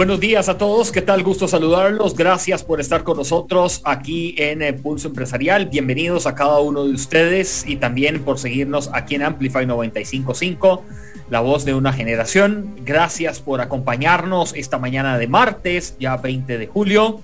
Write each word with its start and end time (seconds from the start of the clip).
Buenos 0.00 0.18
días 0.18 0.48
a 0.48 0.56
todos, 0.56 0.92
¿qué 0.92 1.02
tal? 1.02 1.22
Gusto 1.22 1.46
saludarlos. 1.46 2.16
Gracias 2.16 2.64
por 2.64 2.80
estar 2.80 3.04
con 3.04 3.18
nosotros 3.18 3.82
aquí 3.84 4.34
en 4.38 4.62
eh, 4.62 4.72
Pulso 4.72 5.08
Empresarial. 5.08 5.66
Bienvenidos 5.66 6.26
a 6.26 6.34
cada 6.34 6.58
uno 6.60 6.86
de 6.86 6.94
ustedes 6.94 7.66
y 7.68 7.76
también 7.76 8.22
por 8.22 8.38
seguirnos 8.38 8.88
aquí 8.94 9.16
en 9.16 9.24
Amplify 9.24 9.66
955, 9.66 10.84
la 11.28 11.40
voz 11.40 11.66
de 11.66 11.74
una 11.74 11.92
generación. 11.92 12.76
Gracias 12.82 13.40
por 13.40 13.60
acompañarnos 13.60 14.54
esta 14.54 14.78
mañana 14.78 15.18
de 15.18 15.28
martes, 15.28 15.96
ya 16.00 16.16
20 16.16 16.56
de 16.56 16.66
julio. 16.66 17.20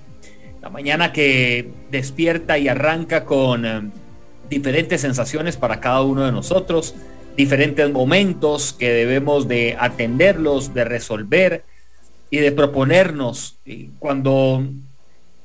La 0.61 0.69
mañana 0.69 1.11
que 1.11 1.71
despierta 1.89 2.59
y 2.59 2.67
arranca 2.67 3.25
con 3.25 3.65
eh, 3.65 3.89
diferentes 4.51 5.01
sensaciones 5.01 5.57
para 5.57 5.79
cada 5.79 6.03
uno 6.03 6.23
de 6.27 6.31
nosotros, 6.31 6.93
diferentes 7.35 7.91
momentos 7.91 8.71
que 8.71 8.91
debemos 8.91 9.47
de 9.47 9.75
atenderlos, 9.79 10.75
de 10.75 10.83
resolver 10.83 11.63
y 12.29 12.37
de 12.37 12.51
proponernos. 12.51 13.57
Cuando 13.99 14.63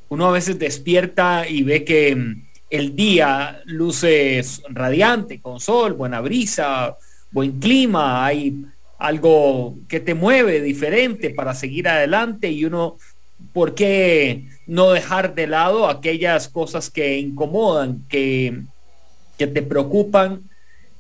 uno 0.09 0.27
a 0.27 0.33
veces 0.33 0.59
despierta 0.59 1.49
y 1.49 1.63
ve 1.63 1.85
que 1.85 2.15
mm, 2.15 2.43
el 2.71 2.97
día 2.97 3.63
luce 3.67 4.43
radiante, 4.69 5.41
con 5.41 5.61
sol, 5.61 5.93
buena 5.93 6.21
brisa, 6.21 6.97
buen 7.31 7.59
clima, 7.61 8.25
hay 8.25 8.65
algo 8.99 9.77
que 9.89 10.01
te 10.01 10.15
mueve 10.15 10.61
diferente 10.61 11.31
para 11.31 11.55
seguir 11.55 11.89
adelante 11.89 12.51
y 12.51 12.65
uno, 12.65 12.97
¿por 13.53 13.75
qué 13.75 14.47
no 14.67 14.91
dejar 14.91 15.35
de 15.35 15.47
lado 15.47 15.89
aquellas 15.89 16.49
cosas 16.49 16.89
que 16.89 17.19
incomodan, 17.19 18.05
que, 18.09 18.63
que 19.39 19.47
te 19.47 19.63
preocupan, 19.63 20.43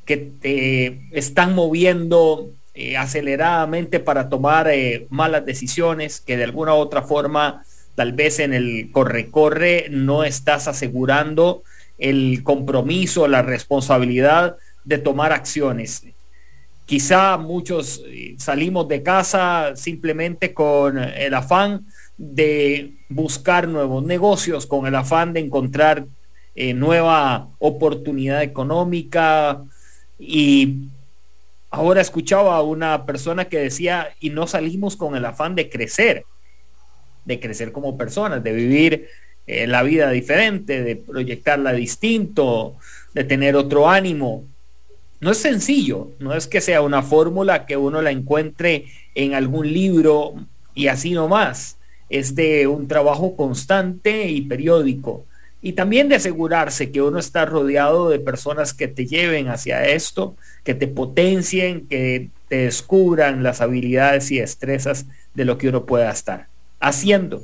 que 0.04 0.16
te 0.16 1.08
están 1.12 1.54
moviendo 1.54 2.50
eh, 2.74 2.96
aceleradamente 2.96 4.00
para 4.00 4.30
tomar 4.30 4.66
eh, 4.70 5.06
malas 5.10 5.44
decisiones 5.44 6.22
que 6.22 6.38
de 6.38 6.44
alguna 6.44 6.72
u 6.74 6.78
otra 6.78 7.02
forma 7.02 7.62
tal 7.96 8.14
vez 8.14 8.38
en 8.38 8.54
el 8.54 8.88
corre-corre 8.90 9.88
no 9.90 10.24
estás 10.24 10.68
asegurando 10.68 11.64
el 11.98 12.42
compromiso, 12.42 13.28
la 13.28 13.42
responsabilidad 13.42 14.56
de 14.84 14.96
tomar 14.96 15.32
acciones. 15.32 16.06
Quizá 16.86 17.36
muchos 17.36 18.02
eh, 18.06 18.36
salimos 18.38 18.88
de 18.88 19.02
casa 19.02 19.72
simplemente 19.76 20.54
con 20.54 20.96
el 20.96 21.34
afán 21.34 21.84
de 22.16 22.94
buscar 23.10 23.68
nuevos 23.68 24.02
negocios, 24.02 24.64
con 24.64 24.86
el 24.86 24.94
afán 24.94 25.34
de 25.34 25.40
encontrar 25.40 26.06
nueva 26.54 27.48
oportunidad 27.58 28.42
económica 28.42 29.62
y 30.18 30.88
Ahora 31.74 32.02
escuchaba 32.02 32.54
a 32.54 32.62
una 32.62 33.06
persona 33.06 33.46
que 33.46 33.58
decía, 33.58 34.10
y 34.20 34.28
no 34.28 34.46
salimos 34.46 34.94
con 34.94 35.16
el 35.16 35.24
afán 35.24 35.54
de 35.54 35.70
crecer, 35.70 36.26
de 37.24 37.40
crecer 37.40 37.72
como 37.72 37.96
personas, 37.96 38.44
de 38.44 38.52
vivir 38.52 39.08
eh, 39.46 39.66
la 39.66 39.82
vida 39.82 40.10
diferente, 40.10 40.82
de 40.82 40.96
proyectarla 40.96 41.72
distinto, 41.72 42.76
de 43.14 43.24
tener 43.24 43.56
otro 43.56 43.88
ánimo. 43.88 44.44
No 45.20 45.30
es 45.30 45.38
sencillo, 45.38 46.10
no 46.18 46.34
es 46.34 46.46
que 46.46 46.60
sea 46.60 46.82
una 46.82 47.02
fórmula 47.02 47.64
que 47.64 47.78
uno 47.78 48.02
la 48.02 48.10
encuentre 48.10 48.84
en 49.14 49.32
algún 49.32 49.72
libro 49.72 50.34
y 50.74 50.88
así 50.88 51.12
nomás. 51.12 51.78
Es 52.10 52.34
de 52.34 52.66
un 52.66 52.86
trabajo 52.86 53.34
constante 53.34 54.28
y 54.28 54.42
periódico 54.42 55.24
y 55.62 55.74
también 55.74 56.08
de 56.08 56.16
asegurarse 56.16 56.90
que 56.90 57.00
uno 57.00 57.20
está 57.20 57.46
rodeado 57.46 58.10
de 58.10 58.18
personas 58.18 58.74
que 58.74 58.88
te 58.88 59.06
lleven 59.06 59.48
hacia 59.48 59.84
esto, 59.84 60.34
que 60.64 60.74
te 60.74 60.88
potencien, 60.88 61.86
que 61.86 62.30
te 62.48 62.64
descubran 62.64 63.44
las 63.44 63.60
habilidades 63.60 64.32
y 64.32 64.40
destrezas 64.40 65.06
de 65.34 65.44
lo 65.44 65.58
que 65.58 65.68
uno 65.68 65.86
pueda 65.86 66.10
estar 66.10 66.48
haciendo. 66.80 67.42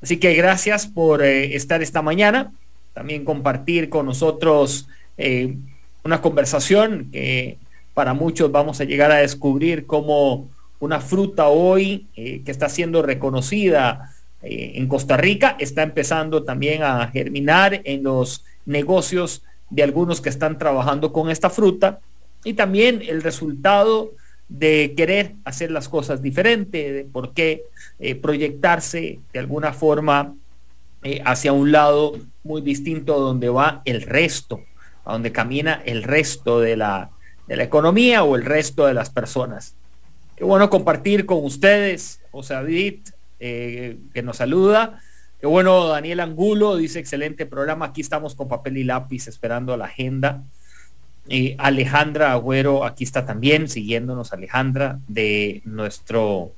Así 0.00 0.16
que 0.16 0.32
gracias 0.32 0.86
por 0.86 1.22
eh, 1.22 1.54
estar 1.54 1.82
esta 1.82 2.00
mañana, 2.00 2.50
también 2.94 3.26
compartir 3.26 3.90
con 3.90 4.06
nosotros 4.06 4.88
eh, 5.18 5.54
una 6.02 6.22
conversación 6.22 7.10
que 7.12 7.58
para 7.92 8.14
muchos 8.14 8.50
vamos 8.50 8.80
a 8.80 8.84
llegar 8.84 9.12
a 9.12 9.16
descubrir 9.16 9.84
como 9.84 10.48
una 10.78 11.00
fruta 11.00 11.48
hoy 11.48 12.06
eh, 12.16 12.40
que 12.42 12.50
está 12.50 12.70
siendo 12.70 13.02
reconocida 13.02 14.14
eh, 14.42 14.72
en 14.76 14.88
Costa 14.88 15.16
Rica, 15.16 15.56
está 15.58 15.82
empezando 15.82 16.44
también 16.44 16.82
a 16.82 17.06
germinar 17.08 17.82
en 17.84 18.02
los 18.02 18.44
negocios 18.64 19.42
de 19.68 19.82
algunos 19.82 20.20
que 20.20 20.28
están 20.28 20.58
trabajando 20.58 21.12
con 21.12 21.30
esta 21.30 21.50
fruta 21.50 22.00
y 22.44 22.54
también 22.54 23.02
el 23.06 23.22
resultado 23.22 24.12
de 24.48 24.94
querer 24.96 25.34
hacer 25.44 25.70
las 25.70 25.88
cosas 25.88 26.22
diferente, 26.22 26.92
de 26.92 27.04
por 27.04 27.32
qué 27.32 27.62
eh, 28.00 28.16
proyectarse 28.16 29.20
de 29.32 29.38
alguna 29.38 29.72
forma 29.72 30.34
eh, 31.02 31.22
hacia 31.24 31.52
un 31.52 31.70
lado 31.70 32.18
muy 32.42 32.60
distinto 32.60 33.20
donde 33.20 33.48
va 33.48 33.82
el 33.84 34.02
resto, 34.02 34.60
a 35.04 35.12
donde 35.12 35.32
camina 35.32 35.82
el 35.84 36.02
resto 36.02 36.60
de 36.60 36.76
la, 36.76 37.10
de 37.46 37.56
la 37.56 37.62
economía 37.62 38.24
o 38.24 38.36
el 38.36 38.44
resto 38.44 38.86
de 38.86 38.94
las 38.94 39.10
personas. 39.10 39.76
Qué 40.34 40.44
bueno 40.44 40.68
compartir 40.68 41.26
con 41.26 41.44
ustedes, 41.44 42.20
José 42.32 42.54
David, 42.54 43.00
eh, 43.40 43.98
que 44.12 44.22
nos 44.22 44.36
saluda. 44.36 45.00
Qué 45.40 45.46
bueno, 45.46 45.88
Daniel 45.88 46.20
Angulo 46.20 46.76
dice, 46.76 46.98
excelente 46.98 47.46
programa, 47.46 47.86
aquí 47.86 48.02
estamos 48.02 48.34
con 48.34 48.48
papel 48.48 48.76
y 48.76 48.84
lápiz 48.84 49.26
esperando 49.26 49.74
la 49.78 49.86
agenda. 49.86 50.44
y 51.26 51.54
Alejandra 51.58 52.32
Agüero, 52.32 52.84
aquí 52.84 53.04
está 53.04 53.24
también, 53.24 53.68
siguiéndonos 53.68 54.34
Alejandra, 54.34 54.98
de 55.08 55.62
nuestro, 55.64 56.52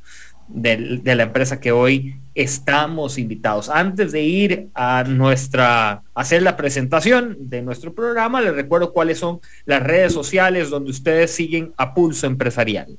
de, 0.49 1.01
la 1.05 1.23
empresa 1.23 1.61
que 1.61 1.71
hoy 1.71 2.17
estamos 2.35 3.19
invitados. 3.19 3.69
Antes 3.69 4.11
de 4.11 4.23
ir 4.23 4.69
a 4.75 5.05
nuestra, 5.05 6.03
hacer 6.15 6.43
la 6.43 6.57
presentación 6.57 7.37
de 7.39 7.63
nuestro 7.63 7.95
programa, 7.95 8.41
les 8.41 8.55
recuerdo 8.55 8.93
cuáles 8.93 9.19
son 9.19 9.41
las 9.65 9.83
redes 9.83 10.13
sociales 10.13 10.71
donde 10.71 10.91
ustedes 10.91 11.31
siguen 11.31 11.73
a 11.77 11.95
Pulso 11.95 12.27
Empresarial. 12.27 12.99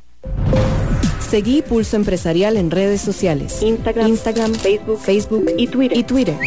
Seguí 1.34 1.64
Pulso 1.64 1.96
Empresarial 1.96 2.58
en 2.58 2.70
redes 2.70 3.02
sociales. 3.02 3.64
Instagram, 3.64 4.54
Facebook, 4.54 5.00
Facebook 5.00 5.48
y 5.58 5.66
Twitter. 5.66 5.98
Y 5.98 6.04
Twitter. 6.04 6.38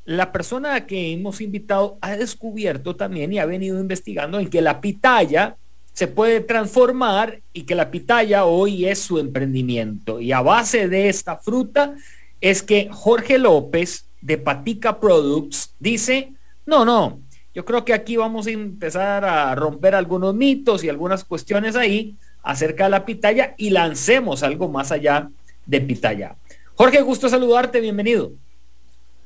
la 0.09 0.33
persona 0.33 0.87
que 0.87 1.13
hemos 1.13 1.43
invitado 1.43 1.99
ha 2.01 2.17
descubierto 2.17 2.97
también 2.97 3.31
y 3.31 3.41
ha 3.41 3.45
venido 3.45 3.79
investigando 3.79 4.41
en 4.41 4.49
que 4.49 4.63
la 4.63 4.81
pitaya 4.81 5.57
se 5.93 6.07
puede 6.07 6.41
transformar 6.41 7.41
y 7.53 7.65
que 7.65 7.75
la 7.75 7.91
pitaya 7.91 8.47
hoy 8.47 8.87
es 8.87 9.01
su 9.01 9.19
emprendimiento. 9.19 10.19
Y 10.19 10.33
a 10.33 10.41
base 10.41 10.89
de 10.89 11.11
esta 11.11 11.37
fruta 11.37 11.95
es 12.41 12.63
que 12.63 12.89
Jorge 12.91 13.37
López 13.37 14.07
de 14.23 14.39
Patica 14.39 14.99
Products 14.99 15.75
dice, 15.79 16.33
no, 16.65 16.87
no, 16.87 17.21
yo 17.55 17.67
creo 17.67 17.85
que 17.85 17.93
aquí 17.93 18.17
vamos 18.17 18.47
a 18.47 18.53
empezar 18.53 19.27
a 19.27 19.55
romper 19.55 19.95
algunos 19.95 20.35
mitos 20.35 20.85
y 20.85 20.89
algunas 20.89 21.23
cuestiones 21.23 21.77
ahí 21.77 22.17
acerca 22.43 22.85
de 22.85 22.91
la 22.91 23.05
pitaya 23.05 23.55
y 23.59 23.69
lancemos 23.69 24.43
algo 24.43 24.71
más 24.71 24.91
allá 24.91 25.29
de 25.67 25.83
pitaya. 25.83 26.35
Jorge, 26.77 27.03
gusto 27.03 27.29
saludarte, 27.29 27.83
bienvenido. 27.83 28.33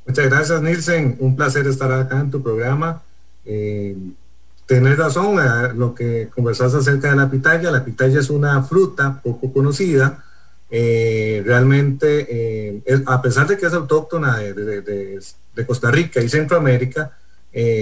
Muchas 0.07 0.27
gracias, 0.27 0.63
Nielsen. 0.63 1.17
Un 1.21 1.37
placer 1.37 1.67
estar 1.67 1.93
acá 1.93 2.21
en 2.21 2.31
tu 2.31 2.43
programa. 2.43 3.03
Eh, 3.45 3.97
razón, 4.97 5.39
eh, 5.39 5.73
lo 5.75 5.95
que 5.95 6.29
conversas 6.35 6.75
acerca 6.75 7.11
de 7.11 7.17
la 7.17 7.31
pitaya. 7.31 7.71
La 7.71 7.85
pitaya 7.85 8.21
es 8.21 8.31
una 8.31 8.63
fruta 8.63 9.21
poco 9.23 9.53
conocida. 9.53 10.25
Eh, 10.71 11.43
realmente, 11.45 12.27
eh, 12.31 13.03
a 13.07 13.21
pesar 13.21 13.47
de 13.47 13.59
que 13.59 13.67
es 13.67 13.73
autóctona 13.75 14.39
de, 14.39 15.21
Costa 15.67 15.91
Rica 15.91 16.21
y 16.21 16.29
Centroamérica, 16.29 17.13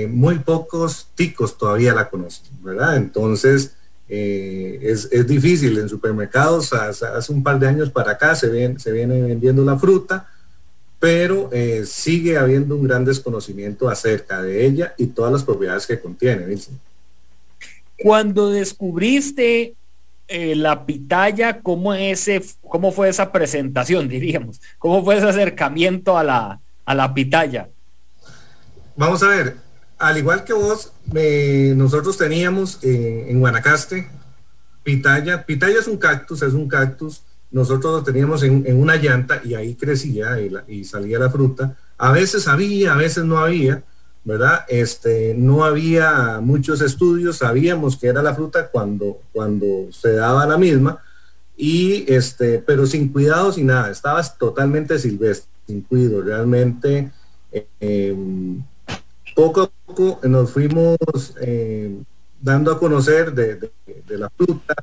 muy 0.09 0.41
pocos 0.41 1.07
ticos 1.15 1.57
todavía 1.57 1.95
la 1.95 2.11
conocen, 2.11 2.49
¿verdad? 2.65 2.97
Entonces, 2.97 3.77
es, 4.09 5.27
difícil 5.29 5.79
en 5.79 5.89
supermercados. 5.89 6.73
Hace, 6.73 7.33
un 7.33 7.45
par 7.45 7.61
de 7.61 7.69
años 7.69 7.91
para 7.91 8.13
acá 8.13 8.35
se 8.35 8.51
viene 8.51 9.23
vendiendo 9.23 9.65
la 9.65 9.79
fruta 9.79 10.27
pero 11.01 11.49
eh, 11.51 11.85
sigue 11.87 12.37
habiendo 12.37 12.77
un 12.77 12.87
gran 12.87 13.05
desconocimiento 13.05 13.89
acerca 13.89 14.43
de 14.43 14.67
ella 14.67 14.95
y 14.99 15.07
todas 15.07 15.33
las 15.33 15.43
propiedades 15.43 15.87
que 15.87 15.99
contiene. 15.99 16.57
Cuando 18.03 18.51
descubriste 18.51 19.75
eh, 20.29 20.55
la 20.55 20.85
pitaya, 20.85 21.63
¿cómo, 21.63 21.95
ese, 21.95 22.45
¿cómo 22.61 22.93
fue 22.93 23.09
esa 23.09 23.33
presentación, 23.33 24.09
diríamos? 24.09 24.61
¿Cómo 24.79 25.03
fue 25.03 25.17
ese 25.17 25.27
acercamiento 25.27 26.19
a 26.19 26.23
la, 26.23 26.61
a 26.85 26.95
la 26.95 27.15
pitaya? 27.15 27.69
Vamos 28.95 29.23
a 29.23 29.29
ver, 29.29 29.57
al 29.99 30.19
igual 30.19 30.45
que 30.45 30.53
vos, 30.53 30.93
nosotros 31.77 32.19
teníamos 32.19 32.79
en 32.83 33.41
Guanacaste 33.41 34.07
pitaya. 34.83 35.45
Pitaya 35.47 35.79
es 35.79 35.87
un 35.87 35.97
cactus, 35.97 36.43
es 36.43 36.53
un 36.53 36.69
cactus 36.69 37.23
nosotros 37.51 37.93
lo 37.93 38.03
teníamos 38.05 38.43
en, 38.43 38.65
una 38.77 38.97
llanta 38.97 39.41
y 39.45 39.55
ahí 39.55 39.75
crecía 39.75 40.39
y, 40.69 40.85
salía 40.85 41.19
la 41.19 41.31
fruta. 41.31 41.77
A 41.99 42.13
veces 42.13 42.47
había, 42.49 42.95
a 42.95 42.97
veces 42.97 43.25
no 43.25 43.39
había, 43.39 43.83
¿verdad? 44.25 44.65
Este, 44.69 45.35
no 45.37 45.65
había 45.65 46.41
muchos 46.41 46.81
estudios, 46.81 47.39
sabíamos 47.39 47.97
que 47.97 48.07
era 48.07 48.23
la 48.23 48.35
fruta 48.35 48.69
cuando, 48.69 49.21
cuando 49.33 49.89
se 49.91 50.13
daba 50.13 50.47
la 50.47 50.59
misma, 50.59 51.03
y 51.57 52.11
este, 52.11 52.59
pero 52.59 52.87
sin 52.87 53.09
cuidado, 53.09 53.53
sin 53.53 53.67
nada, 53.67 53.91
estaba 53.91 54.23
totalmente 54.23 54.99
silvestre, 54.99 55.51
sin 55.67 55.83
cuidado, 55.83 56.23
realmente. 56.23 57.11
Em, 57.81 58.63
poco 59.35 59.63
a 59.63 59.71
poco 59.87 60.21
nos 60.27 60.51
fuimos 60.51 60.97
em, 61.41 62.05
dando 62.41 62.73
a 62.73 62.79
conocer 62.79 63.35
de, 63.35 63.71
la 64.09 64.31
fruta, 64.31 64.75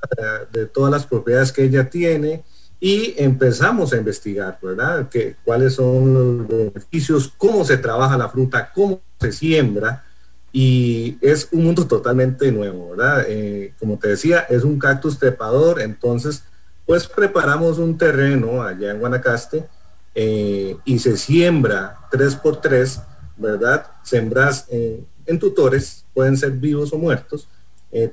de, 0.51 0.65
todas 0.67 0.91
las 0.91 1.05
propiedades 1.05 1.51
que 1.51 1.63
ella 1.63 1.89
tiene, 1.89 2.43
y 2.79 3.15
empezamos 3.17 3.91
a 3.93 3.97
investigar, 3.97 4.59
¿verdad? 4.61 5.09
Que, 5.09 5.35
cuáles 5.43 5.75
son 5.75 6.13
los 6.13 6.47
beneficios, 6.47 7.33
cómo 7.37 7.65
se 7.65 7.77
trabaja 7.77 8.17
la 8.17 8.29
fruta, 8.29 8.71
cómo 8.73 9.01
se 9.19 9.31
siembra, 9.31 10.03
y 10.51 11.17
es 11.21 11.49
un 11.51 11.65
mundo 11.65 11.87
totalmente 11.87 12.51
nuevo, 12.51 12.91
¿verdad? 12.91 13.25
Eh, 13.27 13.73
como 13.79 13.97
te 13.97 14.09
decía, 14.09 14.39
es 14.41 14.63
un 14.63 14.79
cactus 14.79 15.19
trepador, 15.19 15.81
entonces, 15.81 16.43
pues 16.85 17.07
preparamos 17.07 17.79
un 17.79 17.97
terreno 17.97 18.63
allá 18.63 18.91
en 18.91 18.99
Guanacaste 18.99 19.67
eh, 20.15 20.77
y 20.85 20.99
se 20.99 21.17
siembra 21.17 21.99
tres 22.09 22.35
por 22.35 22.61
tres, 22.61 23.01
¿verdad? 23.35 23.87
Sembras 24.03 24.65
eh, 24.69 25.03
en 25.25 25.39
tutores, 25.39 26.05
pueden 26.13 26.37
ser 26.37 26.51
vivos 26.51 26.93
o 26.93 26.97
muertos. 26.97 27.47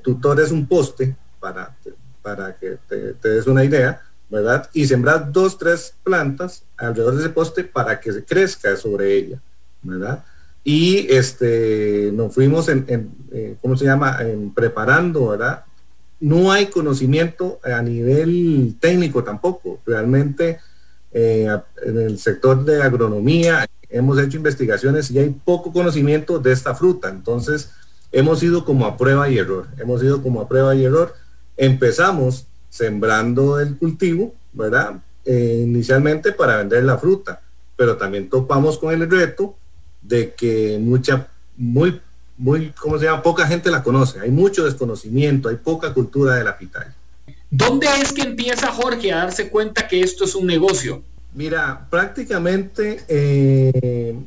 tutor 0.03 0.41
es 0.41 0.51
un 0.51 0.67
poste, 0.67 1.15
para, 1.39 1.77
para 2.21 2.57
que 2.57 2.79
te 2.89 3.29
des 3.29 3.47
una 3.47 3.65
idea, 3.65 4.03
¿verdad? 4.35 4.69
Y 4.73 4.87
sembrar 4.87 5.31
dos, 5.31 5.57
tres 5.57 5.95
plantas 6.03 6.65
alrededor 6.77 7.15
de 7.15 7.21
ese 7.21 7.31
poste 7.31 7.63
para 7.63 8.01
que 8.01 8.13
se 8.13 8.25
crezca 8.25 8.77
sobre 8.77 9.17
ella, 9.17 9.41
¿verdad? 9.83 10.25
Y 10.65 11.07
este, 11.09 12.11
nos 12.13 12.35
fuimos 12.35 12.69
en, 12.69 12.85
eh, 13.33 13.57
¿cómo 13.63 13.77
se 13.77 13.85
llama? 13.85 14.19
En 14.21 14.53
preparando, 14.53 15.29
¿verdad? 15.29 15.65
No 16.19 16.51
hay 16.51 16.67
conocimiento 16.67 17.61
a 17.63 17.81
nivel 17.81 18.75
técnico 18.81 19.23
tampoco. 19.23 19.81
Realmente 19.87 20.59
eh, 21.13 21.49
en 21.85 21.99
el 21.99 22.19
sector 22.19 22.65
de 22.65 22.83
agronomía 22.83 23.67
hemos 23.89 24.19
hecho 24.19 24.39
investigaciones 24.39 25.13
y 25.13 25.19
hay 25.21 25.31
poco 25.31 25.73
conocimiento 25.73 26.41
de 26.41 26.51
esta 26.51 26.75
fruta. 26.75 27.09
Entonces, 27.09 27.71
hemos 28.11 28.43
ido 28.43 28.65
como 28.65 28.85
a 28.87 28.97
prueba 28.97 29.29
y 29.29 29.39
error. 29.39 29.69
Hemos 29.79 30.03
ido 30.03 30.23
como 30.23 30.41
a 30.41 30.49
prueba 30.49 30.75
y 30.75 30.85
error. 30.85 31.15
Empezamos 31.57 32.49
sembrando 32.75 33.61
el 33.61 33.77
cultivo, 33.77 34.35
¿verdad? 34.53 34.97
Eh, 35.25 35.63
inicialmente 35.65 36.33
para 36.33 36.57
vender 36.57 36.83
la 36.83 36.99
fruta, 36.99 37.41
pero 37.77 37.97
también 37.97 38.29
topamos 38.29 38.79
con 38.79 38.93
el 38.93 39.09
reto 39.09 39.55
de 40.03 40.35
que 40.35 40.77
mucha, 40.81 41.29
muy, 41.57 42.01
muy, 42.37 42.73
¿cómo 42.73 42.99
se 42.99 43.05
llama? 43.05 43.23
Poca 43.23 43.47
gente 43.47 43.71
la 43.71 43.85
conoce, 43.85 44.19
hay 44.19 44.33
mucho 44.33 44.65
desconocimiento, 44.65 45.49
hay 45.49 45.55
poca 45.55 45.95
cultura 45.95 46.35
de 46.35 46.43
la 46.43 46.59
pitaya. 46.59 46.93
¿Dónde 47.49 47.87
es 48.03 48.13
que 48.13 48.23
empieza 48.23 48.73
Jorge 48.73 49.13
a 49.13 49.19
darse 49.19 49.51
cuenta 49.51 49.87
que 49.87 50.01
esto 50.01 50.25
es 50.25 50.35
un 50.35 50.49
negocio? 50.49 51.01
Mira, 51.33 51.87
prácticamente 51.89 53.05
eh, 53.07 54.19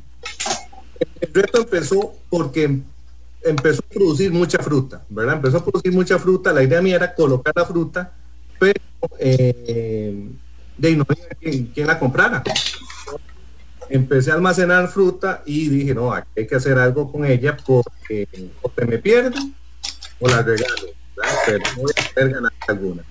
el 1.19 1.33
reto 1.33 1.63
empezó 1.63 2.13
porque 2.29 2.79
empezó 3.43 3.81
a 3.81 3.93
producir 3.93 4.31
mucha 4.31 4.59
fruta, 4.59 5.03
¿verdad? 5.09 5.35
Empezó 5.35 5.57
a 5.57 5.65
producir 5.65 5.91
mucha 5.91 6.17
fruta, 6.17 6.53
la 6.53 6.63
idea 6.63 6.81
mía 6.81 6.95
era 6.95 7.13
colocar 7.13 7.51
la 7.53 7.65
fruta 7.65 8.13
pero 8.59 8.79
eh, 9.19 10.29
de 10.77 10.95
no 10.95 11.05
había 11.07 11.27
quien, 11.73 11.87
la 11.87 11.99
comprara. 11.99 12.43
Empecé 13.89 14.31
a 14.31 14.35
almacenar 14.35 14.89
fruta 14.89 15.43
y 15.45 15.69
dije, 15.69 15.95
no, 15.95 16.13
hay 16.13 16.47
que 16.47 16.55
hacer 16.55 16.77
algo 16.77 17.11
con 17.11 17.25
ella 17.25 17.55
porque 17.65 18.27
o 18.61 18.69
te 18.69 18.85
me 18.85 18.97
pierdo 18.97 19.39
o 20.19 20.27
la 20.27 20.41
regalo, 20.41 20.87
pero 21.45 21.59
no 21.75 21.81
voy 21.83 21.91
a 21.95 22.01
hacer 22.01 22.29
ganar 22.29 22.53
alguna. 22.67 23.03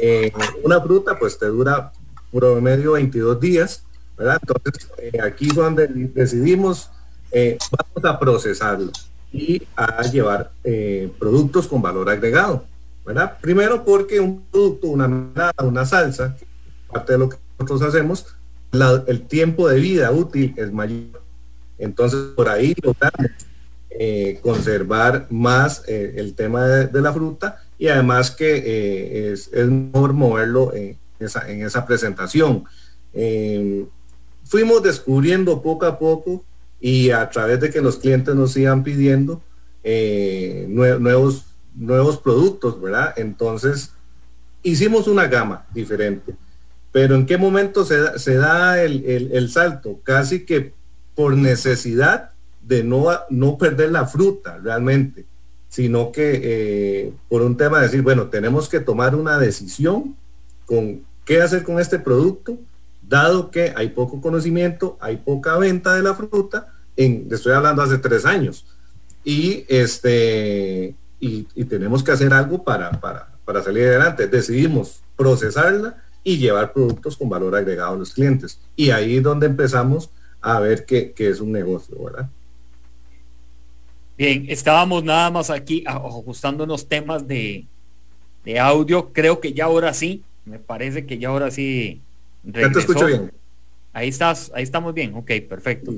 Eh, 0.00 0.32
una 0.62 0.80
fruta 0.80 1.18
pues 1.18 1.38
te 1.38 1.46
dura 1.46 1.92
promedio 2.32 2.92
22 2.92 3.40
días, 3.40 3.84
¿verdad? 4.16 4.38
Entonces 4.40 4.88
eh, 4.98 5.20
aquí 5.22 5.48
es 5.48 5.54
donde 5.54 5.86
decidimos, 5.86 6.90
vamos 7.32 8.04
a 8.04 8.18
procesarlo 8.18 8.90
y 9.32 9.62
a 9.76 10.02
llevar 10.02 10.50
productos 11.18 11.68
con 11.68 11.82
valor 11.82 12.08
agregado. 12.08 12.71
Primero 13.40 13.84
porque 13.84 14.20
un 14.20 14.42
producto, 14.50 14.88
una 14.88 15.52
una 15.58 15.84
salsa, 15.84 16.36
parte 16.88 17.12
de 17.12 17.18
lo 17.18 17.28
que 17.28 17.36
nosotros 17.58 17.82
hacemos, 17.82 18.26
el 19.06 19.22
tiempo 19.26 19.68
de 19.68 19.80
vida 19.80 20.10
útil 20.10 20.54
es 20.56 20.72
mayor. 20.72 21.22
Entonces, 21.78 22.20
por 22.36 22.48
ahí 22.48 22.74
logramos 22.82 23.32
eh, 23.90 24.38
conservar 24.42 25.26
más 25.30 25.82
eh, 25.86 26.14
el 26.16 26.34
tema 26.34 26.66
de, 26.66 27.00
la 27.00 27.12
fruta 27.12 27.62
y 27.78 27.88
además 27.88 28.30
que 28.30 28.62
eh, 28.64 29.32
es, 29.32 29.50
mejor 29.52 30.12
moverlo 30.12 30.72
en 30.74 30.96
esa, 31.18 31.50
en 31.50 31.62
esa 31.66 31.84
presentación. 31.84 32.64
fuimos 34.44 34.82
descubriendo 34.82 35.60
poco 35.60 35.86
a 35.86 35.98
poco 35.98 36.44
y 36.80 37.10
a 37.10 37.28
través 37.28 37.60
de 37.60 37.70
que 37.70 37.80
los 37.82 37.96
clientes 37.96 38.34
nos 38.34 38.56
iban 38.56 38.82
pidiendo 38.82 39.42
nuevos 40.68 41.44
nuevos 41.74 42.18
productos, 42.18 42.80
¿verdad? 42.80 43.14
Entonces, 43.16 43.92
hicimos 44.62 45.08
una 45.08 45.26
gama 45.26 45.66
diferente. 45.72 46.34
Pero 46.92 47.14
¿en 47.14 47.26
qué 47.26 47.38
momento 47.38 47.84
se 47.84 48.34
da, 48.34 48.82
el, 48.82 49.50
salto? 49.50 50.00
Casi 50.02 50.44
que 50.44 50.74
por 51.14 51.36
necesidad 51.36 52.30
de 52.62 52.84
no, 52.84 53.06
no 53.30 53.58
perder 53.58 53.90
la 53.90 54.06
fruta 54.06 54.58
realmente, 54.62 55.24
sino 55.68 56.12
que 56.12 56.40
eh, 56.42 57.12
por 57.28 57.42
un 57.42 57.56
tema 57.56 57.78
de 57.78 57.84
decir, 57.84 58.02
bueno, 58.02 58.28
tenemos 58.28 58.68
que 58.68 58.80
tomar 58.80 59.14
una 59.14 59.38
decisión 59.38 60.16
con 60.66 61.02
qué 61.24 61.40
hacer 61.40 61.62
con 61.62 61.80
este 61.80 61.98
producto 61.98 62.58
dado 63.12 63.50
que 63.50 63.72
hay 63.76 63.88
poco 63.88 64.20
conocimiento, 64.20 64.96
hay 65.00 65.16
poca 65.18 65.56
venta 65.58 65.94
de 65.94 66.02
la 66.02 66.14
fruta, 66.14 66.72
en, 66.96 67.28
estoy 67.30 67.52
hablando 67.52 67.82
hace 67.82 67.98
tres 67.98 68.24
años, 68.24 68.64
y, 69.24 69.64
este, 69.68 70.94
y, 71.24 71.64
tenemos 71.64 72.02
que 72.02 72.10
hacer 72.10 72.34
algo 72.34 72.64
para, 72.64 72.90
para, 73.00 73.28
para 73.44 73.62
salir 73.62 73.84
adelante. 73.84 74.26
Decidimos 74.26 75.02
procesarla 75.16 76.02
y 76.24 76.36
llevar 76.36 76.72
productos 76.72 77.16
con 77.16 77.28
valor 77.28 77.54
agregado 77.54 77.94
a 77.94 77.96
los 77.96 78.12
clientes. 78.12 78.60
Y 78.74 78.90
ahí 78.90 79.18
es 79.18 79.22
donde 79.22 79.46
empezamos 79.46 80.10
a 80.40 80.58
ver 80.58 80.84
que, 80.84 81.12
que 81.12 81.28
es 81.28 81.40
un 81.40 81.52
negocio, 81.52 81.96
¿verdad? 82.02 82.28
Bien, 84.18 84.46
estábamos 84.48 85.04
nada 85.04 85.30
más 85.30 85.48
aquí 85.48 85.84
ajustando 85.86 86.64
unos 86.64 86.88
temas 86.88 87.26
de, 87.28 87.66
de 88.44 88.58
audio. 88.58 89.12
Creo 89.12 89.38
que 89.38 89.52
ya 89.52 89.66
ahora 89.66 89.94
sí, 89.94 90.24
me 90.44 90.58
parece 90.58 91.06
que 91.06 91.18
ya 91.18 91.28
ahora 91.28 91.52
sí. 91.52 92.00
Ya 92.42 92.72
te 92.72 92.80
escucho 92.80 93.06
bien. 93.06 93.32
Ahí 93.92 94.08
estás, 94.08 94.50
ahí 94.54 94.62
estamos 94.62 94.94
bien, 94.94 95.14
ok, 95.14 95.30
perfecto. 95.48 95.92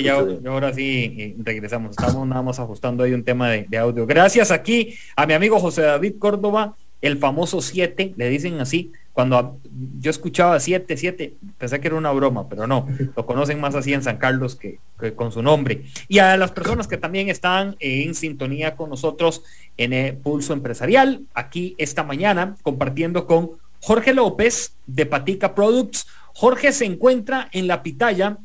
ya 0.00 0.14
ahora 0.46 0.72
sí 0.72 1.16
eh, 1.18 1.36
regresamos, 1.38 1.90
estamos 1.90 2.26
nada 2.26 2.42
más 2.42 2.60
ajustando 2.60 3.02
ahí 3.02 3.12
un 3.12 3.24
tema 3.24 3.50
de, 3.50 3.66
de, 3.68 3.78
audio. 3.78 4.06
Gracias 4.06 4.50
aquí 4.50 4.94
a 5.16 5.26
mi 5.26 5.34
amigo 5.34 5.58
José 5.58 5.82
David 5.82 6.14
Córdoba, 6.18 6.76
el 7.00 7.18
famoso 7.18 7.60
7, 7.60 8.14
le 8.16 8.28
dicen 8.28 8.60
así, 8.60 8.92
cuando 9.12 9.58
yo 10.00 10.10
escuchaba 10.10 10.58
7, 10.58 10.96
7, 10.96 11.34
pensé 11.58 11.80
que 11.80 11.88
era 11.88 11.96
una 11.96 12.12
broma, 12.12 12.48
pero 12.48 12.66
no, 12.66 12.88
lo 13.16 13.26
conocen 13.26 13.60
más 13.60 13.74
así 13.74 13.92
en 13.92 14.02
San 14.02 14.16
Carlos 14.16 14.56
que, 14.56 14.78
con 15.14 15.32
su 15.32 15.42
nombre. 15.42 15.84
Y 16.08 16.18
a 16.18 16.36
las 16.36 16.52
personas 16.52 16.88
que 16.88 16.96
también 16.96 17.28
están 17.28 17.76
en 17.78 18.14
sintonía 18.14 18.74
con 18.76 18.88
nosotros 18.88 19.42
en 19.76 19.92
el 19.92 20.16
Pulso 20.16 20.52
Empresarial, 20.52 21.22
aquí 21.34 21.74
esta 21.76 22.04
mañana, 22.04 22.56
compartiendo 22.62 23.26
con 23.26 23.50
Jorge 23.80 24.14
López 24.14 24.74
de 24.86 25.06
Patica 25.06 25.54
Products. 25.54 26.06
Jorge 26.34 26.72
se 26.72 26.84
encuentra 26.84 27.48
en 27.52 27.66
la 27.66 27.82
pitaya, 27.82 28.38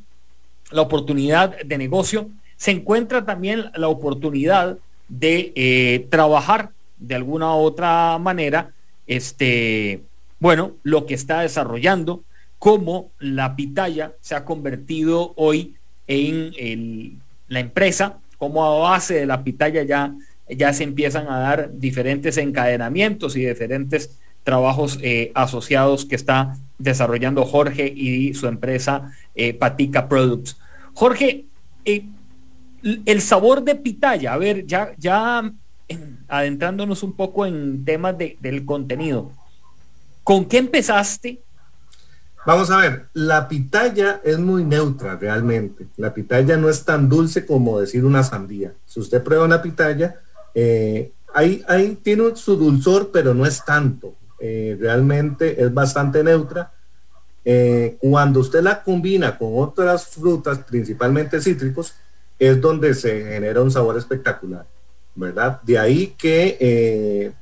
la 0.72 0.82
oportunidad 0.82 1.58
de 1.64 1.78
negocio, 1.78 2.30
se 2.58 2.72
encuentra 2.72 3.26
también 3.26 3.72
la 3.76 3.88
oportunidad 3.88 4.78
de 5.08 5.54
eh, 5.56 6.08
trabajar 6.10 6.72
de 6.98 7.16
alguna 7.16 7.56
u 7.56 7.60
otra 7.60 8.18
manera, 8.18 8.72
este, 9.06 10.02
bueno, 10.40 10.74
lo 10.84 11.06
que 11.06 11.14
está 11.14 11.42
desarrollando, 11.42 12.24
cómo 12.60 13.12
la 13.20 13.56
pitaya 13.56 14.14
se 14.22 14.36
ha 14.36 14.44
convertido 14.44 15.34
hoy 15.36 15.76
en 16.08 17.22
la 17.48 17.60
empresa, 17.60 18.18
como 18.38 18.66
a 18.66 18.90
base 18.90 19.16
de 19.16 19.26
la 19.26 19.44
pitaya 19.44 19.84
ya, 19.84 20.14
ya 20.50 20.74
se 20.74 20.84
empiezan 20.84 21.28
a 21.30 21.40
dar 21.40 21.70
diferentes 21.74 22.38
encadenamientos 22.38 23.36
y 23.36 23.46
diferentes 23.46 24.18
trabajos 24.44 25.00
eh, 25.02 25.32
asociados 25.36 26.06
que 26.06 26.16
está 26.16 26.58
desarrollando 26.78 27.46
Jorge 27.46 27.88
y 27.88 28.34
su 28.34 28.48
empresa 28.48 29.12
eh, 29.36 29.54
Patica 29.54 30.08
Products. 30.08 30.58
Jorge, 30.94 31.46
eh, 31.86 32.06
el 33.06 33.22
sabor 33.22 33.64
de 33.64 33.76
pitaya, 33.76 34.34
a 34.34 34.38
ver, 34.38 34.66
ya, 34.66 34.92
ya 34.98 35.52
adentrándonos 36.28 37.04
un 37.04 37.14
poco 37.14 37.46
en 37.46 37.86
temas 37.86 38.16
del 38.18 38.66
contenido, 38.66 39.32
¿Con 40.28 40.44
qué 40.44 40.58
empezaste? 40.58 41.42
Vamos 42.46 42.70
a 42.70 42.80
ver, 42.80 43.06
la 43.14 43.48
pitaya 43.48 44.20
es 44.26 44.38
muy 44.38 44.66
neutra 44.66 45.16
realmente. 45.16 45.88
La 45.96 46.14
pitaya 46.14 46.58
no 46.58 46.68
es 46.68 46.84
tan 46.84 47.08
dulce 47.08 47.46
como 47.46 47.80
decir 47.80 48.04
una 48.04 48.24
sandía. 48.24 48.74
Si 48.86 49.00
usted 49.00 49.24
prueba 49.24 49.46
una 49.46 49.62
pitaya, 49.62 50.20
eh, 50.54 51.14
ahí, 51.34 51.98
tiene 52.04 52.36
su 52.36 52.58
dulzor, 52.58 53.10
pero 53.14 53.34
no 53.34 53.46
es 53.46 53.64
tanto. 53.64 54.16
Eh, 54.40 54.78
realmente 54.80 55.62
es 55.62 55.74
bastante 55.74 56.24
neutra. 56.24 56.72
Eh, 57.44 57.98
cuando 58.00 58.42
usted 58.42 58.62
la 58.62 58.84
combina 58.84 59.38
con 59.38 59.52
otras 59.56 60.08
frutas, 60.08 60.60
principalmente 60.60 61.42
cítricos, 61.42 61.96
es 62.38 62.60
donde 62.60 62.94
se 62.94 63.24
genera 63.24 63.62
un 63.62 63.72
sabor 63.72 63.98
espectacular, 63.98 64.66
¿verdad? 65.16 65.62
De 65.64 65.80
ahí 65.80 66.14
que 66.18 67.34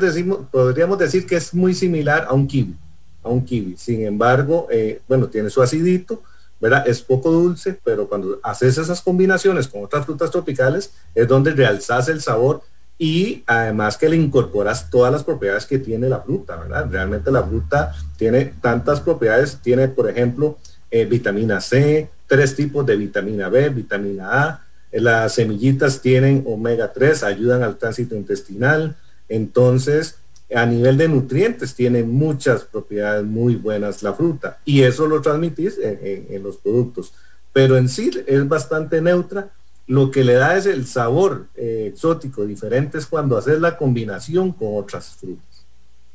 decir, 0.00 0.32
podríamos 0.50 0.98
decir 0.98 1.26
que 1.26 1.36
es 1.36 1.52
muy 1.54 1.74
similar 1.74 2.26
a 2.28 2.32
un 2.32 2.46
kiwi, 2.46 2.76
a 3.22 3.28
un 3.28 3.44
kiwi. 3.44 3.76
Sin 3.76 4.06
embargo, 4.06 4.68
eh, 4.70 5.00
bueno, 5.08 5.28
tiene 5.28 5.50
su 5.50 5.62
acidito, 5.62 6.22
¿verdad? 6.60 6.86
Es 6.86 7.00
poco 7.02 7.30
dulce, 7.30 7.78
pero 7.82 8.08
cuando 8.08 8.38
haces 8.42 8.78
esas 8.78 9.00
combinaciones 9.00 9.68
con 9.68 9.84
otras 9.84 10.04
frutas 10.06 10.30
tropicales, 10.30 10.92
es 11.14 11.26
donde 11.26 11.52
realzas 11.52 12.08
el 12.08 12.20
sabor 12.20 12.62
y 13.02 13.42
además 13.46 13.96
que 13.96 14.10
le 14.10 14.16
incorporas 14.16 14.90
todas 14.90 15.10
las 15.10 15.24
propiedades 15.24 15.64
que 15.64 15.78
tiene 15.78 16.06
la 16.06 16.20
fruta, 16.20 16.56
¿verdad? 16.56 16.86
Realmente 16.90 17.30
la 17.30 17.42
fruta 17.42 17.94
tiene 18.18 18.52
tantas 18.60 19.00
propiedades, 19.00 19.56
tiene, 19.62 19.88
por 19.88 20.10
ejemplo, 20.10 20.58
eh, 20.90 21.06
vitamina 21.06 21.62
C, 21.62 22.10
tres 22.26 22.54
tipos 22.54 22.84
de 22.84 22.96
vitamina 22.96 23.48
B, 23.48 23.70
vitamina 23.70 24.42
A, 24.44 24.66
las 24.92 25.32
semillitas 25.32 26.02
tienen 26.02 26.44
omega 26.46 26.92
3, 26.92 27.22
ayudan 27.22 27.62
al 27.62 27.78
tránsito 27.78 28.14
intestinal, 28.14 28.94
entonces, 29.30 30.16
a 30.54 30.66
nivel 30.66 30.98
de 30.98 31.08
nutrientes, 31.08 31.74
tiene 31.74 32.02
muchas 32.02 32.64
propiedades 32.64 33.24
muy 33.24 33.54
buenas 33.54 34.02
la 34.02 34.12
fruta 34.12 34.58
y 34.66 34.82
eso 34.82 35.06
lo 35.06 35.22
transmitís 35.22 35.78
en, 35.80 36.42
los 36.42 36.58
productos. 36.58 37.14
Pero 37.54 37.78
en 37.78 37.88
sí 37.88 38.10
es 38.26 38.46
bastante 38.46 39.00
neutra. 39.00 39.48
Lo 39.90 40.12
que 40.12 40.22
le 40.22 40.34
da 40.34 40.56
es 40.56 40.66
el 40.66 40.86
sabor 40.86 41.48
eh, 41.56 41.86
exótico 41.92 42.46
diferente 42.46 42.96
es 42.96 43.06
cuando 43.06 43.36
haces 43.36 43.60
la 43.60 43.76
combinación 43.76 44.52
con 44.52 44.76
otras 44.76 45.16
frutas. 45.16 45.66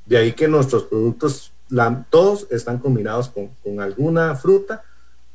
De 0.05 0.15
ahí 0.15 0.32
que 0.32 0.48
nuestros 0.48 0.84
productos, 0.84 1.51
todos 2.10 2.48
están 2.51 2.77
combinados 2.77 3.29
con, 3.29 3.82
alguna 3.82 4.34
fruta 4.36 4.82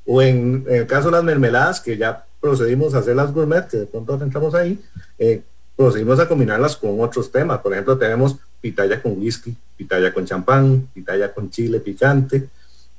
o 0.07 0.23
en, 0.23 0.65
el 0.71 0.87
caso 0.87 1.09
de 1.09 1.17
las 1.17 1.25
mermeladas, 1.25 1.83
que 1.83 1.99
ya 1.99 2.25
procedimos 2.41 2.95
a 2.95 3.01
hacer 3.01 3.15
las 3.15 3.31
gourmet, 3.31 3.69
que 3.69 3.77
de 3.77 3.87
pronto 3.87 4.19
entramos 4.23 4.55
ahí, 4.55 4.83
eh, 5.19 5.43
procedimos 5.77 6.19
a 6.19 6.27
combinarlas 6.27 6.79
con 6.79 6.99
otros 6.99 7.31
temas. 7.31 7.59
Por 7.59 7.75
ejemplo, 7.75 7.99
tenemos 7.99 8.37
pitaya 8.59 9.03
con 9.03 9.19
whisky, 9.19 9.55
pitaya 9.77 10.15
con 10.15 10.25
champán, 10.25 10.89
pitaya 10.95 11.31
con 11.35 11.51
chile 11.51 11.79
picante, 11.79 12.49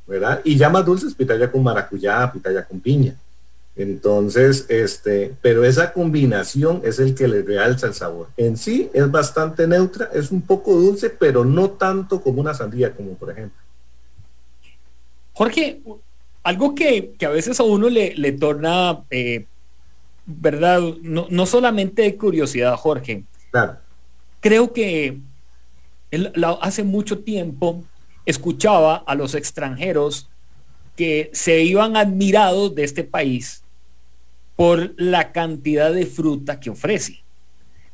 ¿verdad? 0.05 0.39
Y 0.43 0.55
ya 0.55 0.69
más 0.69 0.86
dulces, 0.86 1.15
pitaya 1.15 1.51
con 1.51 1.63
maracuyá, 1.63 2.31
pitaya 2.31 2.63
con 2.63 2.79
piña. 2.79 3.15
Entonces, 3.75 4.66
este, 4.70 5.34
pero 5.42 5.63
esa 5.63 5.94
combinación 5.94 6.82
es 6.84 7.00
el 7.00 7.16
que 7.16 7.28
le 7.28 7.42
realza 7.42 7.88
el 7.88 7.94
sabor. 7.94 8.28
En 8.38 8.58
sí 8.58 8.90
es 8.94 9.10
bastante 9.10 9.68
neutra, 9.68 10.10
es 10.13 10.32
un 10.32 10.42
poco 10.42 10.75
dulce, 10.75 11.10
pero 11.10 11.46
no 11.46 11.72
tanto 11.72 12.22
como 12.22 12.42
una 12.42 12.54
sandía, 12.54 12.94
como 12.94 13.16
por 13.16 13.32
ejemplo. 13.32 13.58
Jorge, 15.34 15.82
algo 16.44 16.75
que, 16.75 17.16
a 17.25 17.30
veces 17.30 17.60
a 17.60 17.63
uno 17.63 17.90
le, 17.90 18.13
le 18.16 18.34
torna 18.34 19.04
eh, 19.10 19.46
¿verdad? 20.25 20.82
No, 21.01 21.46
solamente 21.46 22.04
de 22.04 22.16
curiosidad, 22.16 22.75
Jorge. 22.75 23.24
Creo 24.40 24.74
que 24.74 25.20
hace 26.62 26.84
mucho 26.84 27.20
tiempo 27.20 27.84
escuchaba 28.25 29.04
a 29.06 29.16
los 29.16 29.36
extranjeros 29.36 30.30
que 30.96 31.30
se 31.34 31.63
iban 31.63 31.96
admirados 31.96 32.75
de 32.75 32.84
este 32.84 33.04
país 33.04 33.61
por 34.62 34.94
la 34.96 35.32
cantidad 35.32 35.91
de 35.91 36.06
fruta 36.06 36.60
que 36.60 36.70
ofrece. 36.70 37.24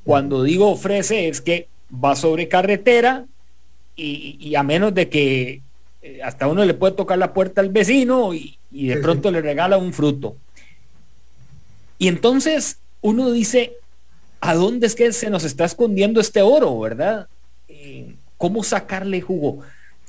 Cuando 0.03 0.43
digo 0.43 0.69
ofrece 0.69 1.29
es 1.29 1.39
que 1.39 1.69
va 1.89 2.13
sobre 2.13 2.49
carretera 2.49 3.25
y, 3.95 4.53
a 4.53 4.63
menos 4.63 4.93
de 4.93 5.07
que 5.07 5.61
eh, 6.01 6.19
hasta 6.21 6.45
uno 6.45 6.65
le 6.65 6.73
puede 6.73 6.93
tocar 6.95 7.19
la 7.19 7.31
puerta 7.33 7.61
al 7.61 7.69
vecino 7.69 8.33
y, 8.33 8.57
de 8.69 8.97
pronto 8.97 9.31
le 9.31 9.41
regala 9.41 9.77
un 9.77 9.93
fruto. 9.93 10.35
Y 11.99 12.09
entonces 12.09 12.79
uno 12.99 13.31
dice, 13.31 13.77
¿a 14.41 14.53
dónde 14.53 14.87
es 14.87 14.95
que 14.95 15.13
se 15.13 15.29
nos 15.29 15.45
está 15.45 15.63
escondiendo 15.63 16.19
este 16.19 16.41
oro, 16.41 16.77
verdad? 16.81 17.29
Eh, 17.69 18.13
¿Cómo 18.37 18.65
sacarle 18.65 19.21
jugo? 19.21 19.59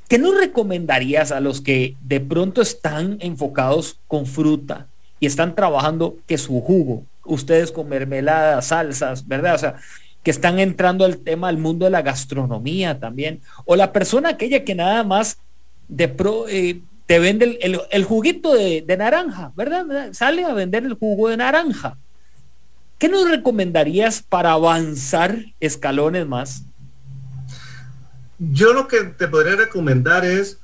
¿Qué 0.08 0.18
nos 0.18 0.36
recomendarías 0.36 1.30
a 1.30 1.38
los 1.38 1.60
que 1.60 1.94
de 2.00 2.18
pronto 2.18 2.62
están 2.62 3.18
enfocados 3.20 4.00
con 4.08 4.26
fruta 4.26 4.88
y 5.20 5.26
están 5.26 5.54
trabajando 5.54 6.16
que 6.26 6.38
su 6.38 6.60
jugo, 6.60 7.04
ustedes 7.24 7.72
con 7.72 7.88
mermeladas, 7.88 8.66
salsas, 8.66 9.26
¿verdad? 9.26 9.54
O 9.54 9.58
sea, 9.58 9.74
que 10.22 10.30
están 10.30 10.58
entrando 10.58 11.04
al 11.04 11.18
tema 11.18 11.48
del 11.48 11.58
mundo 11.58 11.84
de 11.84 11.90
la 11.90 12.02
gastronomía 12.02 12.98
también. 12.98 13.40
O 13.64 13.76
la 13.76 13.92
persona 13.92 14.30
aquella 14.30 14.64
que 14.64 14.74
nada 14.74 15.04
más 15.04 15.38
de 15.88 16.08
pro, 16.08 16.46
eh, 16.48 16.80
te 17.06 17.18
vende 17.18 17.58
el, 17.62 18.04
juguito 18.04 18.52
de, 18.52 18.84
naranja, 18.98 19.52
¿verdad? 19.56 20.12
Sale 20.12 20.44
a 20.44 20.52
vender 20.52 20.84
el 20.84 20.94
jugo 20.94 21.30
de 21.30 21.38
naranja. 21.38 21.96
¿Qué 22.98 23.08
nos 23.08 23.30
recomendarías 23.30 24.22
para 24.22 24.52
avanzar 24.52 25.38
escalones 25.60 26.26
más? 26.26 26.64
Yo 28.38 28.72
lo 28.72 28.88
que 28.88 29.04
te 29.04 29.26
podría 29.28 29.56
recomendar 29.56 30.24
es 30.24 30.58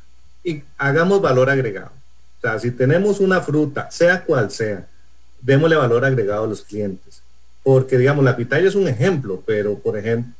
y 0.44 0.62
hagamos 0.76 1.22
valor 1.22 1.48
agregado. 1.48 1.92
Si 2.58 2.70
tenemos 2.70 3.20
una 3.20 3.40
fruta, 3.40 3.90
sea 3.90 4.24
cual 4.24 4.50
sea, 4.50 4.86
démosle 5.40 5.76
valor 5.76 6.04
agregado 6.04 6.44
a 6.44 6.48
los 6.48 6.62
clientes. 6.62 7.22
Porque, 7.62 7.96
digamos, 7.96 8.24
la 8.24 8.36
pitaya 8.36 8.68
es 8.68 8.74
un 8.74 8.88
ejemplo, 8.88 9.42
pero, 9.46 9.78
por 9.78 9.96
ejemplo, 9.96 10.32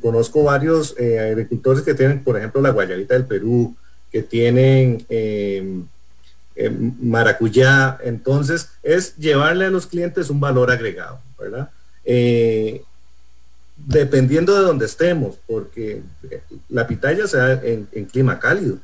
conozco 0.00 0.44
varios 0.44 0.94
eh, 0.98 1.18
agricultores 1.20 1.82
que 1.82 1.94
tienen, 1.94 2.22
por 2.22 2.38
ejemplo, 2.38 2.60
la 2.60 2.70
guayabita 2.70 3.14
del 3.14 3.26
Perú, 3.26 3.76
que 4.10 4.22
tienen 4.22 5.04
em, 5.08 5.84
em, 6.56 6.94
maracuyá. 7.00 7.98
Entonces, 8.02 8.70
es 8.82 9.16
llevarle 9.16 9.66
a 9.66 9.70
los 9.70 9.86
clientes 9.86 10.30
un 10.30 10.40
valor 10.40 10.70
agregado, 10.70 11.20
¿verdad? 11.38 11.70
Eh, 12.04 12.82
dependiendo 13.76 14.54
de 14.54 14.62
donde 14.62 14.86
estemos, 14.86 15.36
porque 15.46 16.02
la 16.68 16.86
pitaya 16.86 17.26
se 17.26 17.36
da 17.36 17.60
en, 17.62 17.86
clima 18.06 18.38
cálido, 18.38 18.78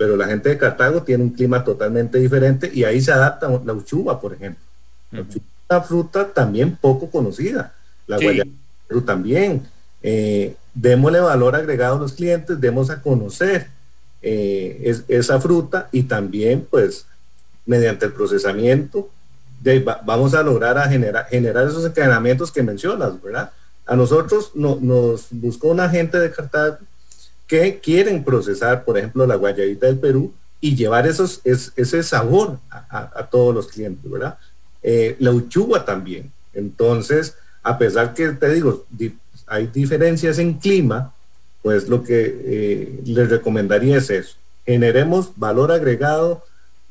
pero 0.00 0.16
la 0.16 0.26
gente 0.28 0.48
de 0.48 0.56
Cartago 0.56 1.02
tiene 1.02 1.24
un 1.24 1.28
clima 1.28 1.62
totalmente 1.62 2.18
diferente 2.18 2.70
y 2.72 2.84
ahí 2.84 3.02
se 3.02 3.12
adapta 3.12 3.50
la 3.62 3.74
uchuva, 3.74 4.18
por 4.18 4.32
ejemplo. 4.32 4.64
La 5.10 5.20
uchuva 5.20 5.44
es 5.44 5.66
una 5.68 5.80
fruta 5.82 6.28
también 6.28 6.74
poco 6.74 7.10
conocida, 7.10 7.74
la 8.06 8.16
sí. 8.16 8.40
también. 9.04 9.62
Eh, 10.02 10.56
démosle 10.72 11.20
valor 11.20 11.54
agregado 11.54 11.96
a 11.96 11.98
los 11.98 12.14
clientes, 12.14 12.58
demos 12.58 12.88
a 12.88 13.02
conocer 13.02 13.66
eh, 14.22 15.02
esa 15.06 15.38
fruta 15.38 15.90
y 15.92 16.04
también 16.04 16.66
pues 16.70 17.04
mediante 17.66 18.06
el 18.06 18.14
procesamiento 18.14 19.10
vamos 20.06 20.32
a 20.32 20.42
lograr 20.42 20.78
a 20.78 20.88
generar, 20.88 21.26
generar 21.26 21.68
esos 21.68 21.84
encadenamientos 21.84 22.50
que 22.50 22.62
mencionas, 22.62 23.20
¿verdad? 23.20 23.50
A 23.84 23.96
nosotros 23.96 24.52
nos 24.54 25.26
buscó 25.30 25.68
una 25.68 25.90
gente 25.90 26.18
de 26.18 26.30
Cartago 26.30 26.78
que 27.50 27.80
quieren 27.80 28.22
procesar, 28.22 28.84
por 28.84 28.96
ejemplo, 28.96 29.26
la 29.26 29.34
guayabita 29.34 29.86
del 29.86 29.98
Perú 29.98 30.32
y 30.60 30.76
llevar 30.76 31.08
esos, 31.08 31.40
ese 31.44 32.02
sabor 32.04 32.60
a, 32.70 33.26
todos 33.28 33.52
los 33.52 33.66
clientes, 33.66 34.08
¿verdad? 34.08 34.38
Eh, 34.84 35.16
la 35.18 35.32
uchuva 35.32 35.84
también. 35.84 36.30
Entonces, 36.54 37.34
a 37.64 37.76
pesar 37.76 38.14
que 38.14 38.28
te 38.28 38.54
digo, 38.54 38.86
hay 39.48 39.66
diferencias 39.66 40.38
en 40.38 40.54
clima, 40.54 41.12
pues 41.60 41.88
lo 41.88 42.04
que 42.04 42.40
eh, 42.44 43.00
les 43.04 43.28
recomendaría 43.28 43.96
es 43.96 44.10
eso. 44.10 44.36
Generemos 44.64 45.32
valor 45.34 45.72
agregado, 45.72 46.44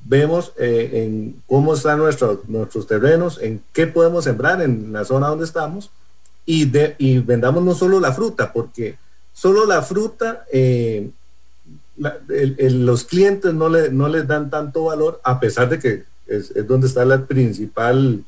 vemos 0.03 0.51
eh, 0.57 1.05
en 1.05 1.41
cómo 1.47 1.73
están 1.73 1.99
nuestros, 1.99 2.49
nuestros 2.49 2.85
terrenos, 2.85 3.39
en 3.41 3.61
qué 3.71 3.87
podemos 3.87 4.25
sembrar 4.25 4.61
en 4.61 4.91
la 4.91 5.05
zona 5.05 5.29
donde 5.29 5.45
estamos 5.45 5.89
y, 6.45 6.65
de, 6.65 6.95
y 6.97 7.19
vendamos 7.19 7.63
no 7.63 7.73
solo 7.75 8.01
la 8.01 8.11
fruta, 8.11 8.51
porque 8.51 8.97
solo 9.39 9.65
la 9.65 9.81
fruta, 9.81 10.43
eh, 10.51 11.11
los 11.97 13.05
clientes 13.05 13.53
no 13.53 13.69
le, 13.69 13.89
no 13.89 14.09
les 14.09 14.27
dan 14.27 14.49
tanto 14.49 14.85
valor, 14.85 15.21
a 15.23 15.39
pesar 15.39 15.69
de 15.69 15.79
que 15.79 16.03
es, 16.27 16.67
donde 16.67 16.87
está 16.87 17.05
la 17.05 17.25
principal, 17.25 18.25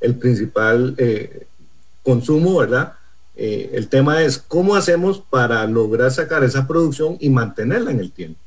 el 0.00 0.14
principal 0.14 0.94
eh, 0.96 1.46
consumo, 2.02 2.58
¿verdad? 2.58 2.94
el 3.36 3.88
tema 3.88 4.22
es 4.22 4.38
cómo 4.38 4.76
hacemos 4.76 5.22
para 5.28 5.66
lograr 5.66 6.10
sacar 6.10 6.42
esa 6.42 6.66
producción 6.66 7.18
y 7.20 7.28
mantenerla 7.28 7.90
en 7.90 8.00
el 8.00 8.10
tiempo. 8.10 8.40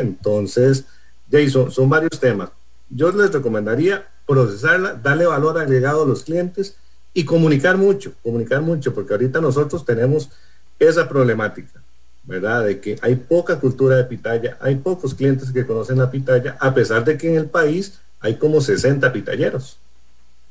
Entonces, 0.00 0.86
Jason, 1.30 1.70
son 1.70 1.88
varios 1.88 2.18
temas. 2.18 2.50
Yo 2.90 3.12
les 3.12 3.32
recomendaría 3.32 4.08
procesarla, 4.26 4.94
darle 4.94 5.26
valor 5.26 5.56
agregado 5.56 6.02
a 6.02 6.06
los 6.06 6.24
clientes 6.24 6.74
y 7.14 7.24
comunicar 7.24 7.76
mucho, 7.76 8.12
comunicar 8.24 8.60
mucho, 8.60 8.92
porque 8.92 9.12
ahorita 9.12 9.40
nosotros 9.40 9.84
tenemos 9.84 10.30
esa 10.88 11.08
problemática, 11.08 11.82
¿verdad? 12.24 12.64
De 12.64 12.80
que 12.80 12.98
hay 13.02 13.16
poca 13.16 13.58
cultura 13.58 13.96
de 13.96 14.04
pitaya, 14.04 14.56
hay 14.60 14.76
pocos 14.76 15.14
clientes 15.14 15.50
que 15.50 15.66
conocen 15.66 15.98
la 15.98 16.10
pitaya, 16.10 16.56
a 16.60 16.72
pesar 16.74 17.04
de 17.04 17.16
que 17.16 17.28
en 17.28 17.36
el 17.36 17.46
país 17.46 17.98
hay 18.20 18.36
como 18.36 18.60
60 18.60 19.12
pitalleros, 19.12 19.78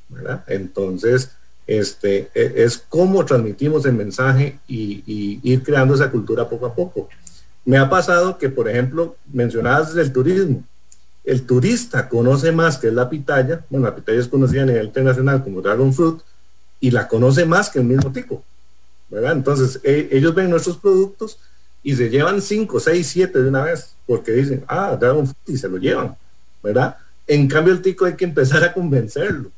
¿verdad? 0.10 0.44
Entonces, 0.48 1.32
este, 1.68 2.30
e, 2.34 2.64
es 2.64 2.78
como 2.78 3.24
transmitimos 3.26 3.86
el 3.86 3.94
mensaje 3.94 4.60
y, 4.68 5.04
y 5.06 5.40
ir 5.44 5.64
creando 5.64 5.96
esa 5.96 6.12
cultura 6.12 6.50
poco 6.50 6.66
a 6.66 6.76
poco. 6.76 7.10
Me 7.64 7.78
ha 7.78 7.90
pasado 7.90 8.38
que, 8.38 8.50
por 8.50 8.68
ejemplo, 8.68 9.16
mencionabas 9.32 9.96
el 9.96 10.12
turismo 10.12 10.64
el 11.24 11.46
turista 11.46 12.10
conoce 12.10 12.52
más 12.52 12.78
que 12.78 12.88
es 12.88 12.94
la 12.94 13.10
pitaya, 13.10 13.64
bueno, 13.70 13.88
la 13.88 13.96
pitaya 13.96 14.20
es 14.20 14.28
conocida 14.28 14.64
a 14.64 14.66
nivel 14.66 14.88
internacional 14.88 15.44
como 15.44 15.62
Dragon 15.62 15.94
Fruit, 15.94 16.20
y 16.80 16.92
la 16.92 17.08
conoce 17.08 17.46
más 17.46 17.70
que 17.70 17.80
el 17.80 17.86
mismo 17.86 18.12
tico, 18.12 18.44
¿verdad? 19.12 19.34
Entonces, 19.34 19.80
e, 19.84 20.10
ellos 20.12 20.34
ven 20.34 20.50
nuestros 20.50 20.78
productos 20.78 21.38
y 21.84 21.96
se 21.96 22.10
llevan 22.10 22.42
5, 22.42 22.80
6, 22.80 23.08
7 23.08 23.42
de 23.42 23.50
una 23.50 23.64
vez, 23.64 23.94
porque 24.08 24.32
dicen, 24.32 24.64
ah, 24.68 24.98
Dragon 25.00 25.32
y 25.46 25.58
se 25.58 25.68
lo 25.68 25.78
llevan, 25.78 26.16
¿verdad? 26.64 26.98
En 27.28 27.48
cambio, 27.48 27.74
el 27.74 27.82
tico 27.82 28.06
hay 28.06 28.16
que 28.16 28.26
empezar 28.26 28.64
a 28.64 28.74
convencerlo, 28.74 29.52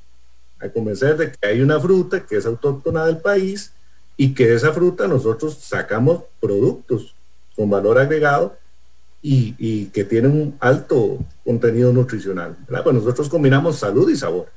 a 0.60 0.68
convencer 0.70 1.16
de 1.18 1.32
que 1.32 1.48
hay 1.48 1.62
una 1.62 1.80
fruta 1.80 2.26
que 2.26 2.38
es 2.38 2.46
autóctona 2.46 3.06
del 3.06 3.18
país 3.18 3.72
y 4.18 4.34
que 4.34 4.48
de 4.48 4.56
esa 4.56 4.74
fruta 4.74 5.08
nosotros 5.08 5.58
sacamos 5.62 6.24
productos 6.40 7.16
con 7.56 7.70
valor 7.70 8.00
agregado 8.00 8.58
y, 9.22 9.86
que 9.88 10.04
tienen 10.04 10.32
un 10.32 10.58
alto 10.60 11.18
contenido 11.46 11.94
nutricional. 11.94 12.58
Pues 12.68 12.96
nosotros 12.96 13.30
combinamos 13.30 13.78
salud 13.78 14.10
y 14.10 14.18
sabor. 14.18 14.48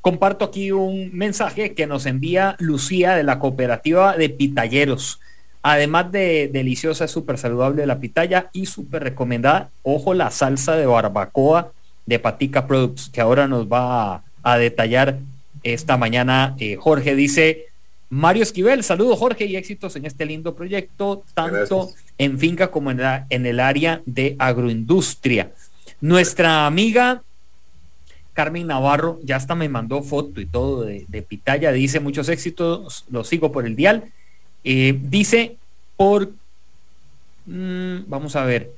Comparto 0.00 0.46
aquí 0.46 0.72
un 0.72 1.10
mensaje 1.12 1.74
que 1.74 1.86
nos 1.86 2.06
envía 2.06 2.56
Lucía 2.58 3.14
de 3.14 3.22
la 3.22 3.38
cooperativa 3.38 4.16
de 4.16 4.30
Pitalleros. 4.30 5.20
Además 5.62 6.10
de 6.10 6.48
deliciosa, 6.50 7.06
súper 7.06 7.36
saludable 7.36 7.86
la 7.86 8.00
pitaya 8.00 8.48
y 8.54 8.64
súper 8.64 9.02
recomendada, 9.02 9.68
ojo 9.82 10.14
la 10.14 10.30
salsa 10.30 10.74
de 10.76 10.86
barbacoa 10.86 11.72
de 12.06 12.18
Patica 12.18 12.66
Products, 12.66 13.10
que 13.10 13.20
ahora 13.20 13.46
nos 13.46 13.66
va 13.66 14.22
a, 14.42 14.58
detallar 14.58 15.18
esta 15.62 15.98
mañana. 15.98 16.56
Eh, 16.58 16.76
Jorge 16.76 17.14
dice, 17.14 17.66
Mario 18.08 18.42
Esquivel, 18.42 18.82
saludo 18.82 19.16
Jorge 19.16 19.44
y 19.44 19.56
éxitos 19.56 19.96
en 19.96 20.06
este 20.06 20.24
lindo 20.24 20.54
proyecto, 20.54 21.24
tanto 21.34 21.90
en 22.16 22.38
finca 22.38 22.70
como 22.70 22.90
en, 22.90 23.00
en 23.28 23.44
el 23.44 23.60
área 23.60 24.00
de 24.06 24.34
agroindustria. 24.38 25.50
Nuestra 26.00 26.66
amiga 26.66 27.22
Carmen 28.40 28.68
Navarro 28.68 29.20
ya 29.22 29.36
hasta 29.36 29.54
me 29.54 29.68
mandó 29.68 30.02
foto 30.02 30.40
y 30.40 30.46
todo 30.46 30.82
de, 30.82 31.26
Pitaya, 31.28 31.72
dice 31.72 32.00
muchos 32.00 32.30
éxitos, 32.30 33.04
lo 33.10 33.22
sigo 33.22 33.52
por 33.52 33.66
el 33.66 33.76
dial. 33.76 34.04
Eh, 34.64 34.98
dice 34.98 35.56
por, 35.98 36.30
mm, 37.44 37.98
vamos 38.06 38.36
a 38.36 38.46
ver, 38.46 38.70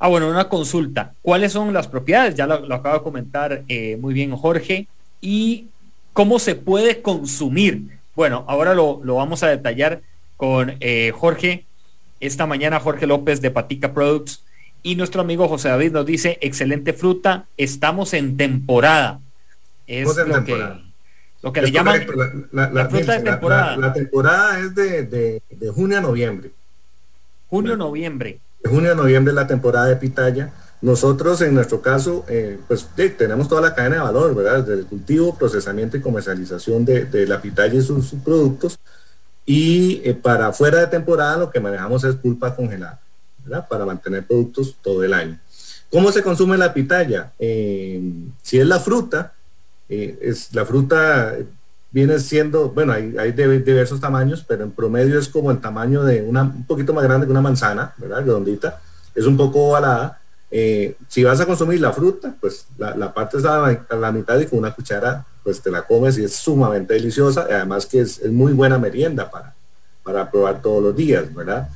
ah 0.00 0.08
bueno, 0.08 0.28
una 0.28 0.48
consulta, 0.48 1.14
¿cuáles 1.22 1.52
son 1.52 1.72
las 1.72 1.86
propiedades? 1.86 2.34
Ya 2.34 2.48
lo, 2.48 2.74
acaba 2.74 2.98
de 2.98 3.04
comentar 3.04 3.62
eh, 3.68 3.96
muy 4.00 4.14
bien 4.14 4.34
Jorge, 4.36 4.88
y 5.20 5.66
cómo 6.12 6.40
se 6.40 6.56
puede 6.56 7.00
consumir 7.00 7.94
bueno, 8.16 8.44
ahora 8.46 8.74
lo, 8.74 8.98
vamos 8.98 9.42
a 9.42 9.48
detallar 9.48 10.02
con 10.36 10.76
eh, 10.80 11.12
Jorge. 11.14 11.64
Esta 12.20 12.46
mañana 12.46 12.80
Jorge 12.80 13.06
López 13.06 13.40
de 13.40 13.50
Patica 13.50 13.92
Products 13.92 14.43
y 14.84 14.94
nuestro 14.94 15.22
amigo 15.22 15.48
José 15.48 15.70
David 15.70 15.90
nos 15.90 16.06
dice, 16.06 16.38
excelente 16.40 16.92
fruta, 16.92 17.46
estamos 17.56 18.14
en 18.14 18.36
temporada. 18.36 19.18
Es 19.88 20.06
lo, 20.06 20.44
Que, 20.44 20.56
lo 21.42 21.52
que 21.52 21.62
le 21.62 21.72
llaman 21.72 22.06
la, 22.52 22.88
fruta 22.88 23.18
de 23.18 23.30
temporada. 23.30 23.76
La, 23.76 23.92
temporada 23.92 24.60
es 24.60 24.74
de, 24.76 25.42
junio 25.74 25.98
a 25.98 26.00
noviembre. 26.00 26.52
Junio 27.50 27.74
a 27.74 27.76
noviembre. 27.76 28.38
De 28.62 28.70
junio 28.70 28.92
a 28.92 28.94
noviembre 28.94 29.34
la 29.34 29.48
temporada 29.48 29.86
de 29.86 29.96
pitaya 29.96 30.52
nosotros, 30.84 31.40
en 31.40 31.54
nuestro 31.54 31.80
caso, 31.80 32.26
eh, 32.28 32.58
pues 32.68 32.86
tenemos 33.16 33.48
toda 33.48 33.62
la 33.62 33.74
cadena 33.74 33.96
de 33.96 34.02
valor, 34.02 34.34
¿verdad? 34.34 34.64
Desde 34.64 34.80
el 34.80 34.86
cultivo, 34.86 35.34
procesamiento 35.34 35.96
y 35.96 36.02
comercialización 36.02 36.84
de, 36.84 37.26
la 37.26 37.40
pitaya 37.40 37.72
y 37.72 37.80
sus, 37.80 38.12
productos. 38.22 38.78
Y 39.46 40.02
eh, 40.04 40.12
para 40.12 40.52
fuera 40.52 40.80
de 40.80 40.88
temporada 40.88 41.38
lo 41.38 41.50
que 41.50 41.58
manejamos 41.58 42.04
es 42.04 42.16
pulpa 42.16 42.54
congelada, 42.54 43.00
Para 43.68 43.84
mantener 43.84 44.26
productos 44.26 44.76
todo 44.82 45.04
el 45.04 45.12
año. 45.12 45.38
¿Cómo 45.90 46.10
se 46.10 46.22
consume 46.22 46.56
la 46.56 46.72
pitaya? 46.72 47.32
Eh, 47.38 48.00
si 48.42 48.58
es 48.58 48.66
la 48.66 48.80
fruta, 48.80 49.34
es, 49.88 50.52
la 50.54 50.64
fruta 50.64 51.34
viene 51.90 52.18
siendo, 52.18 52.70
bueno, 52.70 52.92
hay, 52.92 53.16
hay 53.16 53.32
diversos 53.32 54.00
tamaños, 54.00 54.44
pero 54.46 54.64
en 54.64 54.72
promedio 54.72 55.18
es 55.18 55.28
como 55.28 55.50
el 55.50 55.60
tamaño 55.60 56.02
de 56.02 56.22
una, 56.22 56.42
un 56.42 56.66
poquito 56.66 56.92
más 56.92 57.04
grande 57.04 57.26
que 57.26 57.32
una 57.32 57.40
manzana, 57.40 57.94
¿verdad? 57.98 58.20
Redondita. 58.24 58.80
Es 59.14 59.26
un 59.26 59.36
poco 59.36 59.68
ovalada 59.68 60.20
eh, 60.56 60.96
si 61.08 61.24
vas 61.24 61.40
a 61.40 61.46
consumir 61.46 61.80
la 61.80 61.92
fruta, 61.92 62.32
pues 62.40 62.68
la, 62.78 63.12
parte 63.12 63.38
está 63.38 63.66
a 63.66 63.96
la, 63.96 64.12
mitad 64.12 64.38
y 64.38 64.46
con 64.46 64.60
una 64.60 64.72
cuchara, 64.72 65.26
pues 65.42 65.60
te 65.60 65.68
la 65.68 65.82
comes 65.82 66.16
y 66.16 66.22
es 66.22 66.36
sumamente 66.36 66.94
deliciosa. 66.94 67.48
Además 67.50 67.86
que 67.86 68.02
es, 68.02 68.24
muy 68.30 68.52
buena 68.52 68.78
merienda 68.78 69.28
para, 69.28 69.52
para 70.04 70.30
probar 70.30 70.62
todos 70.62 70.80
los 70.80 70.94
días, 70.94 71.34
¿verdad? 71.34 71.68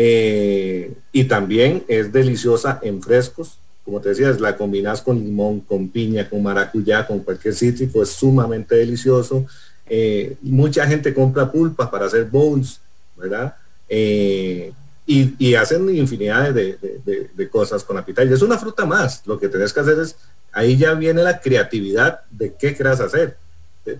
Eh, 0.00 0.94
y 1.10 1.24
también 1.24 1.82
es 1.88 2.12
deliciosa 2.12 2.78
en 2.82 3.02
frescos. 3.02 3.58
Como 3.84 4.00
te 4.00 4.10
decía, 4.10 4.30
la 4.38 4.56
combinas 4.56 5.02
con 5.02 5.18
limón, 5.18 5.58
con 5.58 5.88
piña, 5.88 6.28
con 6.30 6.40
maracuyá, 6.40 7.04
con 7.04 7.18
cualquier 7.18 7.52
cítrico, 7.52 8.00
es 8.00 8.10
sumamente 8.10 8.76
delicioso. 8.76 9.44
Eh, 9.88 10.36
mucha 10.42 10.86
gente 10.86 11.12
compra 11.12 11.50
pulpa 11.50 11.90
para 11.90 12.06
hacer 12.06 12.26
bowls, 12.26 12.80
¿verdad? 13.16 13.56
y, 13.90 15.54
hacen 15.54 15.88
infinidad 15.92 16.54
de, 16.54 17.48
cosas 17.50 17.82
con 17.82 17.96
la 17.96 18.04
pitaya. 18.04 18.32
Es 18.32 18.42
una 18.42 18.56
fruta 18.56 18.86
más. 18.86 19.26
Lo 19.26 19.40
que 19.40 19.48
tenés 19.48 19.72
que 19.72 19.80
hacer 19.80 19.98
es, 19.98 20.14
ahí 20.52 20.76
ya 20.76 20.94
viene 20.94 21.24
la 21.24 21.40
creatividad 21.40 22.20
de 22.30 22.54
qué 22.54 22.72
quieras 22.72 23.00
hacer. 23.00 23.36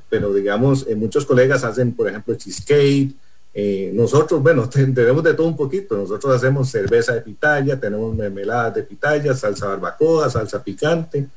Pero 0.08 0.32
digamos, 0.32 0.86
muchos 0.94 1.26
colegas 1.26 1.64
hacen, 1.64 1.92
por 1.92 2.08
ejemplo, 2.08 2.36
cheesecake, 2.36 3.16
Eh, 3.54 3.90
nosotros, 3.94 4.42
bueno, 4.42 4.68
tenemos 4.70 5.22
de 5.22 5.34
todo 5.34 5.46
un 5.46 5.56
poquito. 5.56 5.96
Nosotros 5.96 6.36
hacemos 6.36 6.68
cerveza 6.70 7.14
de 7.14 7.22
pitaya, 7.22 7.78
tenemos 7.78 8.14
mermeladas 8.14 8.74
de 8.74 8.82
pitaya, 8.82 9.34
salsa 9.34 9.66
barbacoa, 9.66 10.30
salsa 10.30 10.62
picante. 10.62 11.28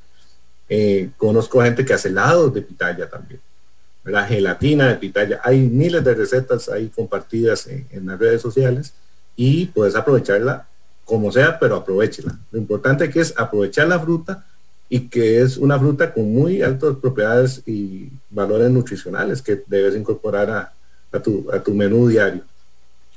Eh, 0.69 1.09
conozco 1.17 1.61
gente 1.61 1.83
que 1.83 1.93
hace 1.93 2.09
helados 2.09 2.53
de 2.53 2.61
pitaya 2.61 3.09
también. 3.09 3.41
La 4.03 4.25
gelatina 4.25 4.87
de 4.87 4.95
pitaya. 4.95 5.41
Hay 5.43 5.59
miles 5.59 6.03
de 6.03 6.15
recetas 6.15 6.69
ahí 6.69 6.89
compartidas 6.89 7.67
en, 7.67 8.05
las 8.05 8.17
redes 8.17 8.41
sociales 8.41 8.93
y 9.35 9.65
puedes 9.67 9.95
aprovecharla 9.95 10.67
como 11.03 11.31
sea, 11.31 11.59
pero 11.59 11.75
aprovechela. 11.75 12.37
Lo 12.51 12.59
importante 12.59 13.09
que 13.09 13.19
es 13.19 13.33
aprovechar 13.37 13.87
la 13.87 13.99
fruta 13.99 14.45
y 14.87 15.09
que 15.09 15.41
es 15.41 15.57
una 15.57 15.77
fruta 15.77 16.13
con 16.13 16.31
muy 16.31 16.61
altas 16.61 16.95
propiedades 17.01 17.61
y 17.65 18.09
valores 18.29 18.69
nutricionales 18.69 19.41
que 19.41 19.63
debes 19.67 19.95
incorporar 19.95 20.49
a, 20.49 20.73
a 21.11 21.19
tu, 21.19 21.47
a 21.51 21.61
tu 21.61 21.73
menú 21.73 22.07
diario. 22.07 22.43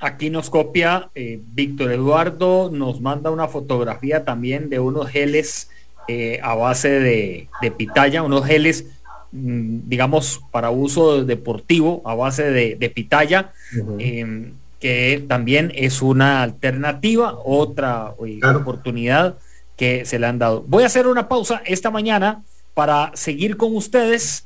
Aquí 0.01 0.29
nos 0.29 0.51
copia 0.51 1.09
eh, 1.15 1.41
Víctor 1.55 1.93
Eduardo, 1.93 2.71
nos 2.71 3.01
manda 3.01 3.31
una 3.31 3.49
fotografía 3.49 4.25
también 4.25 4.69
de 4.69 4.79
unos 4.79 5.09
geles 5.09 5.71
eh, 6.09 6.41
a 6.43 6.55
base 6.55 6.91
de, 6.91 7.49
pitaya, 7.79 8.23
unos 8.23 8.45
geles, 8.45 8.87
mm, 9.33 9.89
digamos, 9.89 10.43
para 10.51 10.71
uso 10.71 11.25
deportivo 11.25 12.03
a 12.05 12.15
base 12.15 12.51
de, 12.51 12.91
pitaya, 12.91 13.53
em, 13.99 14.53
que 14.79 15.25
también 15.27 15.73
es 15.75 16.03
una 16.03 16.43
alternativa, 16.43 17.39
otra 17.43 18.13
eh, 18.27 18.41
oportunidad 18.55 19.37
que 19.77 20.05
se 20.05 20.19
le 20.19 20.27
han 20.27 20.39
dado. 20.39 20.63
Voy 20.69 20.83
a 20.83 20.87
hacer 20.87 21.07
una 21.07 21.29
pausa 21.29 21.63
esta 21.65 21.91
mañana 21.91 22.43
para 22.75 23.13
seguir 23.15 23.57
con 23.57 23.75
ustedes 23.75 24.45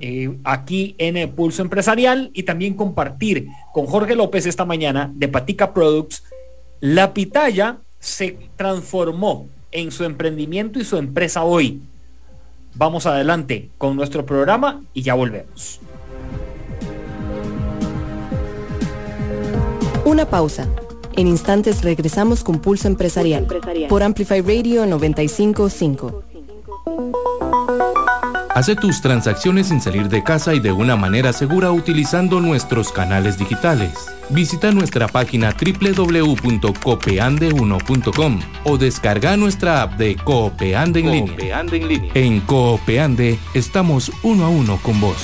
eh, 0.00 0.36
aquí 0.44 0.94
en 0.98 1.16
el 1.16 1.28
Pulso 1.30 1.62
Empresarial 1.62 2.30
y 2.34 2.42
también 2.42 2.74
compartir 2.74 3.48
con 3.72 3.86
Jorge 3.86 4.16
López 4.16 4.46
esta 4.46 4.64
mañana 4.64 5.10
de 5.14 5.28
Patica 5.28 5.72
Products. 5.72 6.24
La 6.80 7.14
pitaya 7.14 7.78
se 8.00 8.36
transformó 8.56 9.46
en 9.70 9.90
su 9.92 10.04
emprendimiento 10.04 10.78
y 10.78 10.84
su 10.84 10.96
empresa 10.96 11.44
hoy. 11.44 11.80
Vamos 12.74 13.06
adelante 13.06 13.70
con 13.78 13.96
nuestro 13.96 14.26
programa 14.26 14.82
y 14.92 15.02
ya 15.02 15.14
volvemos. 15.14 15.80
Una 20.04 20.26
pausa. 20.26 20.66
En 21.14 21.26
instantes 21.26 21.82
regresamos 21.82 22.42
con 22.42 22.58
Pulso 22.58 22.88
Empresarial, 22.88 23.46
por 23.88 24.02
Amplify 24.02 24.40
Radio 24.40 24.86
955. 24.86 26.24
Hace 28.54 28.76
tus 28.76 29.00
transacciones 29.00 29.68
sin 29.68 29.80
salir 29.80 30.10
de 30.10 30.22
casa 30.22 30.52
y 30.52 30.60
de 30.60 30.72
una 30.72 30.94
manera 30.94 31.32
segura 31.32 31.70
utilizando 31.70 32.38
nuestros 32.38 32.92
canales 32.92 33.38
digitales. 33.38 33.94
Visita 34.28 34.72
nuestra 34.72 35.08
página 35.08 35.52
www.copeande1.com 35.52 38.40
o 38.64 38.76
descarga 38.76 39.38
nuestra 39.38 39.80
app 39.80 39.94
de 39.94 40.16
Coopeande 40.16 41.00
en, 41.00 41.10
línea. 41.10 41.60
en 41.60 41.88
línea. 41.88 42.12
En 42.12 42.40
Coopeande 42.40 43.38
estamos 43.54 44.12
uno 44.22 44.44
a 44.44 44.50
uno 44.50 44.78
con 44.82 45.00
vos. 45.00 45.16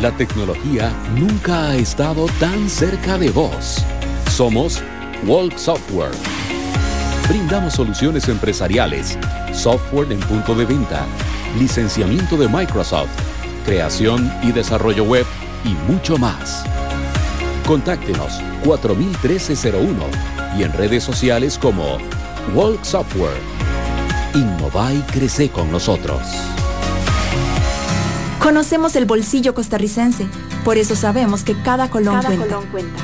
La 0.00 0.12
tecnología 0.12 0.90
nunca 1.14 1.68
ha 1.68 1.76
estado 1.76 2.24
tan 2.40 2.70
cerca 2.70 3.18
de 3.18 3.28
vos. 3.28 3.84
Somos 4.30 4.82
Walk 5.26 5.58
Software. 5.58 6.14
Brindamos 7.28 7.74
soluciones 7.74 8.30
empresariales, 8.30 9.18
software 9.52 10.10
en 10.10 10.20
punto 10.20 10.54
de 10.54 10.64
venta 10.64 11.06
licenciamiento 11.58 12.36
de 12.36 12.48
Microsoft, 12.48 13.10
creación 13.64 14.32
y 14.42 14.52
desarrollo 14.52 15.04
web 15.04 15.26
y 15.64 15.70
mucho 15.90 16.16
más. 16.18 16.64
Contáctenos 17.66 18.40
401301 18.64 20.04
y 20.58 20.62
en 20.62 20.72
redes 20.72 21.04
sociales 21.04 21.58
como 21.58 21.98
Walk 22.54 22.84
Software. 22.84 23.40
Innova 24.34 24.92
y 24.92 25.00
crece 25.02 25.50
con 25.50 25.70
nosotros. 25.70 26.22
Conocemos 28.40 28.96
el 28.96 29.04
bolsillo 29.04 29.54
costarricense, 29.54 30.26
por 30.64 30.76
eso 30.76 30.96
sabemos 30.96 31.44
que 31.44 31.54
cada 31.62 31.90
colón, 31.90 32.20
cuenta. 32.22 32.44
colón 32.44 32.66
cuenta. 32.72 33.02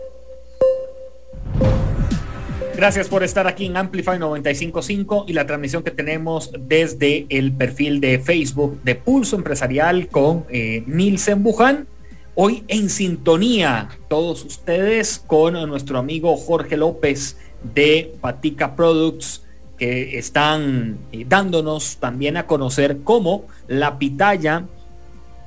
Gracias 2.75 3.07
por 3.07 3.23
estar 3.23 3.45
aquí 3.45 3.67
en 3.67 3.77
Amplify 3.77 4.17
955 4.17 5.25
y 5.27 5.33
la 5.33 5.45
transmisión 5.45 5.83
que 5.83 5.91
tenemos 5.91 6.51
desde 6.59 7.27
el 7.29 7.53
perfil 7.53 8.01
de 8.01 8.17
Facebook 8.17 8.81
de 8.83 8.95
Pulso 8.95 9.35
Empresarial 9.35 10.07
con 10.07 10.45
eh, 10.49 10.83
Nielsen 10.87 11.43
Buján. 11.43 11.87
Hoy 12.33 12.63
en 12.67 12.89
sintonía 12.89 13.89
todos 14.09 14.43
ustedes 14.43 15.19
con 15.19 15.53
nuestro 15.69 15.99
amigo 15.99 16.35
Jorge 16.35 16.75
López 16.75 17.37
de 17.61 18.15
Patica 18.19 18.75
Products 18.75 19.43
que 19.77 20.17
están 20.17 20.97
eh, 21.11 21.25
dándonos 21.29 21.97
también 21.97 22.37
a 22.37 22.47
conocer 22.47 23.01
cómo 23.03 23.45
la 23.67 23.99
pitaya 23.99 24.65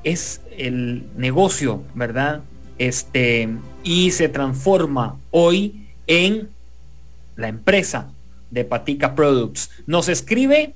es 0.04 0.42
el 0.56 1.08
negocio, 1.16 1.82
¿verdad? 1.92 2.42
Este, 2.78 3.48
y 3.82 4.12
se 4.12 4.28
transforma 4.28 5.18
hoy 5.32 5.88
en 6.06 6.55
la 7.36 7.48
empresa 7.48 8.10
de 8.50 8.64
Patica 8.64 9.14
Products. 9.14 9.70
Nos 9.86 10.08
escribe 10.08 10.74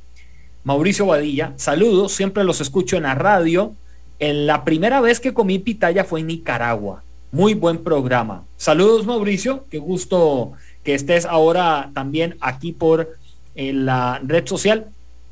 Mauricio 0.64 1.06
Badilla, 1.06 1.54
saludos, 1.56 2.12
siempre 2.12 2.44
los 2.44 2.60
escucho 2.60 2.96
en 2.96 3.04
la 3.04 3.14
radio. 3.14 3.74
En 4.18 4.46
la 4.46 4.64
primera 4.64 5.00
vez 5.00 5.18
que 5.18 5.32
comí 5.32 5.58
pitaya 5.58 6.04
fue 6.04 6.20
en 6.20 6.26
Nicaragua. 6.26 7.02
Muy 7.32 7.54
buen 7.54 7.78
programa. 7.78 8.44
Saludos 8.56 9.06
Mauricio, 9.06 9.64
qué 9.70 9.78
gusto 9.78 10.52
que 10.84 10.94
estés 10.94 11.24
ahora 11.24 11.90
también 11.94 12.36
aquí 12.40 12.72
por 12.72 13.16
la 13.54 14.20
red 14.22 14.46
social. 14.46 14.86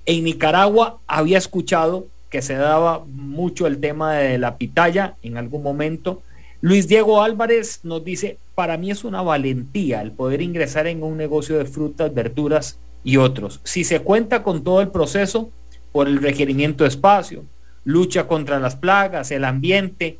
En 0.06 0.24
Nicaragua 0.24 0.98
había 1.06 1.38
escuchado 1.38 2.06
que 2.30 2.42
se 2.42 2.54
daba 2.54 3.04
mucho 3.06 3.66
el 3.66 3.80
tema 3.80 4.14
de 4.14 4.38
la 4.38 4.56
pitaya 4.56 5.14
en 5.22 5.36
algún 5.36 5.62
momento. 5.62 6.22
Luis 6.60 6.88
Diego 6.88 7.22
Álvarez 7.22 7.80
nos 7.84 8.04
dice, 8.04 8.36
para 8.56 8.76
mí 8.76 8.90
es 8.90 9.04
una 9.04 9.22
valentía 9.22 10.02
el 10.02 10.10
poder 10.10 10.42
ingresar 10.42 10.88
en 10.88 11.04
un 11.04 11.16
negocio 11.16 11.56
de 11.56 11.66
frutas, 11.66 12.12
verduras 12.12 12.80
y 13.04 13.16
otros. 13.16 13.60
Si 13.62 13.84
se 13.84 14.00
cuenta 14.00 14.42
con 14.42 14.64
todo 14.64 14.80
el 14.80 14.88
proceso 14.88 15.50
por 15.92 16.08
el 16.08 16.20
requerimiento 16.20 16.82
de 16.82 16.88
espacio, 16.88 17.44
lucha 17.84 18.26
contra 18.26 18.58
las 18.58 18.74
plagas, 18.74 19.30
el 19.30 19.44
ambiente 19.44 20.18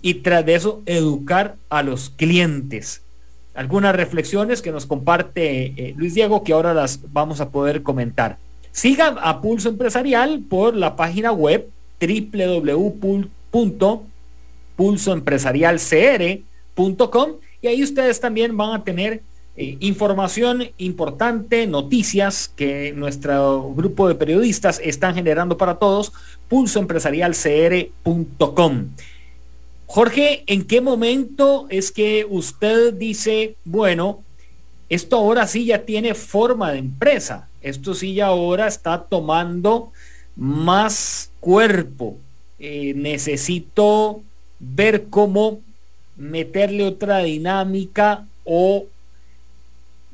y 0.00 0.14
tras 0.14 0.46
de 0.46 0.54
eso 0.54 0.80
educar 0.86 1.56
a 1.68 1.82
los 1.82 2.10
clientes. 2.10 3.02
Algunas 3.54 3.96
reflexiones 3.96 4.62
que 4.62 4.70
nos 4.70 4.86
comparte 4.86 5.74
eh, 5.76 5.94
Luis 5.96 6.14
Diego 6.14 6.44
que 6.44 6.52
ahora 6.52 6.72
las 6.72 7.12
vamos 7.12 7.40
a 7.40 7.50
poder 7.50 7.82
comentar. 7.82 8.38
Sigan 8.70 9.16
a 9.20 9.40
Pulso 9.40 9.68
Empresarial 9.68 10.40
por 10.48 10.76
la 10.76 10.94
página 10.94 11.32
web 11.32 11.68
www 12.00 13.28
pulsoempresarialcr.com 14.80 17.30
y 17.60 17.66
ahí 17.66 17.82
ustedes 17.82 18.18
también 18.18 18.56
van 18.56 18.72
a 18.72 18.82
tener 18.82 19.20
eh, 19.54 19.76
información 19.80 20.70
importante, 20.78 21.66
noticias 21.66 22.48
que 22.48 22.94
nuestro 22.96 23.74
grupo 23.74 24.08
de 24.08 24.14
periodistas 24.14 24.80
están 24.82 25.14
generando 25.14 25.58
para 25.58 25.74
todos, 25.74 26.14
pulsoempresarialcr.com. 26.48 28.86
Jorge, 29.84 30.44
¿en 30.46 30.64
qué 30.64 30.80
momento 30.80 31.66
es 31.68 31.92
que 31.92 32.26
usted 32.26 32.94
dice, 32.94 33.56
bueno, 33.66 34.22
esto 34.88 35.16
ahora 35.16 35.46
sí 35.46 35.66
ya 35.66 35.82
tiene 35.82 36.14
forma 36.14 36.72
de 36.72 36.78
empresa, 36.78 37.50
esto 37.60 37.92
sí 37.92 38.14
ya 38.14 38.28
ahora 38.28 38.66
está 38.66 39.02
tomando 39.02 39.92
más 40.36 41.32
cuerpo, 41.38 42.16
eh, 42.58 42.94
necesito 42.96 44.22
ver 44.60 45.06
cómo 45.10 45.60
meterle 46.16 46.84
otra 46.84 47.18
dinámica 47.18 48.26
o 48.44 48.86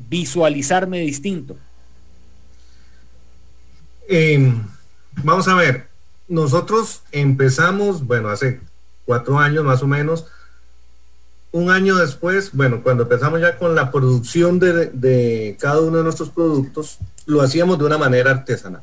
visualizarme 0.08 1.00
distinto? 1.00 1.56
Em, 4.08 4.62
vamos 5.24 5.48
a 5.48 5.54
ver, 5.54 5.88
nosotros 6.28 7.02
empezamos, 7.10 8.06
bueno, 8.06 8.28
hace 8.28 8.60
cuatro 9.04 9.38
años 9.38 9.64
más 9.64 9.82
o 9.82 9.86
menos, 9.88 10.26
un 11.52 11.70
año 11.70 11.96
después, 11.96 12.50
bueno, 12.52 12.82
cuando 12.82 13.04
empezamos 13.04 13.40
ya 13.40 13.56
con 13.56 13.74
la 13.74 13.90
producción 13.90 14.58
de, 14.58 15.56
cada 15.58 15.80
uno 15.80 15.98
de 15.98 16.04
nuestros 16.04 16.28
productos, 16.28 16.98
lo 17.24 17.40
hacíamos 17.40 17.78
de 17.78 17.84
una 17.84 17.98
manera 17.98 18.30
artesanal. 18.30 18.82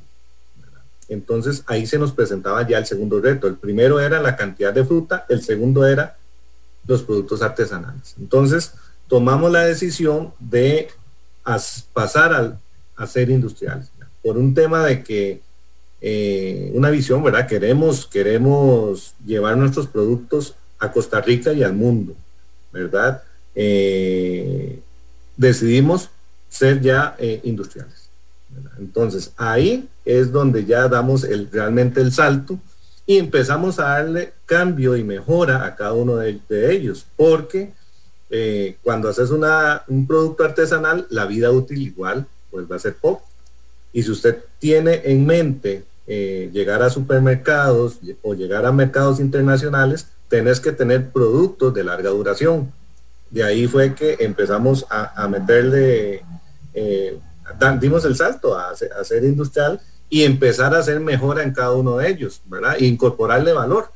Entonces 1.10 1.64
ahí 1.68 1.86
se 1.86 1.98
nos 1.98 2.12
presentaba 2.12 2.68
ya 2.68 2.78
el 2.78 2.86
segundo 2.86 3.20
reto. 3.20 3.48
El 3.48 3.56
primero 3.56 4.00
era 4.00 4.22
la 4.22 4.36
cantidad 4.36 4.74
de 4.74 4.86
fruta, 4.86 5.26
el 5.30 5.42
segundo 5.42 5.86
era 5.86 6.18
los 6.88 7.04
productos 7.04 7.42
artesanales. 7.42 8.16
Entonces 8.20 8.74
tomamos 9.08 9.52
la 9.52 9.66
decisión 9.66 10.34
de 10.40 10.90
pasar 11.94 12.34
al, 12.34 12.60
a 12.96 13.08
ser 13.08 13.30
industriales, 13.30 13.90
por 14.22 14.38
un 14.38 14.54
tema 14.54 14.86
de 14.86 15.04
que 15.04 15.42
eh, 16.02 16.72
una 16.74 16.90
visión, 16.90 17.24
¿verdad? 17.24 17.48
Queremos, 17.48 18.08
queremos 18.08 19.14
llevar 19.26 19.58
nuestros 19.58 19.88
productos 19.88 20.56
a 20.80 20.92
Costa 20.92 21.22
Rica 21.22 21.54
y 21.54 21.64
al 21.64 21.74
mundo, 21.74 22.14
¿verdad? 22.72 23.24
Eh, 23.56 24.80
decidimos 25.38 26.10
ser 26.50 26.82
ya 26.82 27.16
eh, 27.20 27.40
industriales. 27.44 28.03
Entonces, 28.80 29.32
ahí 29.38 29.88
es 30.06 30.32
donde 30.32 30.66
ya 30.66 30.88
damos 30.88 31.28
realmente 31.52 32.02
el 32.02 32.12
salto 32.12 32.60
y 33.06 33.18
empezamos 33.18 33.80
a 33.80 33.90
darle 33.90 34.34
cambio 34.46 34.96
y 34.96 35.04
mejora 35.04 35.66
a 35.66 35.76
cada 35.76 35.94
uno 35.94 36.18
de, 36.18 36.40
ellos, 36.50 37.06
porque 37.16 37.74
cuando 38.82 39.10
haces 39.10 39.30
una, 39.30 39.84
un 39.88 40.08
producto 40.08 40.44
artesanal, 40.44 41.06
la 41.10 41.26
vida 41.26 41.52
útil 41.52 41.82
igual 41.82 42.26
pues 42.54 42.72
va 42.72 42.76
a 42.78 42.80
ser 42.80 42.96
poco. 42.96 43.24
Y 43.92 44.04
si 44.04 44.12
usted 44.12 44.38
tiene 44.60 45.02
en 45.06 45.26
mente 45.26 45.84
eh, 46.06 46.50
llegar 46.54 46.84
a 46.84 46.90
supermercados 46.90 48.00
o 48.22 48.34
llegar 48.34 48.66
a 48.66 48.72
mercados 48.72 49.20
internacionales, 49.20 50.08
tenés 50.28 50.60
que 50.60 50.72
tener 50.72 51.10
productos 51.10 51.74
de 51.74 51.84
larga 51.84 52.12
duración. 52.12 52.72
De 53.30 53.44
ahí 53.44 53.68
fue 53.68 53.96
que 53.96 54.18
empezamos 54.20 54.86
a, 54.90 55.28
meterle, 55.28 56.24
eh, 56.74 57.18
dimos 57.80 58.06
el 58.06 58.16
salto 58.16 58.58
a, 58.58 58.76
ser 58.76 59.24
industrial 59.24 59.80
y 60.10 60.24
empezar 60.24 60.74
a 60.74 60.80
hacer 60.80 61.00
mejora 61.00 61.44
en 61.44 61.54
cada 61.54 61.74
uno 61.74 61.98
de 61.98 62.10
ellos, 62.10 62.42
¿verdad? 62.46 62.76
E 62.80 62.86
incorporarle 62.86 63.54
valor. 63.54 63.90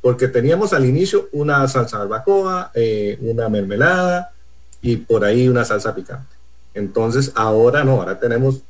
Porque 0.00 0.28
teníamos 0.28 0.72
al 0.72 0.84
inicio 0.84 1.28
una 1.32 1.66
salsa 1.66 1.98
barbacoa, 1.98 2.70
eh, 2.74 3.18
una 3.20 3.48
mermelada 3.48 4.32
y 4.80 4.96
por 4.96 5.24
ahí 5.24 5.48
una 5.48 5.64
salsa 5.64 5.94
picante. 5.94 6.36
Entonces 6.74 7.32
ahora 7.34 7.82
no, 7.82 8.00
ahora 8.00 8.20
tenemos 8.20 8.60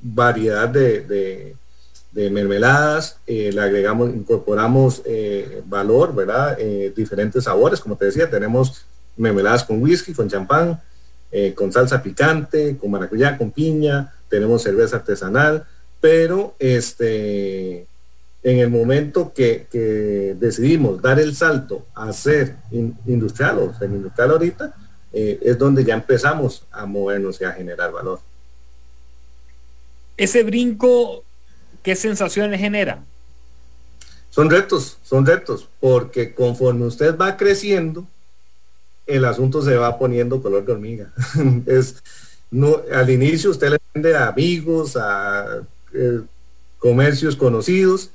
variedad 0.00 0.68
de, 0.68 1.56
de 2.12 2.30
mermeladas, 2.30 3.18
eh, 3.26 3.50
le 3.52 3.60
agregamos, 3.60 4.10
incorporamos 4.10 5.02
eh, 5.04 5.62
valor, 5.66 6.14
¿verdad? 6.14 6.56
Diferentes 6.94 7.44
sabores, 7.44 7.80
como 7.80 7.96
te 7.96 8.06
decía, 8.06 8.30
tenemos 8.30 8.86
mermeladas 9.16 9.64
con 9.64 9.82
whisky, 9.82 10.14
con 10.14 10.28
champán, 10.28 10.80
con 11.54 11.72
salsa 11.72 12.02
picante, 12.02 12.76
con 12.78 12.90
maracuyá, 12.90 13.36
con 13.36 13.50
piña, 13.50 14.14
tenemos 14.28 14.62
cerveza 14.62 14.96
artesanal, 14.96 15.66
pero 16.00 16.54
este, 16.58 17.86
en 18.42 18.58
el 18.58 18.70
momento 18.70 19.32
que, 19.34 19.66
decidimos 20.38 21.02
dar 21.02 21.18
el 21.18 21.34
salto 21.36 21.86
a 21.94 22.12
ser 22.12 22.56
industrial 23.06 23.58
o 23.58 23.74
ser 23.78 23.90
industrial 23.90 24.30
ahorita, 24.30 24.74
es 25.12 25.58
donde 25.58 25.84
ya 25.84 25.94
empezamos 25.94 26.64
a 26.70 26.86
movernos 26.86 27.40
y 27.40 27.44
a 27.44 27.52
generar 27.52 27.92
valor. 27.92 28.20
Ese 30.16 30.42
brinco 30.42 31.24
¿qué 31.82 31.96
sensaciones 31.96 32.60
genera? 32.60 33.02
Son 34.30 34.50
retos, 34.50 34.98
son 35.02 35.24
retos, 35.24 35.68
porque 35.80 36.34
conforme 36.34 36.84
usted 36.84 37.16
va 37.16 37.36
creciendo, 37.36 38.06
el 39.08 39.24
asunto 39.24 39.62
se 39.62 39.74
va 39.74 39.98
poniendo 39.98 40.40
color 40.42 40.64
de 40.64 40.72
hormiga. 40.72 41.12
es, 41.66 41.96
no, 42.50 42.82
al 42.92 43.10
inicio 43.10 43.50
usted 43.50 43.70
le 43.70 43.78
vende 43.92 44.14
a 44.14 44.28
amigos, 44.28 44.96
a 44.96 45.62
eh, 45.92 46.20
comercios 46.78 47.34
conocidos, 47.34 48.10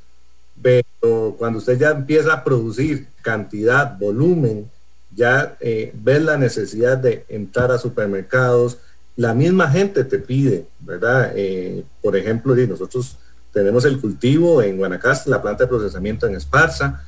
pero 0.61 1.35
cuando 1.37 1.59
usted 1.59 1.77
ya 1.77 1.91
empieza 1.91 2.33
a 2.33 2.43
producir 2.43 3.07
cantidad, 3.21 3.97
volumen, 3.97 4.69
ya 5.15 5.57
eh, 5.59 5.91
ves 5.95 6.21
la 6.21 6.37
necesidad 6.37 6.97
de 6.97 7.25
entrar 7.27 7.71
a 7.71 7.77
supermercados, 7.77 8.77
la 9.15 9.33
misma 9.33 9.69
gente 9.69 10.03
te 10.03 10.19
pide, 10.19 10.65
¿verdad? 10.79 11.33
Eh, 11.35 11.83
por 12.01 12.15
ejemplo, 12.15 12.55
nosotros 12.55 13.17
tenemos 13.51 13.85
el 13.85 13.99
cultivo 13.99 14.61
en 14.61 14.77
Guanacaste, 14.77 15.29
la 15.29 15.41
planta 15.41 15.63
de 15.63 15.69
procesamiento 15.69 16.25
en 16.27 16.35
Esparza, 16.35 17.03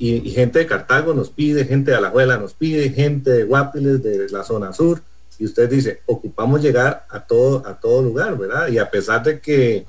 y, 0.00 0.30
gente 0.30 0.60
de 0.60 0.66
Cartago 0.66 1.12
nos 1.12 1.28
pide, 1.28 1.66
gente 1.66 1.90
de 1.90 1.98
Alajuela 1.98 2.38
nos 2.38 2.54
pide, 2.54 2.88
gente 2.88 3.30
de 3.30 3.44
Guapiles, 3.44 4.02
de 4.02 4.30
la 4.30 4.42
zona 4.44 4.72
sur, 4.72 5.02
y 5.38 5.44
usted 5.44 5.68
dice, 5.68 6.00
ocupamos 6.06 6.62
llegar 6.62 7.04
a 7.10 7.20
todo, 7.20 7.62
a 7.66 7.78
todo 7.78 8.02
lugar, 8.02 8.36
¿verdad? 8.38 8.68
Y 8.68 8.78
a 8.78 8.90
pesar 8.90 9.22
de 9.22 9.40
que 9.40 9.84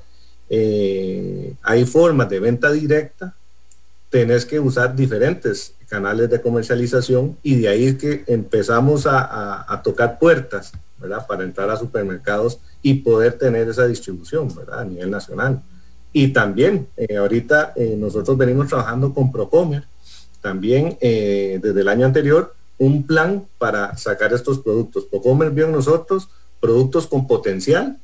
eh, 0.50 1.54
hay 1.62 1.86
formas 1.86 2.28
de 2.28 2.40
venta 2.40 2.70
directa, 2.70 3.34
tenés 4.10 4.44
que 4.44 4.60
usar 4.60 4.94
diferentes 4.94 5.74
canales 5.88 6.28
de 6.28 6.42
comercialización 6.42 7.38
y 7.42 7.56
de 7.56 7.68
ahí 7.68 7.86
es 7.86 7.96
que 7.96 8.24
empezamos 8.26 9.06
a, 9.06 9.80
tocar 9.82 10.18
puertas, 10.18 10.72
¿verdad? 10.98 11.26
Para 11.26 11.44
entrar 11.44 11.70
a 11.70 11.76
supermercados 11.78 12.58
y 12.82 12.94
poder 12.94 13.32
tener 13.38 13.66
esa 13.66 13.86
distribución, 13.86 14.54
¿verdad? 14.54 14.80
A 14.80 14.84
nivel 14.84 15.10
nacional. 15.10 15.62
Y 16.12 16.28
también 16.28 16.86
eh, 16.98 17.16
ahorita 17.16 17.72
eh, 17.76 17.96
nosotros 17.98 18.36
venimos 18.36 18.68
trabajando 18.68 19.14
con 19.14 19.32
Procomer, 19.32 19.84
también 20.42 20.98
eh, 21.00 21.58
desde 21.62 21.80
el 21.80 21.88
año 21.88 22.04
anterior, 22.04 22.54
un 22.78 23.06
plan 23.06 23.46
para 23.58 23.96
sacar 23.96 24.32
estos 24.32 24.58
productos. 24.58 25.04
Procomer 25.04 25.50
vio 25.50 25.66
en 25.66 25.72
nosotros 25.72 26.28
productos 26.60 27.06
con 27.06 27.26
potencial 27.26 27.98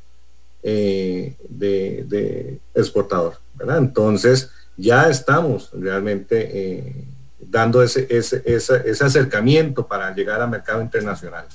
de, 0.62 2.60
exportador, 2.74 3.34
¿verdad? 3.54 3.78
Entonces 3.78 4.50
ya 4.76 5.08
estamos 5.08 5.70
realmente 5.72 7.06
dando 7.40 7.82
ese, 7.82 8.06
ese, 8.10 8.42
ese, 8.44 9.04
acercamiento 9.04 9.86
para 9.86 10.14
llegar 10.14 10.40
al 10.40 10.50
mercado 10.50 10.82
internacional 10.82 11.46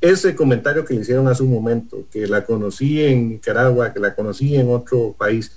ese 0.00 0.34
comentario 0.34 0.84
que 0.84 0.94
le 0.94 1.00
hicieron 1.00 1.28
hace 1.28 1.42
un 1.42 1.52
momento, 1.52 2.04
que 2.10 2.26
la 2.26 2.44
conocí 2.44 3.02
en 3.02 3.30
Nicaragua, 3.30 3.92
que 3.92 4.00
la 4.00 4.14
conocí 4.14 4.56
en 4.56 4.70
otro 4.70 5.14
país, 5.16 5.52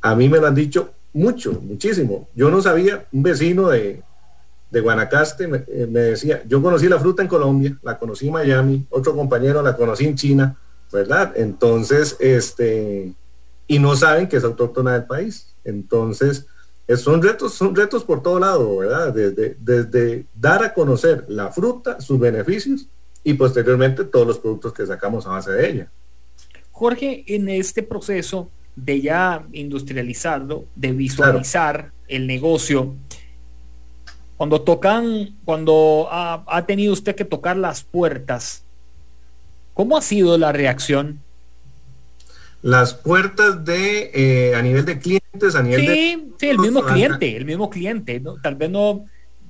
a 0.00 0.14
mí 0.14 0.28
me 0.28 0.38
lo 0.38 0.46
han 0.46 0.54
dicho 0.54 0.92
mucho, 1.12 1.60
muchísimo. 1.60 2.28
Yo 2.34 2.50
no 2.50 2.62
sabía, 2.62 3.06
un 3.12 3.22
vecino 3.22 3.68
de, 3.68 4.02
Guanacaste 4.70 5.44
eh, 5.44 5.86
me, 5.90 6.00
decía, 6.00 6.42
yo 6.46 6.62
conocí 6.62 6.88
la 6.88 6.98
fruta 6.98 7.22
en 7.22 7.28
Colombia, 7.28 7.78
la 7.82 7.98
conocí 7.98 8.26
en 8.26 8.34
Miami, 8.34 8.86
otro 8.90 9.14
compañero 9.14 9.62
la 9.62 9.76
conocí 9.76 10.04
en 10.04 10.14
China, 10.14 10.56
¿verdad? 10.92 11.32
Entonces, 11.36 12.16
este, 12.20 13.12
y 13.66 13.78
no 13.78 13.96
saben 13.96 14.28
que 14.28 14.36
es 14.36 14.44
autóctona 14.44 14.92
del 14.92 15.04
país. 15.04 15.54
Entonces, 15.64 16.46
son 16.96 17.22
retos, 17.22 17.54
son 17.54 17.74
retos 17.74 18.04
por 18.04 18.22
todo 18.22 18.38
lado, 18.38 18.78
¿verdad? 18.78 19.12
Desde, 19.12 19.56
desde 19.60 20.26
dar 20.34 20.62
a 20.64 20.72
conocer 20.72 21.24
la 21.28 21.50
fruta, 21.50 22.00
sus 22.00 22.18
beneficios 22.18 22.86
y 23.24 23.34
posteriormente 23.34 24.04
todos 24.04 24.26
los 24.26 24.38
productos 24.38 24.72
que 24.72 24.86
sacamos 24.86 25.26
a 25.26 25.30
base 25.30 25.52
de 25.52 25.68
ella. 25.68 25.90
Jorge, 26.70 27.24
en 27.26 27.48
este 27.48 27.82
proceso, 27.82 28.50
de 28.84 29.00
ya 29.00 29.44
industrializarlo, 29.52 30.66
de 30.76 30.92
visualizar 30.92 31.92
el 32.06 32.26
negocio. 32.26 32.94
Cuando 34.38 34.62
tocan, 34.62 35.36
cuando 35.44 36.08
ha, 36.10 36.64
tenido 36.66 36.92
usted 36.92 37.14
que 37.14 37.24
tocar 37.24 37.56
las 37.56 37.82
puertas, 37.82 38.64
¿cómo 39.74 39.98
ha 39.98 40.00
sido 40.00 40.38
la 40.38 40.52
reacción? 40.52 41.20
Las 42.62 42.94
puertas 42.94 43.64
de 43.64 44.10
eh, 44.14 44.54
a 44.54 44.62
nivel 44.62 44.84
de 44.84 44.98
clientes, 44.98 45.54
a 45.54 45.62
nivel 45.62 45.86
de. 45.86 45.94
Sí, 46.38 46.48
el 46.48 46.58
mismo 46.58 46.82
cliente, 46.82 47.36
el 47.36 47.44
mismo 47.44 47.68
cliente, 47.68 48.20
¿no? 48.20 48.36
tal 48.40 48.54
vez 48.54 48.70
no, 48.70 49.04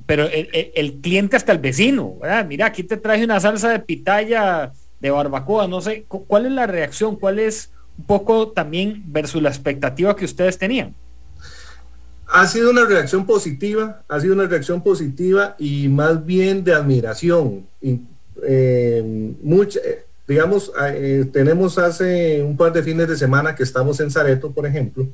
pero 0.07 0.27
el, 0.27 0.99
cliente 1.03 1.37
hasta 1.37 1.53
el 1.53 1.59
vecino, 1.59 2.15
Mira, 2.49 2.67
aquí 2.67 2.83
te 2.83 2.97
traje 2.97 3.25
una 3.25 3.39
salsa 3.41 3.69
de 3.69 3.79
pitaya 3.79 4.73
de 5.01 5.11
barbacoa, 5.11 5.69
no 5.69 5.81
sé, 5.81 6.07
¿cuál 6.09 6.47
es 6.47 6.53
la 6.53 6.67
reacción? 6.67 7.17
¿Cuál 7.17 7.39
es 7.39 7.71
un 7.99 8.05
poco 8.05 8.49
también 8.49 9.03
versus 9.07 9.43
la 9.43 9.49
expectativa 9.49 10.17
que 10.17 10.25
ustedes 10.25 10.57
tenían. 10.57 10.95
Ha 12.29 12.47
sido 12.47 12.71
una 12.71 12.85
reacción 12.85 13.27
positiva, 13.27 14.03
ha 14.07 14.21
sido 14.21 14.35
una 14.35 14.47
reacción 14.47 14.83
positiva 14.83 15.57
y 15.59 15.89
más 15.89 16.25
bien 16.25 16.63
de 16.63 16.75
admiración. 16.75 17.67
Eh, 17.81 17.99
eh, 18.43 20.05
digamos, 20.27 20.71
eh, 20.93 21.29
tenemos 21.33 21.79
hace 21.79 22.43
un 22.43 22.57
par 22.57 22.73
de 22.73 22.83
fines 22.83 23.09
de 23.09 23.17
semana 23.17 23.55
que 23.55 23.63
estamos 23.63 23.99
en 24.01 24.11
Zareto, 24.11 24.53
por 24.53 24.67
ejemplo, 24.67 25.09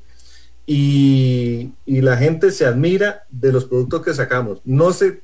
y, 0.67 1.73
y, 1.87 2.01
la 2.01 2.17
gente 2.17 2.51
se 2.51 2.65
admira 2.67 3.25
de 3.31 3.53
los 3.53 3.67
productos 3.67 4.03
que 4.03 4.15
sacamos. 4.15 4.61
No 4.65 4.93
se 4.93 5.21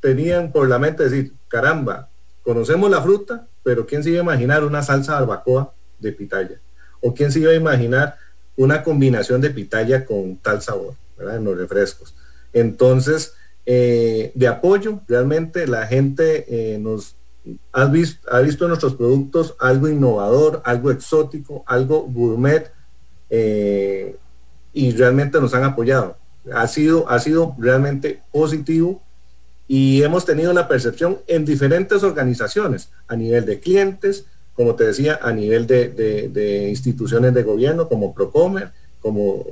tenían 0.00 0.52
por 0.52 0.68
la 0.68 0.78
mente 0.78 1.04
decir, 1.04 1.32
caramba, 1.48 2.08
conocemos 2.42 2.90
la 2.90 3.00
fruta, 3.00 3.46
pero 3.62 3.86
¿quién 3.86 4.02
se 4.02 4.10
iba 4.10 4.18
a 4.18 4.22
imaginar 4.24 4.64
una 4.64 4.82
salsa 4.82 5.14
barbacoa 5.14 5.72
de 5.98 6.12
pitaya? 6.12 6.58
¿O 7.00 7.14
quién 7.14 7.32
se 7.32 7.38
iba 7.38 7.52
a 7.52 7.54
imaginar 7.54 8.16
una 8.56 8.82
combinación 8.82 9.40
de 9.40 9.50
pitaya 9.50 10.04
con 10.04 10.36
tal 10.36 10.60
sabor, 10.60 10.94
¿verdad? 11.22 11.38
En 11.38 11.44
los 11.44 11.56
refrescos. 11.56 12.14
Entonces, 12.52 13.34
eh, 13.64 14.32
de 14.34 14.48
apoyo. 14.48 15.00
Realmente 15.06 15.66
la 15.66 15.86
gente 15.86 16.46
eh, 16.48 16.78
nos 16.78 17.14
ha 17.72 17.84
visto, 17.86 18.28
ha 18.30 18.40
visto 18.40 18.64
en 18.64 18.68
nuestros 18.70 18.94
productos 18.94 19.54
algo 19.60 19.88
innovador, 19.88 20.62
algo 20.64 20.90
exótico, 20.90 21.62
algo 21.66 22.02
gourmet 22.02 22.72
eh, 23.30 24.16
y 24.72 24.90
realmente 24.92 25.40
nos 25.40 25.54
han 25.54 25.64
apoyado. 25.64 26.16
Ha 26.52 26.66
sido, 26.66 27.08
ha 27.08 27.20
sido 27.20 27.54
realmente 27.56 28.20
positivo 28.32 29.00
y 29.68 30.02
hemos 30.02 30.24
tenido 30.24 30.52
la 30.52 30.66
percepción 30.66 31.18
en 31.28 31.44
diferentes 31.44 32.02
organizaciones, 32.02 32.90
a 33.06 33.14
nivel 33.14 33.46
de 33.46 33.60
clientes, 33.60 34.26
como 34.54 34.74
te 34.74 34.84
decía, 34.84 35.20
a 35.22 35.32
nivel 35.32 35.68
de, 35.68 36.66
instituciones 36.68 37.32
de 37.32 37.44
gobierno 37.44 37.88
como 37.88 38.12
Procomer, 38.12 38.72
como 39.00 39.44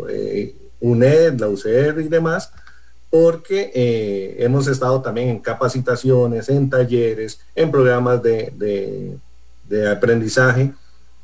UNED, 0.81 1.38
la 1.38 1.49
UCR 1.49 2.01
y 2.01 2.09
demás, 2.09 2.53
porque 3.11 3.73
eh, 3.75 4.37
hemos 4.38 4.69
estado 4.69 5.03
también 5.03 5.29
en 5.29 5.40
capacitaciones, 5.40 6.49
en 6.49 6.71
talleres, 6.71 7.40
en 7.55 7.71
programas 7.71 8.23
de, 8.23 9.19
aprendizaje 9.90 10.73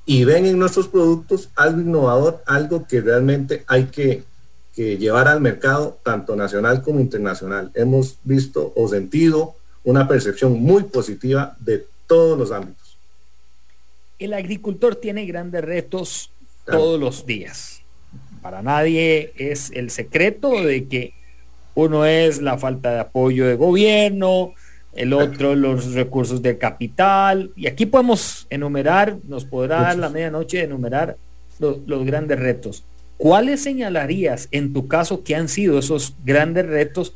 y 0.05 0.25
ven 0.25 0.47
en 0.47 0.59
nuestros 0.59 0.87
productos 0.89 1.49
algo 1.57 1.81
innovador, 1.81 2.43
algo 2.47 2.87
que 2.87 3.01
realmente 3.01 3.65
hay 3.67 3.87
que, 3.87 4.25
llevar 4.77 5.27
al 5.27 5.41
mercado, 5.41 5.99
tanto 6.03 6.37
nacional 6.37 6.83
como 6.83 7.01
internacional. 7.01 7.71
Hemos 7.73 8.19
visto 8.25 8.75
o 8.77 8.87
sentido 8.87 9.55
una 9.85 10.07
percepción 10.07 10.53
muy 10.53 10.83
positiva 10.83 11.57
de 11.61 11.87
todos 12.07 12.39
los 12.39 12.53
ámbitos. 12.53 12.99
El 14.19 14.35
agricultor 14.35 14.97
tiene 14.97 15.25
grandes 15.25 15.65
retos 15.65 16.31
todos 16.67 17.01
los 17.01 17.25
días. 17.25 17.81
Para 18.47 18.63
nadie 18.63 19.33
es 19.39 19.73
el 19.75 19.91
secreto 19.91 20.63
de 20.63 20.87
que 20.87 21.15
uno 21.75 22.05
es 22.05 22.41
la 22.41 22.57
falta 22.57 22.93
de 22.93 23.01
apoyo 23.01 23.45
de 23.45 23.57
gobierno, 23.57 24.55
el 24.95 25.15
otro 25.15 25.57
los 25.57 25.95
recursos 25.95 26.43
de 26.43 26.57
capital. 26.57 27.51
Y 27.57 27.67
aquí 27.67 27.87
podemos 27.87 28.47
enumerar, 28.49 29.19
nos 29.27 29.45
podrá 29.47 29.81
dar 29.81 29.99
la 29.99 30.11
medianoche 30.11 30.63
enumerar 30.63 31.17
los, 31.59 32.07
grandes 32.07 32.39
retos. 32.39 32.85
¿Cuáles 33.17 33.65
señalarías 33.65 34.47
en 34.53 34.73
tu 34.73 34.87
caso 34.87 35.25
que 35.25 35.35
han 35.35 35.49
sido 35.49 35.81
esos 35.81 36.15
grandes 36.25 36.67
retos 36.67 37.15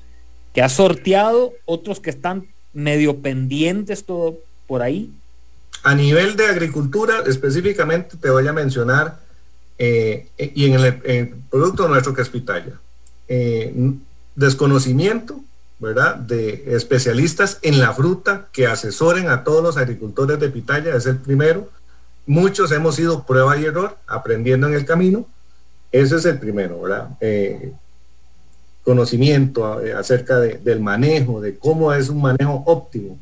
que 0.53 0.63
has 0.63 0.73
sorteado, 0.73 1.53
otros 1.65 2.01
que 2.01 2.11
están 2.11 2.49
medio 2.73 3.19
pendientes 3.19 4.05
todo 4.05 4.41
por 4.67 4.83
ahí? 4.83 5.13
A 5.85 5.95
nivel 5.95 6.35
de 6.35 6.47
agricultura, 6.47 7.23
específicamente 7.25 8.17
te 8.17 8.31
voy 8.31 8.49
a 8.49 8.53
mencionar, 8.53 9.30
eh, 9.83 10.29
y 10.37 10.67
en 10.67 10.75
el, 10.75 11.35
producto 11.49 11.89
nuestro 11.89 12.13
que 12.13 12.21
es 12.21 12.29
pitaya, 12.29 12.79
eh, 13.29 13.75
desconocimiento, 14.35 15.41
¿verdad? 15.79 16.17
De 16.17 16.77
especialistas 16.77 17.59
en 17.63 17.81
la 17.81 17.95
fruta 17.95 18.49
que 18.53 18.67
asesoren 18.67 19.31
a 19.31 19.43
todos 19.43 19.63
los 19.63 19.79
agricultores 19.79 20.39
de 20.39 20.51
pitaya, 20.51 20.95
es 20.95 21.07
el 21.07 21.17
primero. 21.17 21.71
Muchos 22.27 22.73
hemos 22.73 22.99
ido 22.99 23.25
prueba 23.25 23.57
y 23.57 23.65
error, 23.65 23.97
aprendiendo 24.07 24.67
en 24.67 24.75
el 24.75 24.85
camino. 24.85 25.27
Ese 25.91 26.17
es 26.17 26.27
el 26.27 26.39
primero, 26.39 26.83
¿verdad? 26.83 27.09
Eh, 27.23 27.73
conocimiento 28.85 29.81
acerca 29.97 30.41
del 30.41 30.81
manejo, 30.81 31.41
de 31.41 31.57
cómo 31.57 31.95
es 31.95 32.11
un 32.11 32.21
manejo 32.21 32.63
óptimo 32.67 33.19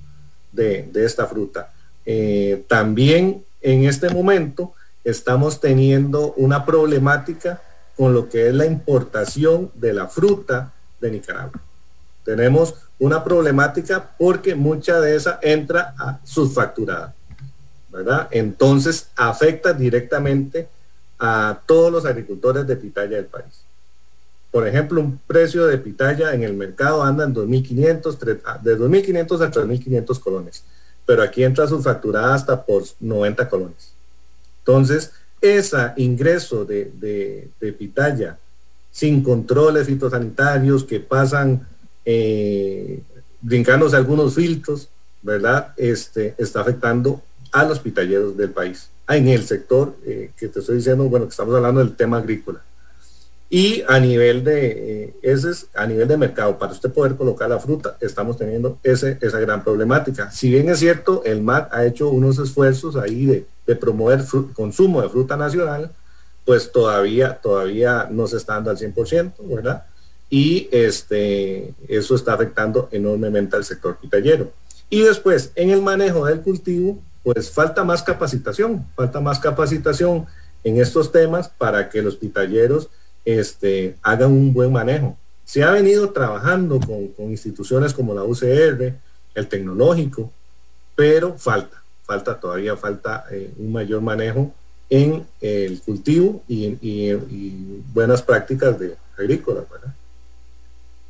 de, 0.50 0.90
esta 0.96 1.28
fruta. 1.28 1.70
También 2.66 3.44
en 3.60 3.84
este 3.84 4.10
momento 4.10 4.72
estamos 5.04 5.61
teniendo 5.61 6.32
una 6.34 6.64
problemática 6.64 7.62
con 7.96 8.14
lo 8.14 8.28
que 8.28 8.48
es 8.48 8.54
la 8.54 8.66
importación 8.66 9.70
de 9.74 9.92
la 9.92 10.06
fruta 10.06 10.72
de 11.00 11.11
Nicaragua. 11.11 11.61
Tenemos 12.24 12.74
una 12.98 13.24
problemática 13.24 14.11
porque 14.18 14.54
mucha 14.54 15.00
de 15.00 15.16
esa 15.16 15.38
entra 15.42 15.94
a 15.98 16.20
subfacturada, 16.24 17.14
¿verdad? 17.90 18.28
Entonces 18.30 19.08
afecta 19.16 19.72
directamente 19.72 20.68
a 21.18 21.61
todos 21.66 21.90
los 21.90 22.04
agricultores 22.04 22.66
de 22.66 22.76
pitaya 22.76 23.16
del 23.16 23.26
país. 23.26 23.62
Por 24.50 24.66
ejemplo, 24.66 25.00
un 25.00 25.18
precio 25.26 25.66
de 25.66 25.78
pitaya 25.78 26.32
en 26.32 26.42
el 26.42 26.54
mercado 26.54 27.02
anda 27.02 27.24
en 27.24 27.34
2.500, 27.34 28.40
ah, 28.44 28.58
de 28.62 28.78
2.500 28.78 29.44
a 29.44 29.50
3.500 29.50 30.20
colones, 30.20 30.64
pero 31.04 31.22
aquí 31.22 31.44
entra 31.44 31.66
subfacturada 31.66 32.34
hasta 32.34 32.64
por 32.64 32.82
90 33.00 33.48
colones. 33.48 33.97
Entonces, 34.68 35.12
ese 35.40 35.92
ingreso 35.96 36.66
de, 36.66 36.92
de, 37.00 37.48
de 37.59 37.72
pitaya 37.72 38.37
sin 38.90 39.22
controles 39.22 39.87
fitosanitarios, 39.87 40.85
que 40.85 41.00
pasan 41.00 41.66
eh, 42.04 43.00
brincándose 43.40 43.96
algunos 43.96 44.35
filtros, 44.35 44.90
¿verdad? 45.22 45.72
Este, 45.78 46.35
está 46.37 46.61
afectando 46.61 47.22
a 47.50 47.64
los 47.64 47.78
pitalleros 47.81 48.37
del 48.37 48.50
país. 48.50 48.90
Ah, 49.07 49.16
en 49.16 49.28
el 49.28 49.42
sector 49.46 49.96
eh, 50.04 50.33
que 50.37 50.48
te 50.48 50.61
estoy 50.61 50.76
diciendo, 50.76 51.04
bueno, 51.04 51.24
que 51.24 51.31
estamos 51.31 51.54
hablando 51.54 51.81
del 51.81 51.96
tema 51.96 52.18
agrícola. 52.18 52.61
Y 53.50 53.82
a 53.88 53.98
nivel 53.98 54.44
de, 54.44 55.04
eh, 55.04 55.14
ese 55.22 55.50
es, 55.50 55.68
a 55.74 55.87
nivel 55.87 56.06
de 56.06 56.18
mercado, 56.18 56.58
para 56.58 56.72
usted 56.72 56.92
poder 56.92 57.16
colocar 57.16 57.48
la 57.48 57.58
fruta, 57.58 57.96
estamos 58.00 58.37
teniendo 58.37 58.78
ese, 58.82 59.16
esa 59.22 59.40
gran 59.40 59.64
problemática. 59.64 60.30
Si 60.30 60.50
bien 60.50 60.68
es 60.68 60.80
cierto, 60.80 61.22
el 61.24 61.40
MAT 61.40 61.72
ha 61.72 61.87
hecho 61.87 62.11
unos 62.11 62.38
esfuerzos 62.38 62.96
ahí 62.96 63.24
de, 63.24 63.46
de 63.66 63.76
promover 63.76 64.22
consumo 64.52 65.00
de 65.00 65.08
fruta 65.08 65.37
nacional, 65.37 65.92
pues 66.44 66.72
todavía, 66.72 67.38
todavía 67.40 68.08
no 68.11 68.26
se 68.26 68.37
está 68.37 68.54
dando 68.54 68.70
al 68.70 68.78
100%, 68.78 69.32
¿verdad? 69.40 69.84
Y 70.28 70.68
este, 70.70 71.74
eso 71.88 72.14
está 72.14 72.34
afectando 72.34 72.88
enormemente 72.92 73.56
al 73.56 73.64
sector 73.64 73.96
pitallero. 73.96 74.52
Y 74.90 75.02
después, 75.02 75.52
en 75.54 75.70
el 75.70 75.80
manejo 75.80 76.26
del 76.26 76.40
cultivo, 76.40 76.98
pues 77.22 77.50
falta 77.50 77.84
más 77.84 78.02
capacitación, 78.02 78.87
falta 78.94 79.20
más 79.20 79.38
capacitación 79.38 80.26
en 80.64 80.80
estos 80.80 81.12
temas 81.12 81.48
para 81.48 81.88
que 81.88 82.02
los 82.02 82.16
pitalleros 82.16 82.88
este, 83.28 83.94
hagan 84.02 84.32
un 84.32 84.54
buen 84.54 84.72
manejo. 84.72 85.16
Se 85.44 85.62
ha 85.62 85.70
venido 85.72 86.10
trabajando 86.12 86.80
con, 86.80 87.30
instituciones 87.30 87.92
como 87.92 88.14
la 88.14 88.24
UCR, 88.24 88.94
el 89.34 89.48
tecnológico, 89.48 90.32
pero 90.96 91.36
falta, 91.36 91.82
falta, 92.04 92.40
todavía 92.40 92.74
falta 92.76 93.26
eh, 93.30 93.52
un 93.58 93.72
mayor 93.72 94.00
manejo 94.00 94.54
en 94.88 95.26
el 95.42 95.78
cultivo 95.82 96.42
y, 96.48 97.12
buenas 97.92 98.22
prácticas 98.22 98.78
de 98.78 98.96
agrícola. 99.18 99.62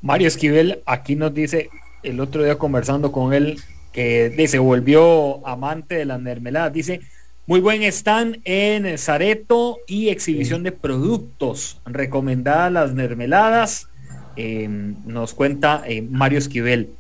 Mario 0.03 0.27
Esquivel 0.27 0.83
aquí 0.87 1.15
nos 1.15 1.33
dice, 1.33 1.71
el 2.03 2.19
otro 2.19 2.43
día 2.43 2.59
conversando 2.59 3.13
con 3.13 3.33
él, 3.33 3.61
que 3.93 4.47
se 4.49 4.59
volvió 4.59 5.47
amante 5.47 5.95
de 5.95 6.05
las 6.05 6.21
mermeladas, 6.21 6.73
dice, 6.73 7.01
muy 7.49 7.61
buen 7.61 7.83
stand 7.85 8.43
en 8.45 8.99
Zareto 8.99 9.79
y 9.87 10.11
exhibición 10.11 10.63
de 10.65 10.71
productos. 10.71 11.81
Recomendadas 11.87 12.71
las 12.71 12.93
mermeladas. 12.93 13.89
Em, 14.37 14.97
nos 15.07 15.33
cuenta 15.33 15.83
eh, 15.87 16.03
Mario 16.03 16.39
Esquivel. 16.39 16.91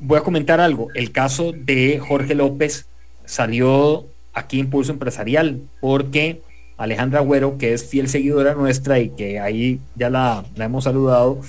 Voy 0.00 0.18
a 0.18 0.22
comentar 0.22 0.60
algo. 0.60 0.88
El 0.96 1.12
caso 1.12 1.52
de 1.52 2.00
Jorge 2.00 2.34
López 2.34 2.86
salió 3.26 4.06
aquí 4.34 4.58
Impulso 4.58 4.90
Empresarial, 4.90 5.62
porque 5.80 6.42
Alejandra 6.76 7.20
Agüero, 7.20 7.56
que 7.56 7.72
es 7.72 7.88
fiel 7.88 8.08
seguidora 8.08 8.54
nuestra 8.54 8.98
y 8.98 9.10
que 9.10 9.38
ahí 9.38 9.78
ya 9.94 10.10
la, 10.10 10.44
hemos 10.56 10.82
saludado, 10.82 11.40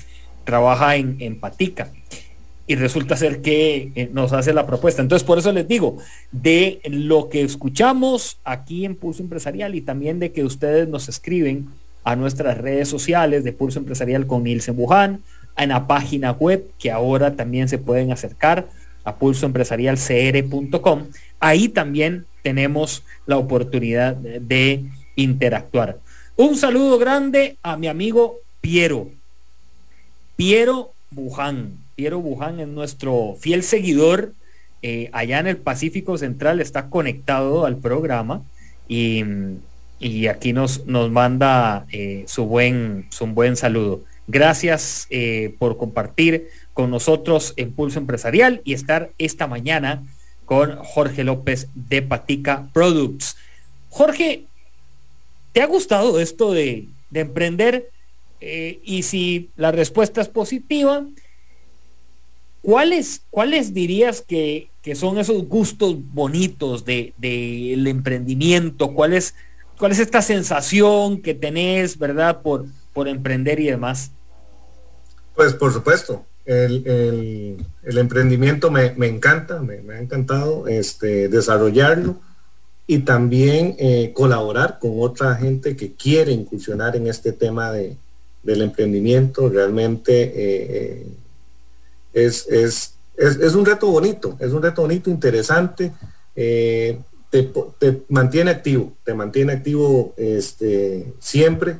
trabaja 0.44 0.94
en, 0.94 1.16
en, 1.18 1.40
Patica. 1.40 1.90
Y 2.68 2.76
resulta 2.76 3.16
ser 3.16 3.40
que 3.40 3.90
eh, 3.96 4.10
nos 4.12 4.32
hace 4.32 4.52
la 4.52 4.66
propuesta. 4.66 5.02
Entonces, 5.02 5.26
por 5.26 5.38
eso 5.38 5.50
les 5.50 5.66
digo, 5.66 5.98
de 6.30 6.80
lo 6.84 7.28
que 7.28 7.42
escuchamos 7.42 8.38
aquí 8.44 8.84
en 8.84 8.94
Pulso 8.94 9.22
Empresarial 9.22 9.74
y 9.74 9.80
también 9.80 10.20
de 10.20 10.30
que 10.30 10.44
ustedes 10.44 10.86
nos 10.86 11.08
escriben 11.08 11.68
a 12.04 12.14
nuestras 12.14 12.58
redes 12.58 12.88
sociales 12.88 13.42
de 13.42 13.52
Pulso 13.52 13.80
Empresarial 13.80 14.26
con 14.26 14.44
Nielsen 14.44 14.76
Buján, 14.76 15.22
en 15.56 15.70
la 15.70 15.86
página 15.86 16.32
web 16.32 16.70
que 16.78 16.90
ahora 16.90 17.34
también 17.34 17.68
se 17.68 17.78
pueden 17.78 18.12
acercar 18.12 18.68
a 19.02 19.16
pulsoempresarialcr.com. 19.16 21.06
Ahí 21.40 21.68
también 21.68 22.26
tenemos 22.42 23.02
la 23.26 23.38
oportunidad 23.38 24.14
de 24.14 24.84
interactuar. 25.16 25.98
Un 26.36 26.56
saludo 26.56 26.98
grande 26.98 27.56
a 27.62 27.76
mi 27.76 27.88
amigo 27.88 28.36
Piero. 28.60 29.08
Piero 30.36 30.92
Buján. 31.10 31.87
Piero 31.98 32.20
Buján 32.20 32.60
es 32.60 32.68
nuestro 32.68 33.34
fiel 33.40 33.64
seguidor. 33.64 34.32
Eh, 34.82 35.10
allá 35.12 35.40
en 35.40 35.48
el 35.48 35.56
Pacífico 35.56 36.16
Central 36.16 36.60
está 36.60 36.90
conectado 36.90 37.66
al 37.66 37.78
programa 37.78 38.44
y, 38.86 39.24
aquí 40.30 40.52
nos, 40.52 40.86
nos 40.86 41.10
manda 41.10 41.86
eh, 41.90 42.22
su, 42.28 42.44
buen, 42.44 43.08
su 43.10 43.26
buen 43.26 43.56
saludo. 43.56 44.04
Gracias 44.28 45.08
eh, 45.10 45.56
por 45.58 45.76
compartir 45.76 46.50
con 46.72 46.92
nosotros 46.92 47.52
en 47.56 47.72
Pulso 47.72 47.98
Empresarial 47.98 48.60
y 48.62 48.74
estar 48.74 49.10
esta 49.18 49.48
mañana 49.48 50.04
con 50.44 50.76
Jorge 50.76 51.24
López 51.24 51.66
de 51.74 52.02
Patica 52.02 52.68
Products. 52.72 53.36
Jorge, 53.90 54.44
¿te 55.50 55.62
ha 55.62 55.66
gustado 55.66 56.20
esto 56.20 56.52
de, 56.52 56.86
emprender? 57.12 57.90
Eh, 58.40 58.78
y 58.84 59.02
si 59.02 59.50
la 59.56 59.72
respuesta 59.72 60.20
es 60.20 60.28
positiva, 60.28 61.04
¿cuáles, 62.68 63.22
¿cuáles 63.30 63.72
dirías 63.72 64.20
que, 64.20 64.68
son 64.94 65.16
esos 65.16 65.48
gustos 65.48 65.96
bonitos 66.12 66.84
del 66.84 67.14
de, 67.16 67.72
emprendimiento? 67.86 68.92
¿Cuál 68.92 69.14
es, 69.14 69.34
¿Cuál 69.78 69.92
es 69.92 70.00
esta 70.00 70.20
sensación 70.20 71.22
que 71.22 71.32
tenés, 71.32 71.98
verdad, 71.98 72.42
por, 72.42 72.66
por 72.92 73.08
emprender 73.08 73.58
y 73.58 73.68
demás? 73.68 74.10
Pues 75.34 75.54
por 75.54 75.72
supuesto, 75.72 76.26
el, 76.44 77.56
emprendimiento 77.84 78.70
me, 78.70 78.92
encanta, 79.06 79.62
me, 79.62 79.94
ha 79.94 80.00
encantado 80.00 80.68
este, 80.68 81.30
desarrollarlo 81.30 82.20
y 82.86 82.98
también 82.98 83.76
eh, 83.78 84.12
colaborar 84.14 84.78
con 84.78 84.92
otra 85.00 85.36
gente 85.36 85.74
que 85.74 85.94
quiere 85.94 86.32
incursionar 86.32 86.96
en 86.96 87.06
este 87.06 87.32
tema 87.32 87.72
de, 87.72 87.96
del 88.42 88.60
emprendimiento. 88.60 89.48
Realmente 89.48 90.32
eh, 90.34 91.06
es, 92.26 92.46
es, 92.48 92.94
es, 93.16 93.54
un 93.54 93.64
reto 93.64 93.88
bonito, 93.88 94.36
es 94.38 94.52
un 94.52 94.62
reto 94.62 94.82
bonito, 94.82 95.10
interesante. 95.10 95.92
Eh, 96.36 96.98
te, 97.30 97.50
mantiene 98.08 98.50
activo, 98.50 98.92
te 99.04 99.14
mantiene 99.14 99.52
activo 99.52 100.14
este, 100.16 101.12
siempre. 101.18 101.78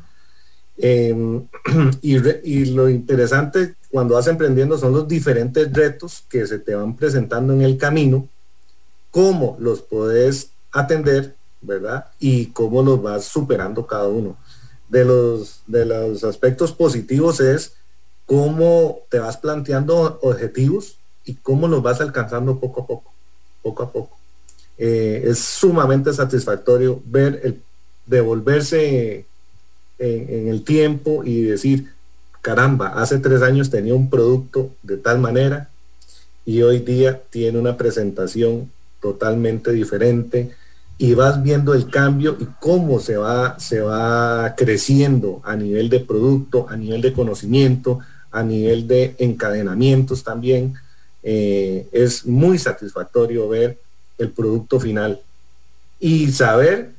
Em, 0.76 1.46
y, 2.02 2.16
y, 2.44 2.64
lo 2.66 2.88
interesante 2.88 3.74
cuando 3.90 4.14
vas 4.14 4.28
emprendiendo 4.28 4.78
son 4.78 4.92
los 4.92 5.08
diferentes 5.08 5.72
retos 5.72 6.24
que 6.28 6.46
se 6.46 6.58
te 6.58 6.74
van 6.74 6.94
presentando 6.96 7.52
en 7.52 7.62
el 7.62 7.78
camino, 7.78 8.28
cómo 9.10 9.56
los 9.58 9.82
puedes 9.82 10.50
atender, 10.72 11.34
¿verdad? 11.60 12.06
Y 12.20 12.46
cómo 12.46 12.82
los 12.82 13.02
vas 13.02 13.24
superando 13.24 13.86
cada 13.86 14.08
uno. 14.08 14.36
De 14.88 15.04
los, 15.04 15.62
de 15.66 15.84
los 15.84 16.24
aspectos 16.24 16.72
positivos 16.72 17.40
es 17.40 17.74
cómo 18.28 18.98
te 19.08 19.18
vas 19.18 19.38
planteando 19.38 20.18
objetivos 20.20 20.98
y 21.24 21.36
cómo 21.36 21.66
los 21.66 21.82
vas 21.82 22.02
alcanzando 22.02 22.60
poco 22.60 22.82
a 22.82 22.86
poco, 22.86 23.10
poco 23.62 23.82
a 23.82 23.90
poco. 23.90 24.18
Eh, 24.76 25.24
es 25.24 25.38
sumamente 25.38 26.12
satisfactorio 26.12 27.00
ver 27.06 27.40
el 27.42 27.62
devolverse 28.04 29.24
en, 29.98 30.48
el 30.48 30.62
tiempo 30.62 31.24
y 31.24 31.40
decir, 31.40 31.94
caramba, 32.42 32.88
hace 33.00 33.18
tres 33.18 33.40
años 33.40 33.70
tenía 33.70 33.94
un 33.94 34.10
producto 34.10 34.72
de 34.82 34.98
tal 34.98 35.18
manera 35.18 35.70
y 36.44 36.60
hoy 36.60 36.80
día 36.80 37.22
tiene 37.30 37.58
una 37.58 37.78
presentación 37.78 38.70
totalmente 39.00 39.72
diferente 39.72 40.50
y 40.98 41.14
vas 41.14 41.42
viendo 41.42 41.72
el 41.72 41.88
cambio 41.88 42.36
y 42.38 42.46
cómo 42.60 43.00
se 43.00 43.16
va, 43.16 43.58
se 43.58 43.80
va 43.80 44.54
creciendo 44.54 45.40
a 45.44 45.56
nivel 45.56 45.88
de 45.88 46.00
producto, 46.00 46.66
a 46.68 46.76
nivel 46.76 47.00
de 47.00 47.14
conocimiento, 47.14 48.00
a 48.30 48.42
nivel 48.42 48.86
de 48.86 49.14
encadenamientos 49.18 50.22
también. 50.22 50.74
Eh, 51.22 51.88
es 51.92 52.26
muy 52.26 52.58
satisfactorio 52.58 53.48
ver 53.48 53.78
el 54.18 54.30
producto 54.30 54.78
final 54.80 55.20
y 55.98 56.30
saber 56.32 56.92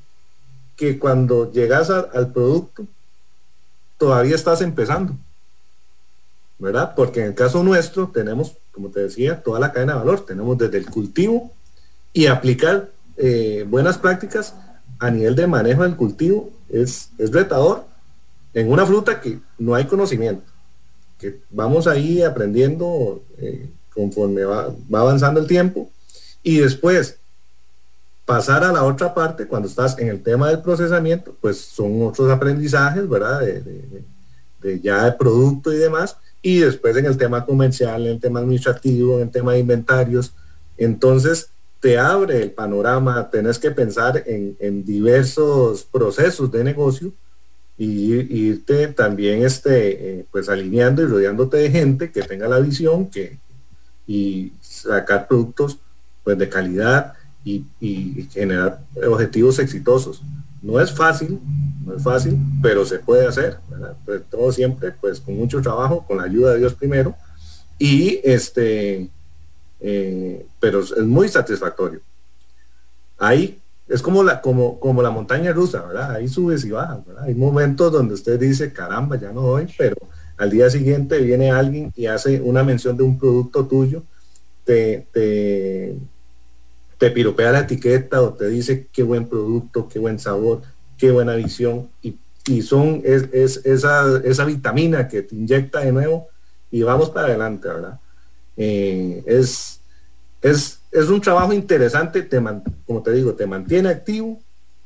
que 0.76 1.00
cuando 1.00 1.52
llegas 1.52 1.90
al 1.90 2.32
producto 2.32 2.86
todavía 3.98 4.36
estás 4.36 4.62
empezando, 4.62 5.14
¿verdad? 6.58 6.94
Porque 6.96 7.20
en 7.22 7.28
el 7.28 7.36
caso 7.36 7.64
nuestro 7.64 8.08
tenemos, 8.08 8.56
como 8.72 8.90
te 8.90 9.02
decía, 9.02 9.42
toda 9.42 9.60
la 9.60 9.72
cadena 9.74 9.94
de 9.94 10.00
valor, 10.00 10.26
tenemos 10.26 10.58
desde 10.58 10.78
el 10.78 10.86
cultivo 10.86 11.52
y 12.14 12.28
aplicar 12.28 12.90
eh, 13.18 13.66
buenas 13.68 13.98
prácticas 13.98 14.56
a 15.00 15.12
nivel 15.12 15.36
de 15.36 15.48
manejo 15.48 15.84
del 15.84 15.96
cultivo 15.96 16.52
es, 16.70 17.10
es 17.18 17.32
retador 17.32 17.86
en 18.54 18.72
una 18.72 18.86
fruta 18.86 19.22
que 19.22 19.40
no 19.58 19.76
hay 19.76 19.86
conocimiento 19.86 20.44
que 21.20 21.42
vamos 21.50 21.86
ahí 21.86 22.24
aprendiendo 22.24 23.22
eh, 23.38 23.70
conforme 23.94 24.46
va, 24.46 24.74
avanzando 24.94 25.40
el 25.40 25.48
tiempo 25.48 25.92
y 26.42 26.60
después 26.60 27.18
pasar 28.26 28.64
a 28.64 28.72
la 28.72 28.84
otra 28.84 29.14
parte 29.14 29.48
cuando 29.48 29.68
estás 29.68 29.98
en 30.00 30.08
el 30.08 30.24
tema 30.24 30.50
del 30.50 30.62
procesamiento, 30.62 31.36
pues 31.42 31.58
son 31.58 32.04
otros 32.04 32.32
aprendizajes, 32.32 33.08
¿verdad? 33.10 33.42
De, 33.42 34.80
ya 34.82 35.06
de 35.06 35.12
producto 35.14 35.74
y 35.74 35.78
demás, 35.78 36.16
y 36.42 36.60
después 36.60 36.96
en 36.96 37.06
el 37.06 37.18
tema 37.18 37.46
comercial, 37.46 38.06
en 38.06 38.14
el 38.14 38.20
tema 38.20 38.40
administrativo, 38.40 39.16
en 39.16 39.24
el 39.24 39.32
tema 39.32 39.54
de 39.54 39.60
inventarios, 39.60 40.34
entonces 40.78 41.50
te 41.80 41.98
abre 41.98 42.42
el 42.42 42.52
panorama, 42.52 43.30
tenés 43.30 43.58
que 43.58 43.72
pensar 43.72 44.24
en, 44.26 44.56
en 44.60 44.86
diversos 44.86 45.84
procesos 45.84 46.52
de 46.52 46.64
negocio 46.64 47.12
y, 47.80 48.50
irte 48.50 48.90
también 48.90 49.44
este, 49.44 50.20
eh, 50.20 50.26
pues 50.32 50.50
alineando 50.50 51.02
y 51.02 51.06
rodeándote 51.06 51.58
de 51.58 51.72
gente 51.72 52.12
que 52.12 52.22
tenga 52.22 52.50
la 52.50 52.60
visión 52.60 53.10
que, 53.10 53.40
y 54.06 54.52
sacar 54.60 55.28
productos 55.30 55.80
pues 56.26 56.38
de 56.38 56.50
calidad 56.50 57.14
y, 57.46 57.66
generar 58.32 58.82
objetivos 59.08 59.58
exitosos. 59.60 60.22
No 60.62 60.80
es 60.82 60.92
fácil, 60.92 61.40
no 61.86 61.96
es 61.96 62.04
fácil, 62.04 62.38
pero 62.62 62.86
se 62.86 63.00
puede 63.00 63.26
hacer, 63.26 63.60
pues, 64.06 64.24
todo 64.30 64.52
siempre 64.52 64.92
pues 65.00 65.22
con 65.22 65.38
mucho 65.38 65.62
trabajo, 65.62 66.06
con 66.06 66.18
la 66.18 66.24
ayuda 66.24 66.52
de 66.52 66.60
Dios 66.60 66.74
primero 66.74 67.16
y 67.80 68.20
este, 68.26 69.10
eh, 69.80 70.46
pero 70.60 70.82
es 70.82 70.98
muy 70.98 71.30
satisfactorio. 71.30 72.02
Ahí 73.18 73.62
es 73.90 74.02
como 74.04 74.24
la, 74.24 74.40
como, 74.40 74.80
como 74.80 75.02
la 75.02 75.10
montaña 75.10 75.52
rusa, 75.52 75.82
¿verdad? 75.82 76.12
Ahí 76.12 76.28
subes 76.28 76.64
y 76.64 76.72
bajas, 76.72 77.06
¿verdad? 77.06 77.24
Hay 77.24 77.34
momentos 77.34 77.92
donde 77.92 78.14
usted 78.14 78.40
dice, 78.40 78.72
caramba, 78.72 79.18
ya 79.18 79.32
no 79.32 79.42
doy, 79.42 79.68
pero 79.78 79.96
al 80.38 80.52
día 80.52 80.70
siguiente 80.70 81.18
viene 81.18 81.52
alguien 81.52 81.92
y 81.96 82.06
hace 82.06 82.40
una 82.40 82.64
mención 82.64 82.96
de 82.96 83.04
un 83.04 83.18
producto 83.18 83.66
tuyo, 83.66 84.04
te, 84.64 85.08
te, 85.12 85.98
te 87.00 87.12
piropea 87.12 87.52
la 87.52 87.60
etiqueta 87.62 88.22
o 88.22 88.34
te 88.34 88.48
dice 88.48 88.88
qué 88.92 89.02
buen 89.02 89.28
producto, 89.28 89.88
qué 89.90 89.98
buen 89.98 90.20
sabor, 90.20 90.62
qué 90.98 91.10
buena 91.10 91.36
visión, 91.36 91.90
y, 92.04 92.16
y 92.46 92.62
son 92.62 93.02
es, 93.04 93.28
es, 93.34 93.66
esa, 93.66 94.22
esa 94.24 94.46
vitamina 94.46 95.08
que 95.08 95.24
te 95.24 95.36
inyecta 95.36 95.80
de 95.80 95.92
nuevo 95.92 96.28
y 96.72 96.84
vamos 96.84 97.10
para 97.10 97.28
adelante, 97.28 97.68
¿verdad? 97.68 98.00
Eh, 98.56 99.24
es, 99.26 99.79
es 100.42 100.80
es 100.92 101.10
un 101.10 101.22
trabajo 101.22 101.54
interesante, 101.54 102.24
te 102.24 102.42
como 102.86 103.04
te 103.04 103.12
digo, 103.12 103.34
te 103.34 103.46
mantiene 103.46 103.90
activo, 103.90 104.40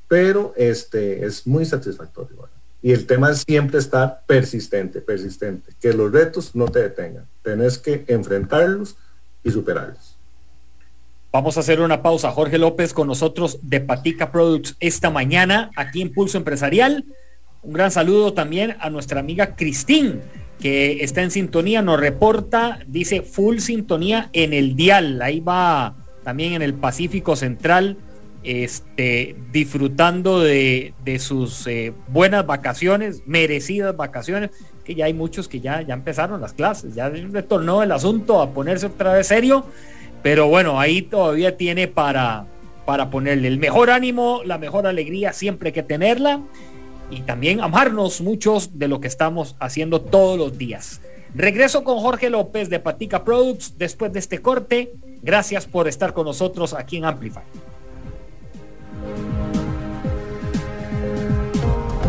pero 0.08 0.54
este, 0.58 1.26
es 1.26 1.47
muy 1.47 1.66
satisfactorio. 1.66 2.49
Y 2.82 2.91
el 2.91 3.06
tema 3.06 3.32
es 3.32 3.43
siempre 3.47 3.80
estar 3.80 4.24
persistente, 4.28 4.99
persistente, 4.99 5.72
que 5.80 5.93
los 5.93 6.12
retos 6.12 6.54
no 6.54 6.66
te 6.66 6.80
detengan, 6.80 7.26
tenés 7.41 7.78
que 7.78 8.04
enfrentarlos 8.08 8.97
y 9.43 9.51
superarlos. 9.51 10.18
Vamos 11.32 11.58
a 11.58 11.62
hacer 11.62 11.80
una 11.80 12.04
pausa. 12.04 12.32
Jorge 12.32 12.60
López 12.60 12.93
con 12.93 13.08
nosotros 13.08 13.58
de 13.64 13.80
Patica 13.80 14.32
Products 14.32 14.76
esta 14.80 15.10
mañana 15.10 15.72
aquí 15.76 16.01
en 16.01 16.14
Pulso 16.14 16.38
Empresarial. 16.38 17.06
Un 17.64 17.74
gran 17.74 17.89
saludo 17.89 18.34
también 18.34 18.76
a 18.82 18.89
nuestra 18.89 19.22
amiga 19.22 19.56
Cristín, 19.56 20.22
que 20.64 21.03
está 21.03 21.22
en 21.22 21.30
sintonía, 21.30 21.82
nos 21.82 21.99
reporta, 21.99 22.80
dice 22.88 23.22
full 23.22 23.57
sintonía 23.57 24.30
en 24.32 24.53
el 24.53 24.78
dial, 24.78 25.22
ahí 25.22 25.41
va 25.41 25.93
también 26.24 26.53
en 26.53 26.61
el 26.61 26.74
Pacífico 26.74 27.36
Central, 27.36 27.97
este, 28.45 29.36
disfrutando 29.51 30.39
de, 30.39 30.93
sus 31.20 31.68
eh, 31.68 31.91
buenas 32.07 32.45
vacaciones, 32.45 33.24
merecidas 33.26 33.97
vacaciones, 33.97 34.51
que 34.86 34.95
ya 34.95 35.03
hay 35.03 35.14
muchos 35.14 35.49
que 35.49 35.59
ya, 35.59 35.82
ya 35.82 35.95
empezaron 35.95 36.39
las 36.39 36.53
clases, 36.53 36.95
ya 36.95 37.09
retornó 37.09 37.84
el 37.84 37.91
asunto 37.91 38.41
a 38.41 38.51
ponerse 38.51 38.86
otra 38.86 39.16
vez 39.16 39.28
serio, 39.28 39.66
pero 40.22 40.47
bueno, 40.47 40.80
ahí 40.80 41.01
todavía 41.01 41.57
tiene 41.57 41.89
para, 41.89 42.45
para 42.86 43.09
ponerle 43.09 43.49
el 43.49 43.59
mejor 43.59 43.89
ánimo, 43.89 44.43
la 44.45 44.57
mejor 44.57 44.88
alegría, 44.88 45.34
siempre 45.34 45.68
hay 45.68 45.74
que 45.74 45.84
tenerla 45.84 46.39
y 47.10 47.22
también 47.22 47.62
amarnos 47.62 48.22
muchos 48.22 48.78
de 48.80 48.88
lo 48.88 48.99
que 48.99 49.08
estamos 49.08 49.56
haciendo 49.60 50.01
todos 50.01 50.38
los 50.38 50.58
días. 50.58 51.01
Regreso 51.36 51.84
con 51.84 51.99
Jorge 51.99 52.30
López 52.30 52.70
de 52.70 52.80
Patica 52.80 53.24
Products 53.24 53.78
después 53.78 54.14
de 54.14 54.20
este 54.20 54.41
corte. 54.41 54.93
Gracias 55.22 55.66
por 55.66 55.88
estar 55.88 56.14
con 56.14 56.26
nosotros 56.26 56.74
aquí 56.74 56.97
en 56.97 57.06
Amplify. 57.06 57.43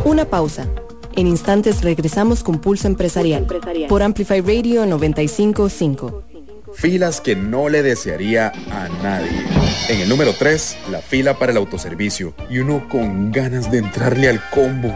Una 0.05 0.26
pausa. 0.26 0.68
En 1.16 1.26
instantes 1.26 1.82
regresamos 1.82 2.42
con 2.42 2.59
Pulso 2.59 2.88
Empresarial, 2.88 3.47
por 3.88 4.03
Amplify 4.03 4.40
Radio 4.40 4.84
955. 4.84 6.34
Filas 6.74 7.20
que 7.20 7.36
no 7.36 7.68
le 7.68 7.82
desearía 7.82 8.52
a 8.70 8.88
nadie. 9.02 9.46
En 9.88 10.00
el 10.00 10.08
número 10.08 10.32
3, 10.32 10.76
la 10.90 11.00
fila 11.00 11.38
para 11.38 11.52
el 11.52 11.58
autoservicio. 11.58 12.34
Y 12.50 12.58
uno 12.58 12.88
con 12.88 13.32
ganas 13.32 13.70
de 13.70 13.78
entrarle 13.78 14.28
al 14.28 14.40
combo. 14.50 14.94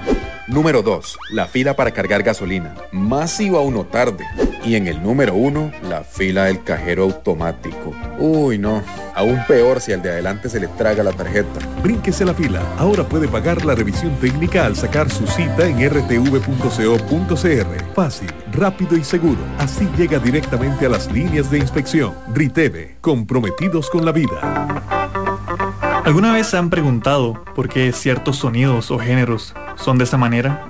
Número 0.49 0.83
2, 0.83 1.19
la 1.31 1.47
fila 1.47 1.77
para 1.77 1.93
cargar 1.93 2.23
gasolina. 2.23 2.75
Más 2.93 3.41
iba 3.41 3.61
uno 3.61 3.87
tarde. 3.87 4.25
Y 4.69 4.77
en 4.77 4.87
el 4.87 5.03
número 5.03 5.35
uno, 5.35 5.73
la 5.83 6.05
fila 6.05 6.45
del 6.45 6.63
cajero 6.63 7.05
automático. 7.05 7.95
Uy, 8.19 8.59
no. 8.59 8.83
Aún 9.15 9.41
peor 9.49 9.81
si 9.81 9.95
al 9.95 10.03
de 10.03 10.11
adelante 10.11 10.51
se 10.51 10.61
le 10.61 10.69
traga 10.69 11.03
la 11.03 11.13
tarjeta. 11.13 11.59
Brínquese 11.83 12.27
la 12.27 12.35
fila. 12.35 12.61
Ahora 12.77 13.09
puede 13.09 13.29
pagar 13.29 13.65
la 13.65 13.75
revisión 13.75 14.15
técnica 14.17 14.67
al 14.67 14.77
sacar 14.77 15.09
su 15.09 15.27
cita 15.27 15.67
en 15.67 15.89
rtv.co.cr. 15.89 17.95
Fácil, 17.95 18.31
rápido 18.53 18.99
y 18.99 19.05
seguro. 19.05 19.41
Así 19.57 19.89
llega 19.97 20.19
directamente 20.19 20.85
a 20.85 20.91
las 20.91 21.11
líneas 21.11 21.51
de 21.51 21.61
inspección. 21.61 22.13
Riteve, 22.35 22.99
comprometidos 23.01 23.89
con 23.89 24.05
la 24.05 24.13
vida. 24.13 24.85
¿Alguna 26.05 26.35
vez 26.35 26.47
se 26.47 26.59
han 26.59 26.69
preguntado 26.69 27.43
por 27.55 27.71
qué 27.71 27.91
ciertos 27.93 28.37
sonidos 28.37 28.91
o 28.91 28.99
géneros 28.99 29.55
son 29.77 29.97
de 29.97 30.05
esa 30.05 30.19
manera? 30.19 30.69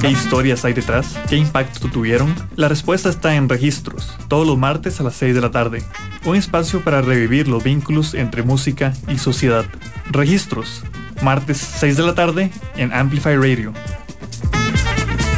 ¿Qué 0.00 0.10
historias 0.10 0.64
hay 0.64 0.74
detrás? 0.74 1.18
¿Qué 1.28 1.34
impacto 1.34 1.88
tuvieron? 1.90 2.32
La 2.54 2.68
respuesta 2.68 3.08
está 3.08 3.34
en 3.34 3.48
Registros, 3.48 4.12
todos 4.28 4.46
los 4.46 4.56
martes 4.56 5.00
a 5.00 5.02
las 5.02 5.16
6 5.16 5.34
de 5.34 5.40
la 5.40 5.50
tarde. 5.50 5.82
Un 6.24 6.36
espacio 6.36 6.84
para 6.84 7.02
revivir 7.02 7.48
los 7.48 7.64
vínculos 7.64 8.14
entre 8.14 8.44
música 8.44 8.92
y 9.08 9.18
sociedad. 9.18 9.64
Registros, 10.10 10.84
martes 11.20 11.58
6 11.58 11.96
de 11.96 12.02
la 12.04 12.14
tarde 12.14 12.52
en 12.76 12.92
Amplify 12.92 13.36
Radio. 13.36 13.72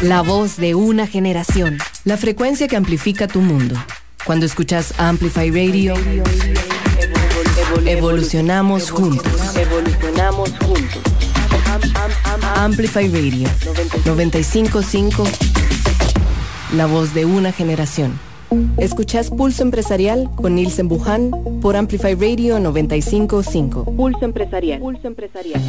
La 0.03 0.21
voz 0.21 0.59
de 0.59 0.75
una 0.75 1.07
generación. 1.07 1.79
La 2.05 2.19
frecuencia 2.19 2.69
que 2.69 2.77
amplifica 2.77 3.29
tu 3.29 3.41
mundo. 3.41 3.77
Cuando 4.27 4.45
escuchas 4.45 4.93
Amplify 4.99 5.51
Radio, 5.51 5.95
evolucionamos 7.87 8.91
juntos. 8.91 9.57
Evolucionamos 9.57 10.51
juntos. 10.59 11.01
Amplify 12.57 13.09
Radio 13.09 13.49
955 14.05 15.25
La 16.77 16.87
voz 16.87 17.15
de 17.15 17.25
una 17.25 17.53
generación. 17.53 18.19
Escuchas 18.79 19.31
Pulso 19.31 19.63
Empresarial 19.63 20.29
con 20.35 20.57
Nielsen 20.57 20.89
Buján 20.89 21.31
por 21.61 21.77
Amplify 21.77 22.15
Radio 22.15 22.59
955. 22.59 23.85
Pulso 23.85 24.25
Empresarial. 24.25 24.81
Pulso 24.81 25.07
Empresarial. 25.07 25.63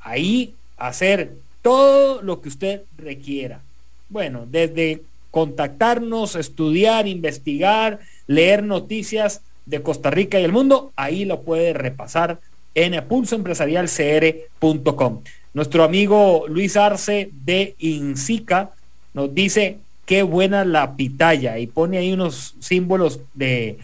ahí 0.00 0.54
hacer 0.78 1.36
todo 1.62 2.22
lo 2.22 2.40
que 2.40 2.48
usted 2.48 2.82
requiera. 2.98 3.60
Bueno, 4.08 4.46
desde 4.50 5.04
contactarnos, 5.30 6.34
estudiar, 6.34 7.06
investigar, 7.06 8.00
leer 8.26 8.62
noticias 8.62 9.42
de 9.66 9.82
Costa 9.82 10.10
Rica 10.10 10.40
y 10.40 10.44
el 10.44 10.52
mundo, 10.52 10.92
ahí 10.96 11.24
lo 11.24 11.42
puede 11.42 11.72
repasar 11.72 12.40
en 12.74 13.02
pulsoempresarialcr.com. 13.06 15.22
Nuestro 15.52 15.84
amigo 15.84 16.46
Luis 16.48 16.76
Arce 16.76 17.30
de 17.44 17.74
Insica 17.78 18.70
nos 19.14 19.34
dice 19.34 19.78
qué 20.06 20.22
buena 20.22 20.64
la 20.64 20.96
pitaya 20.96 21.58
y 21.58 21.66
pone 21.66 21.98
ahí 21.98 22.12
unos 22.12 22.54
símbolos 22.60 23.20
de 23.34 23.78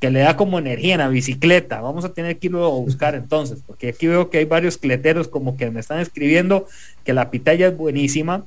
que 0.00 0.10
le 0.10 0.20
da 0.20 0.36
como 0.36 0.60
energía 0.60 0.94
en 0.94 1.00
la 1.00 1.08
bicicleta. 1.08 1.80
Vamos 1.80 2.04
a 2.04 2.12
tener 2.12 2.38
que 2.38 2.46
irlo 2.46 2.64
a 2.64 2.68
buscar 2.68 3.16
entonces, 3.16 3.58
porque 3.66 3.88
aquí 3.88 4.06
veo 4.06 4.30
que 4.30 4.38
hay 4.38 4.44
varios 4.44 4.78
cleteros 4.78 5.26
como 5.26 5.56
que 5.56 5.70
me 5.70 5.80
están 5.80 5.98
escribiendo 5.98 6.66
que 7.04 7.12
la 7.12 7.30
pitaya 7.30 7.68
es 7.68 7.76
buenísima 7.76 8.44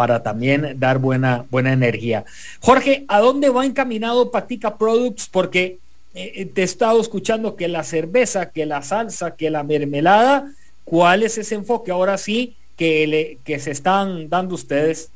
para 0.00 0.22
también 0.22 0.76
dar 0.80 0.98
buena, 0.98 1.44
buena 1.50 1.74
energía. 1.74 2.24
Jorge, 2.60 3.04
¿a 3.06 3.20
dónde 3.20 3.50
va 3.50 3.66
encaminado 3.66 4.30
Patica 4.30 4.78
Products? 4.78 5.28
Porque 5.30 5.78
eh, 6.14 6.32
eh, 6.36 6.46
te 6.46 6.62
he 6.62 6.64
estado 6.64 7.02
escuchando 7.02 7.54
que 7.54 7.68
la 7.68 7.84
cerveza, 7.84 8.48
que 8.50 8.64
la 8.64 8.80
salsa, 8.80 9.32
que 9.32 9.50
la 9.50 9.62
mermelada, 9.62 10.54
¿cuál 10.84 11.22
es 11.22 11.36
ese 11.36 11.54
enfoque 11.54 11.90
ahora 11.90 12.16
sí 12.16 12.56
que, 12.78 13.06
le, 13.06 13.38
que 13.44 13.58
se 13.58 13.72
están 13.72 14.30
dando 14.30 14.54
ustedes? 14.54 15.10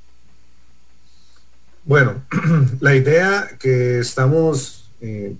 Bueno, 1.86 2.22
la 2.80 2.94
idea 2.94 3.48
que 3.58 4.00
estamos 4.00 4.90
eh, 5.00 5.34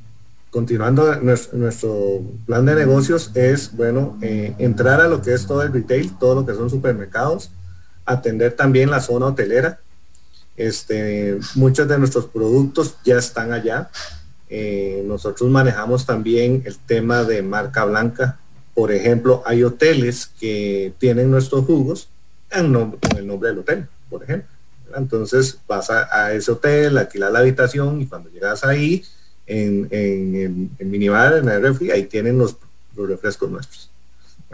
continuando 0.49 1.17
nuestro, 1.17 2.23
plan 2.47 2.65
de 2.65 2.77
negocios 2.77 3.31
es, 3.35 3.77
bueno, 3.77 4.17
entrar 4.23 5.03
a 5.03 5.09
lo 5.09 5.21
que 5.21 5.35
es 5.35 5.47
todo 5.47 5.61
el 5.61 5.71
retail, 5.71 6.17
todo 6.17 6.35
lo 6.35 6.47
que 6.47 6.55
son 6.55 6.71
supermercados, 6.71 7.51
atender 8.05 8.53
también 8.53 8.91
la 8.91 9.01
zona 9.01 9.27
hotelera. 9.27 9.81
Este, 10.57 11.39
muchos 11.55 11.89
de 11.89 11.99
nuestros 11.99 12.27
productos 12.27 12.97
ya 13.05 13.19
están 13.19 13.53
allá. 13.53 13.91
Eh, 14.49 15.03
nosotros 15.07 15.51
manejamos 15.51 16.07
también 16.07 16.63
el 16.65 16.79
tema 16.79 17.25
de 17.25 17.43
marca 17.43 17.85
blanca. 17.85 18.39
Por 18.75 18.93
ejemplo, 18.93 19.43
hay 19.47 19.63
hoteles 19.63 20.31
que 20.39 20.93
tienen 20.99 21.31
nuestros 21.31 21.65
jugos 21.65 22.09
en 22.51 22.73
con 22.73 23.17
el 23.17 23.27
nombre 23.27 23.51
del 23.51 23.59
hotel, 23.59 23.87
por 24.09 24.23
ejemplo. 24.23 24.49
Entonces 24.97 25.59
vas 25.67 25.91
a, 25.91 26.33
ese 26.33 26.53
hotel, 26.53 26.99
alquilas 26.99 27.33
la 27.33 27.41
habitación 27.41 28.01
y 28.01 28.07
cuando 28.07 28.31
llegas 28.31 28.65
ahí, 28.65 29.05
en, 29.47 29.89
en, 29.91 30.71
en, 30.79 30.91
minibar, 30.91 31.37
en 31.37 31.49
el 31.49 31.63
refri, 31.63 31.91
ahí 31.91 32.05
tienen 32.05 32.39
los 32.39 32.57
refrescos 32.97 33.51
nuestros. 33.51 33.91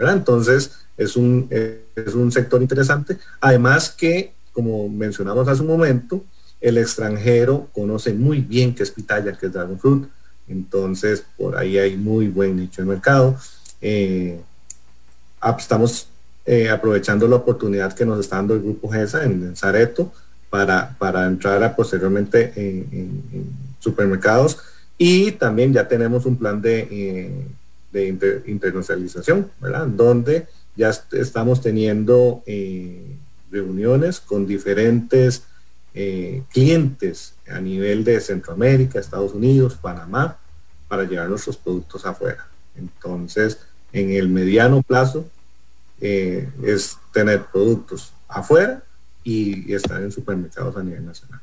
Entonces, 0.09 0.71
es 0.97 1.15
un, 1.15 1.47
es 1.49 2.13
un 2.13 2.31
sector 2.31 2.61
interesante. 2.61 3.17
Además 3.39 3.89
que, 3.89 4.33
como 4.53 4.89
mencionamos 4.89 5.47
hace 5.47 5.61
un 5.61 5.67
momento, 5.67 6.23
el 6.61 6.77
extranjero 6.77 7.67
conoce 7.73 8.13
muy 8.13 8.39
bien 8.39 8.75
qué 8.75 8.83
es 8.83 8.91
pitaya, 8.91 9.37
qué 9.37 9.47
es 9.47 9.53
dragon 9.53 9.79
fruit. 9.79 10.05
Entonces, 10.47 11.23
por 11.37 11.57
ahí 11.57 11.77
hay 11.77 11.97
muy 11.97 12.27
buen 12.27 12.55
nicho 12.55 12.81
de 12.81 12.87
mercado. 12.87 13.35
Eh, 13.81 14.39
estamos 15.57 16.07
eh, 16.45 16.69
aprovechando 16.69 17.27
la 17.27 17.37
oportunidad 17.37 17.93
que 17.93 18.05
nos 18.05 18.19
está 18.19 18.35
dando 18.37 18.53
el 18.53 18.61
grupo 18.61 18.89
GESA 18.89 19.23
en, 19.23 19.55
Zareto 19.55 20.11
para, 20.49 20.95
para, 20.99 21.25
entrar 21.25 21.63
a, 21.63 21.75
posteriormente 21.75 22.51
en, 22.55 23.23
supermercados 23.79 24.59
y 24.97 25.31
también 25.31 25.73
ya 25.73 25.87
tenemos 25.87 26.27
un 26.27 26.37
plan 26.37 26.61
de, 26.61 26.87
eh, 26.91 27.47
de 27.91 28.43
internacionalización, 28.45 29.49
¿verdad? 29.59 29.87
Donde 29.87 30.47
ya 30.75 30.89
estamos 31.11 31.61
teniendo 31.61 32.43
eh, 32.45 33.17
reuniones 33.51 34.19
con 34.19 34.47
diferentes 34.47 35.43
eh, 35.93 36.43
clientes 36.49 37.33
a 37.49 37.59
nivel 37.59 38.03
de 38.03 38.19
Centroamérica, 38.21 38.99
Estados 38.99 39.33
Unidos, 39.33 39.75
Panamá, 39.75 40.37
para 40.87 41.03
llevar 41.03 41.29
nuestros 41.29 41.57
productos 41.57 42.05
afuera. 42.05 42.47
Entonces, 42.75 43.59
en 43.91 44.11
el 44.11 44.29
mediano 44.29 44.81
plazo, 44.81 45.29
eh, 45.99 46.49
es 46.63 46.97
tener 47.13 47.45
productos 47.45 48.13
afuera 48.27 48.83
y, 49.23 49.73
estar 49.73 50.01
en 50.01 50.11
supermercados 50.11 50.75
a 50.77 50.83
nivel 50.83 51.05
nacional. 51.05 51.41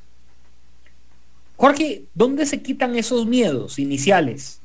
Jorge, 1.57 2.05
¿dónde 2.15 2.47
se 2.47 2.63
quitan 2.63 2.97
esos 2.97 3.27
miedos 3.27 3.79
iniciales? 3.79 4.61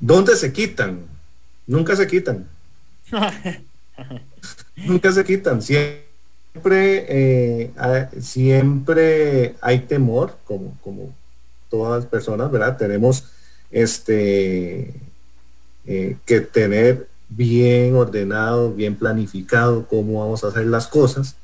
¿Dónde 0.00 0.36
se 0.36 0.52
quitan? 0.52 1.17
Nunca 1.68 1.94
se 1.94 2.06
quitan. 2.06 2.48
Nunca 4.76 5.12
se 5.12 5.22
quitan. 5.22 5.60
Siempre, 5.60 7.04
eh, 7.08 7.70
siempre 8.20 9.54
hay 9.60 9.80
temor, 9.80 10.36
como, 10.44 10.76
como 10.82 11.14
todas 11.68 12.02
las 12.02 12.10
personas, 12.10 12.50
¿verdad? 12.50 12.78
Tenemos 12.78 13.24
este 13.70 14.94
eh, 15.86 16.16
que 16.24 16.40
tener 16.40 17.06
bien 17.28 17.94
ordenado, 17.94 18.72
bien 18.72 18.96
planificado 18.96 19.86
cómo 19.86 20.20
vamos 20.20 20.42
a 20.42 20.48
hacer 20.48 20.64
las 20.66 20.86
cosas. 20.86 21.36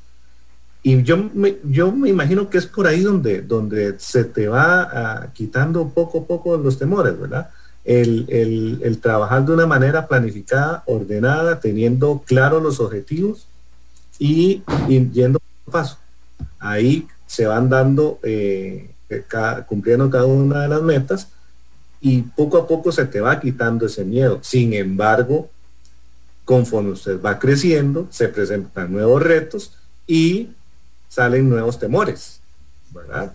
Y 0.81 1.03
yo 1.03 1.17
me, 1.17 1.57
yo 1.63 1.91
me 1.91 2.09
imagino 2.09 2.49
que 2.49 2.57
es 2.57 2.65
por 2.65 2.87
ahí 2.87 3.01
donde, 3.01 3.43
donde 3.43 3.99
se 3.99 4.23
te 4.23 4.47
va 4.47 4.89
ah, 4.91 5.27
quitando 5.33 5.87
poco 5.89 6.21
a 6.21 6.25
poco 6.25 6.57
los 6.57 6.79
temores, 6.79 7.19
¿verdad? 7.19 7.51
El, 7.85 8.99
trabajar 9.01 9.45
de 9.45 9.53
una 9.53 9.67
manera 9.67 10.07
planificada, 10.07 10.83
ordenada, 10.87 11.59
teniendo 11.59 12.23
claros 12.25 12.61
los 12.61 12.79
objetivos 12.79 13.47
y, 14.17 14.63
yendo 14.87 15.39
paso. 15.71 15.97
Ahí 16.59 17.07
se 17.27 17.45
van 17.45 17.69
dando, 17.69 18.19
eh, 18.23 18.89
cumpliendo 19.67 20.09
cada 20.09 20.25
una 20.25 20.63
de 20.63 20.67
las 20.67 20.81
metas 20.81 21.29
y 22.01 22.21
poco 22.21 22.57
a 22.57 22.67
poco 22.67 22.91
se 22.91 23.05
te 23.05 23.21
va 23.21 23.39
quitando 23.39 23.85
ese 23.85 24.03
miedo. 24.03 24.39
Sin 24.41 24.73
embargo, 24.73 25.49
conforme 26.43 26.91
usted 26.91 27.21
va 27.21 27.39
creciendo, 27.39 28.07
se 28.11 28.29
presentan 28.29 28.91
nuevos 28.91 29.21
retos 29.21 29.73
y 30.07 30.49
salen 31.09 31.49
nuevos 31.49 31.79
temores, 31.79 32.39
¿verdad? 32.91 33.33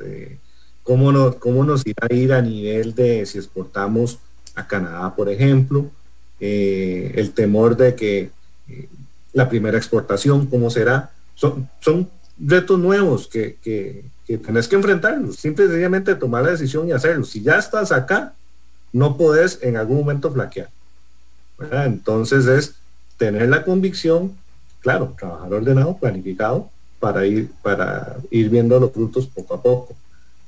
¿cómo, 0.83 1.39
¿Cómo 1.39 1.65
nos 1.65 1.87
irá 1.87 2.07
a 2.09 2.15
ir 2.15 2.33
a 2.33 2.43
nivel 2.43 2.95
de 2.95 3.27
si 3.27 3.39
exportamos 3.39 4.19
a 4.55 4.67
Canadá, 4.67 5.15
por 5.15 5.29
ejemplo? 5.29 5.91
Eh, 6.41 7.13
el 7.17 7.33
temor 7.33 7.77
de 7.77 7.95
que 7.95 8.31
eh, 8.69 8.89
la 9.33 9.49
primera 9.49 9.77
exportación, 9.77 10.47
¿cómo 10.47 10.71
será? 10.71 11.11
Son, 11.35 11.69
son 11.81 12.09
retos 12.39 12.79
nuevos 12.79 13.29
que, 13.29 13.57
que, 13.63 14.05
que 14.27 14.39
tenés 14.39 14.69
que 14.69 14.77
enfrentarlos, 14.77 15.37
simplemente 15.37 16.15
tomar 16.15 16.45
la 16.45 16.53
decisión 16.53 16.89
y 16.89 16.93
hacerlo. 16.93 17.25
Si 17.25 17.43
ya 17.43 17.59
estás 17.59 17.93
acá, 17.93 18.35
no 18.93 19.17
podés 19.17 19.59
en 19.63 19.77
algún 19.77 19.99
momento 19.99 20.33
flaquear. 20.33 20.71
Entonces 21.85 22.47
es 22.47 22.75
tener 23.19 23.49
la 23.49 23.65
convicción, 23.65 24.37
claro, 24.81 25.15
trabajar 25.19 25.53
ordenado, 25.53 25.97
planificado, 25.99 26.71
para 26.99 27.27
ir, 27.27 27.51
para 27.63 28.17
ir 28.31 28.49
viendo 28.51 28.79
los 28.79 28.93
frutos 28.93 29.27
poco 29.27 29.55
a 29.55 29.63
poco. 29.63 29.97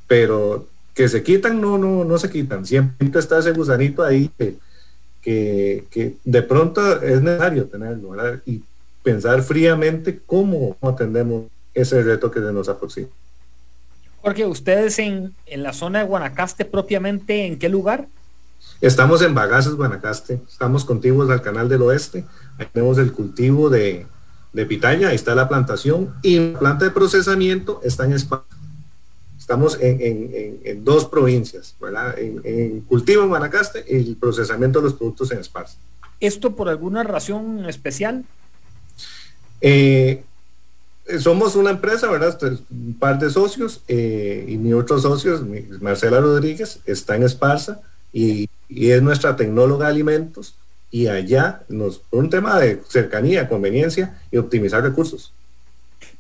Pero 0.07 0.67
que 0.95 1.09
se 1.09 1.23
quitan, 1.23 1.61
no, 1.61 1.79
no, 1.79 2.05
no 2.05 2.19
se 2.19 2.31
quitan. 2.31 2.67
Siempre 2.67 3.11
está 3.19 3.39
ese 3.39 3.53
gusanito 3.53 4.03
ahí 4.03 4.31
que, 4.39 4.57
que, 5.23 6.17
de 6.25 6.43
pronto 6.43 7.01
es 7.03 7.23
necesario 7.23 7.67
tenerlo, 7.67 8.15
Y 8.47 8.63
pensar 9.03 9.43
fríamente 9.43 10.21
cómo 10.25 10.77
atendemos 10.83 11.47
ese 11.75 12.03
reto 12.03 12.31
que 12.31 12.41
se 12.41 12.53
nos 12.53 12.69
aproxima. 12.69 13.09
Porque 14.21 14.47
ustedes 14.47 14.99
en, 14.99 15.35
en 15.47 15.63
la 15.63 15.73
zona 15.73 16.01
de 16.01 16.05
Guanacaste 16.05 16.65
propiamente, 16.65 17.47
¿en 17.47 17.59
qué 17.59 17.69
lugar? 17.69 18.07
Estamos 18.81 19.23
en 19.23 19.35
Bagaces, 19.35 19.75
Guanacaste, 19.75 20.41
estamos 20.49 20.85
contiguos 20.85 21.31
al 21.31 21.43
canal 21.43 21.69
del 21.69 21.83
oeste, 21.83 22.25
ahí 22.59 22.67
tenemos 22.73 22.99
el 22.99 23.13
cultivo 23.13 23.71
de, 23.71 24.07
pitaya, 24.69 25.09
ahí 25.09 25.15
está 25.15 25.35
la 25.35 25.49
plantación 25.49 26.15
y 26.23 26.39
la 26.39 26.59
planta 26.59 26.85
de 26.85 26.91
procesamiento 26.91 27.81
está 27.85 28.05
en 28.05 28.13
Esparza. 28.13 28.62
Estamos 29.53 29.79
en, 29.81 30.85
dos 30.85 31.05
provincias, 31.07 31.75
¿verdad? 31.81 32.19
En, 32.19 32.81
cultivo 32.83 33.23
en 33.23 33.29
Guanacaste 33.29 33.85
y 33.89 33.97
el 33.97 34.17
procesamiento 34.17 34.81
de 34.81 34.85
los 34.85 34.95
productos 34.95 35.31
en 35.31 35.39
Esparza. 35.41 35.77
¿Esto 36.21 36.57
por 36.57 36.69
alguna 36.69 37.03
razón 37.03 37.65
especial? 37.69 38.25
Eh, 39.61 40.23
somos 41.19 41.57
una 41.57 41.71
empresa, 41.71 42.11
¿verdad? 42.11 42.39
Un 42.71 42.97
par 42.99 43.19
de 43.19 43.29
socios 43.31 43.83
eh, 43.89 44.47
y 44.49 44.57
mi 44.57 44.73
otro 44.73 44.99
socio, 44.99 45.45
Marcela 45.81 46.21
Rodríguez, 46.21 46.81
está 46.87 47.17
en 47.17 47.25
Esparza 47.25 47.81
y 48.13 48.49
y 48.75 48.91
es 48.91 49.03
nuestra 49.03 49.37
tecnóloga 49.37 49.87
de 49.87 49.93
alimentos 49.93 50.55
y 50.91 51.09
allá 51.09 51.63
nos 51.69 52.03
un 52.11 52.31
tema 52.31 52.59
de 52.59 52.83
cercanía, 52.89 53.49
conveniencia 53.49 54.21
y 54.31 54.39
optimizar 54.39 54.83
recursos. 54.83 55.33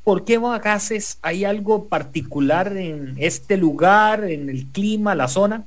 ¿Por 0.04 0.24
qué 0.24 0.38
Bagaces? 0.38 1.18
¿Hay 1.22 1.44
algo 1.44 1.86
particular 1.86 2.76
en 2.76 3.14
este 3.18 3.56
lugar, 3.56 4.24
en 4.24 4.50
el 4.50 4.66
clima, 4.66 5.14
la 5.14 5.28
zona? 5.28 5.64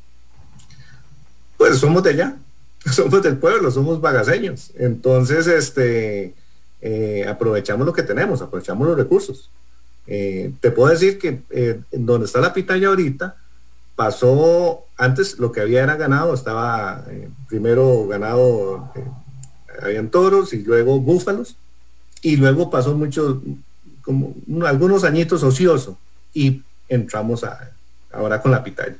Pues 1.57 1.77
somos 1.77 2.03
de 2.03 2.09
allá, 2.09 2.38
somos 2.91 3.23
del 3.23 3.38
pueblo, 3.38 3.71
somos 3.71 4.01
bagaceños. 4.01 4.71
Entonces, 4.77 5.47
este, 5.47 6.33
eh, 6.81 7.25
aprovechamos 7.27 7.86
lo 7.86 7.93
que 7.93 8.03
tenemos, 8.03 8.41
aprovechamos 8.41 8.88
los 8.88 8.97
recursos. 8.97 9.49
Eh, 10.07 10.51
te 10.59 10.69
puedo 10.69 10.89
decir 10.89 11.17
que 11.17 11.41
eh, 11.49 11.79
donde 11.91 12.25
está 12.25 12.41
la 12.41 12.53
pitaya 12.53 12.89
ahorita, 12.89 13.38
pasó, 13.95 14.83
antes 14.97 15.39
lo 15.39 15.53
que 15.53 15.61
había 15.61 15.83
era 15.83 15.95
ganado, 15.95 16.33
estaba 16.33 17.05
primero 17.47 18.05
ganado, 18.07 18.91
habían 19.81 20.09
toros 20.09 20.53
y 20.53 20.63
luego 20.63 20.99
búfalos, 20.99 21.55
y 22.21 22.36
luego 22.36 22.69
pasó 22.69 22.93
mucho, 22.93 23.41
como 24.05 24.35
algunos 24.65 25.03
añitos 25.03 25.43
ocioso, 25.43 25.97
y 26.33 26.61
entramos 26.87 27.43
a, 27.43 27.71
ahora 28.11 28.41
con 28.41 28.51
la 28.51 28.63
pitaya, 28.63 28.97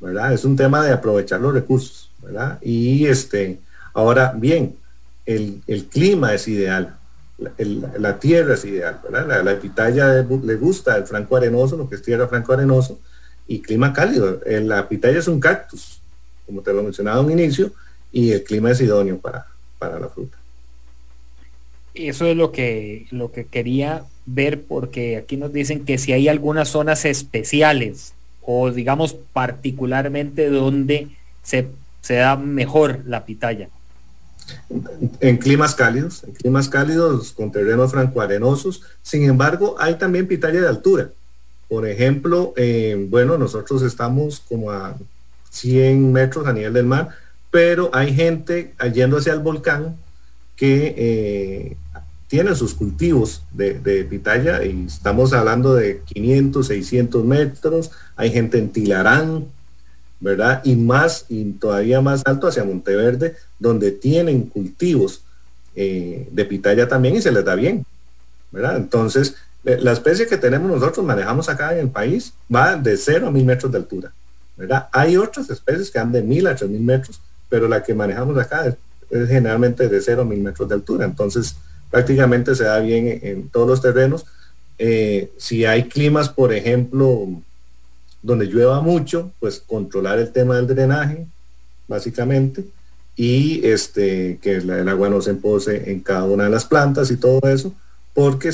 ¿verdad? 0.00 0.32
Es 0.32 0.44
un 0.44 0.56
tema 0.56 0.84
de 0.84 0.92
aprovechar 0.92 1.40
los 1.40 1.54
recursos, 1.54 2.10
¿verdad? 2.22 2.58
Y 2.60 3.06
este, 3.06 3.58
ahora 3.94 4.34
bien, 4.36 4.76
el, 5.24 5.62
clima 5.90 6.34
es 6.34 6.46
ideal, 6.48 6.96
la, 7.38 8.18
tierra 8.18 8.54
es 8.54 8.64
ideal, 8.64 9.00
¿verdad? 9.02 9.26
La, 9.26 9.42
la 9.42 9.58
pitaya 9.58 10.08
le 10.22 10.54
gusta 10.56 10.96
el 10.96 11.06
franco 11.06 11.36
arenoso, 11.36 11.76
lo 11.76 11.88
que 11.88 11.96
es 11.96 12.02
tierra 12.02 12.28
franco 12.28 12.52
arenoso, 12.52 13.00
y 13.48 13.60
clima 13.60 13.92
cálido. 13.92 14.40
La 14.44 14.88
pitaya 14.88 15.18
es 15.18 15.28
un 15.28 15.40
cactus, 15.40 16.00
como 16.44 16.60
te 16.60 16.72
lo 16.72 16.82
mencionaba 16.82 17.20
en 17.20 17.26
un 17.26 17.32
inicio, 17.32 17.72
y 18.12 18.32
el 18.32 18.44
clima 18.44 18.70
es 18.70 18.80
idóneo 18.80 19.18
para, 19.18 19.46
para 19.78 19.98
la 19.98 20.08
fruta. 20.08 20.36
Eso 21.94 22.26
es 22.26 22.36
lo 22.36 22.52
que, 22.52 23.06
lo 23.10 23.32
que 23.32 23.46
quería 23.46 24.04
ver, 24.26 24.62
porque 24.62 25.16
aquí 25.16 25.36
nos 25.36 25.52
dicen 25.52 25.84
que 25.84 25.98
si 25.98 26.12
hay 26.12 26.28
algunas 26.28 26.68
zonas 26.68 27.04
especiales 27.04 28.14
o 28.42 28.70
digamos 28.70 29.16
particularmente 29.32 30.50
donde 30.50 31.08
se, 31.42 31.68
se 32.00 32.14
da 32.14 32.36
mejor 32.36 33.00
la 33.06 33.24
pitaya. 33.24 33.68
En 35.20 35.38
climas 35.38 35.74
cálidos, 35.74 36.22
en 36.24 36.32
climas 36.34 36.68
cálidos 36.68 37.32
con 37.32 37.50
terrenos 37.50 37.90
francoarenosos. 37.90 38.82
Sin 39.02 39.24
embargo, 39.24 39.76
hay 39.78 39.94
también 39.94 40.28
pitaya 40.28 40.60
de 40.60 40.68
altura. 40.68 41.10
Por 41.68 41.86
ejemplo, 41.86 42.52
eh, 42.56 43.06
bueno, 43.08 43.38
nosotros 43.38 43.82
estamos 43.82 44.40
como 44.48 44.70
a 44.70 44.96
100 45.50 46.12
metros 46.12 46.46
a 46.46 46.52
nivel 46.52 46.72
del 46.72 46.86
mar, 46.86 47.10
pero 47.50 47.90
hay 47.92 48.14
gente 48.14 48.74
yendo 48.92 49.18
hacia 49.18 49.32
el 49.32 49.40
volcán 49.40 49.96
que 50.54 50.94
eh, 50.96 51.76
tiene 52.28 52.54
sus 52.54 52.74
cultivos 52.74 53.42
de, 53.52 54.06
pitaya 54.08 54.64
y 54.64 54.86
estamos 54.86 55.32
hablando 55.32 55.74
de 55.74 56.02
500, 56.02 56.66
600 56.66 57.24
metros. 57.24 57.90
Hay 58.16 58.30
gente 58.30 58.58
en 58.58 58.70
Tilarán, 58.70 59.46
¿verdad? 60.20 60.60
Y 60.64 60.76
más, 60.76 61.26
y 61.28 61.44
todavía 61.52 62.00
más 62.00 62.22
alto 62.26 62.48
hacia 62.48 62.64
Monteverde, 62.64 63.36
donde 63.58 63.92
tienen 63.92 64.42
cultivos 64.42 65.22
eh, 65.76 66.28
de 66.32 66.44
pitaya 66.44 66.88
también 66.88 67.16
y 67.16 67.22
se 67.22 67.30
les 67.30 67.44
da 67.44 67.54
bien, 67.54 67.84
¿verdad? 68.50 68.76
Entonces, 68.76 69.36
eh, 69.64 69.78
la 69.80 69.92
especie 69.92 70.26
que 70.26 70.36
tenemos 70.36 70.70
nosotros, 70.70 71.04
manejamos 71.04 71.48
acá 71.48 71.72
en 71.72 71.80
el 71.80 71.90
país, 71.90 72.32
va 72.52 72.76
de 72.76 72.96
0 72.96 73.28
a 73.28 73.30
1000 73.30 73.44
metros 73.44 73.72
de 73.72 73.78
altura. 73.78 74.12
¿verdad? 74.56 74.88
Hay 74.92 75.16
otras 75.16 75.50
especies 75.50 75.90
que 75.90 75.98
van 75.98 76.12
de 76.12 76.22
1000 76.22 76.46
a 76.46 76.56
3000 76.56 76.80
metros, 76.80 77.20
pero 77.48 77.68
la 77.68 77.82
que 77.82 77.94
manejamos 77.94 78.38
acá 78.38 78.66
es, 78.66 78.76
generalmente 79.28 79.88
de 79.88 80.00
0 80.00 80.22
a 80.22 80.24
1000 80.24 80.40
metros 80.40 80.68
de 80.68 80.74
altura. 80.74 81.04
Entonces, 81.04 81.56
prácticamente 81.90 82.54
se 82.54 82.64
da 82.64 82.78
bien 82.80 83.20
en, 83.22 83.48
todos 83.48 83.68
los 83.68 83.80
terrenos. 83.80 84.26
Eh, 84.78 85.30
si 85.36 85.64
hay 85.64 85.84
climas, 85.84 86.28
por 86.28 86.52
ejemplo, 86.52 87.28
donde 88.22 88.46
llueva 88.46 88.80
mucho, 88.80 89.32
pues 89.40 89.62
controlar 89.66 90.18
el 90.18 90.32
tema 90.32 90.56
del 90.56 90.66
drenaje, 90.66 91.26
básicamente, 91.88 92.64
y 93.16 93.66
este, 93.66 94.38
que 94.42 94.56
el, 94.56 94.88
agua 94.88 95.08
no 95.08 95.22
se 95.22 95.30
empose 95.30 95.90
en 95.90 96.00
cada 96.00 96.24
una 96.24 96.44
de 96.44 96.50
las 96.50 96.66
plantas 96.66 97.10
y 97.10 97.16
todo 97.16 97.40
eso, 97.48 97.72
porque 98.12 98.50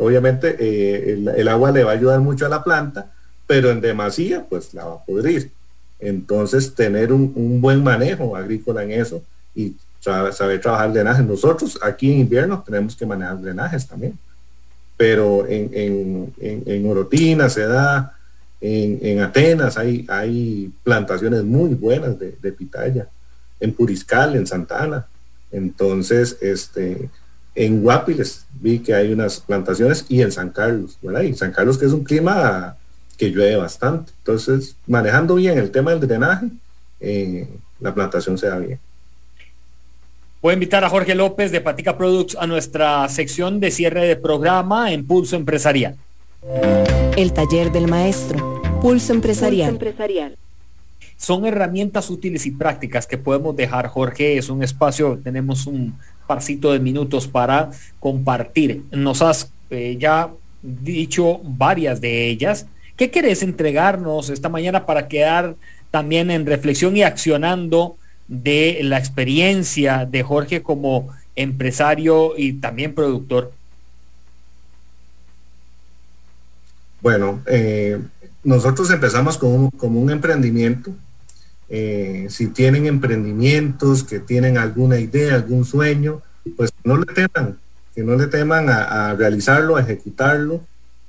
obviamente 0.00 0.56
eh, 0.58 1.12
el, 1.36 1.48
agua 1.48 1.70
le 1.70 1.84
va 1.84 1.92
a 1.92 1.94
ayudar 1.94 2.20
mucho 2.20 2.46
a 2.46 2.48
la 2.48 2.64
planta, 2.64 3.12
pero 3.46 3.70
en 3.70 3.80
demasía 3.80 4.46
pues 4.48 4.72
la 4.74 4.84
va 4.84 4.94
a 4.94 5.04
pudrir. 5.04 5.50
Entonces 5.98 6.74
tener 6.74 7.12
un, 7.12 7.60
buen 7.60 7.82
manejo 7.82 8.34
agrícola 8.34 8.82
en 8.84 8.92
eso 8.92 9.22
y 9.54 9.74
saber 10.00 10.60
trabajar 10.60 10.92
drenaje. 10.92 11.22
Nosotros 11.22 11.78
aquí 11.82 12.12
en 12.12 12.20
invierno 12.20 12.62
tenemos 12.64 12.96
que 12.96 13.06
manejar 13.06 13.40
drenajes 13.40 13.86
también, 13.86 14.18
pero 14.96 15.46
en, 15.46 15.70
en, 15.72 16.64
en, 16.66 16.90
Orotina 16.90 17.48
se 17.48 17.66
da, 17.66 18.16
en, 18.60 19.20
Atenas 19.20 19.76
hay, 19.78 20.06
hay 20.08 20.72
plantaciones 20.82 21.44
muy 21.44 21.74
buenas 21.74 22.18
de, 22.18 22.36
de 22.40 22.52
pitaya, 22.52 23.06
en 23.60 23.72
Puriscal, 23.72 24.36
en 24.36 24.46
Santana. 24.46 25.06
Entonces, 25.52 26.38
este, 26.40 27.10
en 27.54 27.82
Guapiles 27.82 28.46
vi 28.60 28.78
que 28.78 28.94
hay 28.94 29.12
unas 29.12 29.40
plantaciones 29.40 30.06
y 30.08 30.22
en 30.22 30.32
San 30.32 30.50
Carlos, 30.50 30.98
¿verdad? 31.02 31.22
Y 31.22 31.34
San 31.34 31.52
Carlos 31.52 31.76
que 31.78 31.86
es 31.86 31.92
un 31.92 32.04
clima 32.04 32.76
que 33.18 33.30
llueve 33.30 33.56
bastante. 33.56 34.12
Entonces, 34.18 34.76
manejando 34.86 35.34
bien 35.34 35.58
el 35.58 35.70
tema 35.70 35.90
del 35.90 36.00
drenaje, 36.00 36.46
eh, 37.00 37.48
la 37.80 37.94
plantación 37.94 38.38
se 38.38 38.46
da 38.46 38.58
bien. 38.58 38.78
Voy 40.42 40.52
a 40.52 40.54
invitar 40.54 40.82
a 40.84 40.88
Jorge 40.88 41.14
López 41.14 41.52
de 41.52 41.60
Patica 41.60 41.98
Products 41.98 42.34
a 42.40 42.46
nuestra 42.46 43.06
sección 43.10 43.60
de 43.60 43.70
cierre 43.70 44.06
de 44.06 44.16
programa 44.16 44.90
en 44.90 45.06
Pulso 45.06 45.36
Empresarial. 45.36 45.96
El 47.14 47.34
taller 47.34 47.70
del 47.70 47.88
maestro. 47.88 48.62
Pulso 48.80 49.12
Empresarial. 49.12 49.72
Pulso 49.72 49.84
empresarial. 49.84 50.38
Son 51.18 51.44
herramientas 51.44 52.08
útiles 52.08 52.46
y 52.46 52.52
prácticas 52.52 53.06
que 53.06 53.18
podemos 53.18 53.54
dejar, 53.54 53.88
Jorge. 53.88 54.38
Es 54.38 54.48
un 54.48 54.62
espacio, 54.62 55.20
tenemos 55.22 55.66
un 55.66 55.98
parcito 56.26 56.72
de 56.72 56.80
minutos 56.80 57.28
para 57.28 57.68
compartir. 57.98 58.84
Nos 58.92 59.20
has 59.20 59.52
eh, 59.68 59.98
ya 60.00 60.30
dicho 60.62 61.42
varias 61.44 62.00
de 62.00 62.28
ellas. 62.28 62.66
¿Qué 62.96 63.10
querés 63.10 63.42
entregarnos 63.42 64.30
esta 64.30 64.48
mañana 64.48 64.86
para 64.86 65.06
quedar 65.06 65.56
también 65.90 66.30
en 66.30 66.46
reflexión 66.46 66.96
y 66.96 67.02
accionando 67.02 67.98
de 68.30 68.78
la 68.84 68.96
experiencia 68.96 70.06
de 70.06 70.22
Jorge 70.22 70.62
como 70.62 71.08
empresario 71.34 72.34
y 72.38 72.54
también 72.54 72.94
productor? 72.94 73.52
Bueno, 77.02 77.42
eh, 77.46 77.98
nosotros 78.44 78.88
empezamos 78.90 79.36
con 79.36 79.70
como 79.70 80.00
un 80.00 80.10
emprendimiento. 80.10 80.92
Eh, 81.68 82.28
si 82.30 82.46
tienen 82.46 82.86
emprendimientos, 82.86 84.04
que 84.04 84.20
tienen 84.20 84.58
alguna 84.58 85.00
idea, 85.00 85.34
algún 85.34 85.64
sueño, 85.64 86.22
pues 86.56 86.70
no 86.84 86.96
le 86.96 87.06
teman, 87.06 87.58
que 87.96 88.04
no 88.04 88.14
le 88.14 88.28
teman 88.28 88.68
a, 88.68 89.12
realizarlo, 89.14 89.76
a 89.76 89.80
ejecutarlo, 89.80 90.60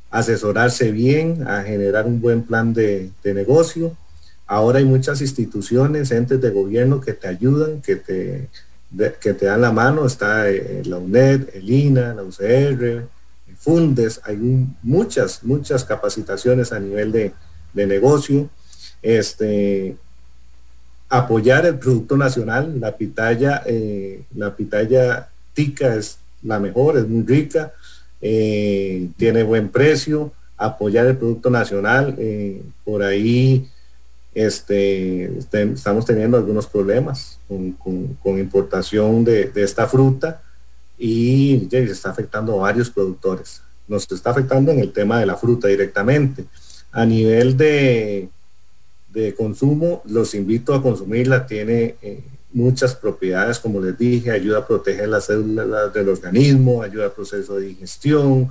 asesorarse 0.10 0.92
bien, 0.92 1.48
a 1.48 1.62
generar 1.62 2.08
un 2.08 2.20
buen 2.20 2.42
plan 2.42 2.74
de, 2.74 3.12
de 3.24 3.34
negocio 3.36 3.96
Ahora 4.52 4.80
hay 4.80 4.86
muchas 4.86 5.22
instituciones, 5.22 6.12
entes 6.12 6.42
de 6.42 6.50
gobierno 6.50 7.00
que 7.00 7.14
te 7.14 7.30
ayudan, 7.30 7.82
que 7.82 7.96
te, 7.96 8.50
que 9.22 9.34
te 9.34 9.46
dan 9.46 9.62
la 9.62 9.72
mano. 9.72 10.06
Está 10.06 10.50
eh, 10.50 10.82
la 10.84 10.98
UNED, 10.98 11.48
el 11.54 11.70
INA, 11.70 12.14
la 12.14 12.24
UCR, 12.24 13.08
Fundes. 13.56 14.20
Hay 14.26 14.36
muchas, 14.84 15.46
muchas 15.46 15.86
capacitaciones 15.86 16.74
a 16.74 16.82
nivel 16.82 17.14
de, 17.14 17.34
negocio. 17.74 18.50
Este, 19.02 19.96
apoyar 21.08 21.66
el 21.66 21.80
producto 21.80 22.18
nacional. 22.18 22.78
La 22.78 22.98
pitaya, 22.98 23.64
eh, 23.66 24.24
la 24.36 24.54
pitaya 24.54 25.30
tica 25.54 25.96
es 25.96 26.18
la 26.44 26.60
mejor, 26.60 26.98
es 26.98 27.08
muy 27.08 27.24
rica, 27.24 27.72
eh, 28.20 29.08
tiene 29.16 29.44
buen 29.44 29.70
precio. 29.70 30.34
Apoyar 30.58 31.06
el 31.06 31.16
producto 31.16 31.50
nacional. 31.50 32.18
por 32.84 33.02
ahí 33.02 33.72
este, 34.34 35.38
este, 35.38 35.64
estamos 35.64 36.06
teniendo 36.06 36.38
algunos 36.38 36.68
problemas 36.68 37.40
con, 37.48 38.40
importación 38.40 39.26
de, 39.26 39.52
esta 39.56 39.88
fruta 39.88 40.42
y 40.98 41.68
se 41.70 41.84
está 41.84 42.12
afectando 42.12 42.54
a 42.54 42.64
varios 42.64 42.90
productores. 42.90 43.62
Nos 43.88 44.10
está 44.12 44.30
afectando 44.30 44.72
en 44.72 44.80
el 44.80 44.94
tema 44.94 45.20
de 45.20 45.26
la 45.26 45.36
fruta 45.36 45.68
directamente. 45.68 46.46
A 46.92 47.06
nivel 47.06 47.58
de, 47.58 48.30
de 49.12 49.34
consumo, 49.36 50.02
los 50.06 50.34
invito 50.34 50.74
a 50.74 50.82
consumirla. 50.82 51.46
Tiene 51.46 51.96
eh, 52.02 52.24
muchas 52.54 52.96
propiedades, 52.96 53.60
como 53.60 53.82
les 53.82 53.98
dije, 53.98 54.32
ayuda 54.32 54.60
a 54.60 54.68
proteger 54.68 55.10
las 55.10 55.26
células 55.26 55.94
del 55.94 56.10
organismo, 56.10 56.84
ayuda 56.84 57.06
al 57.06 57.12
proceso 57.12 57.56
de 57.56 57.68
digestión, 57.68 58.50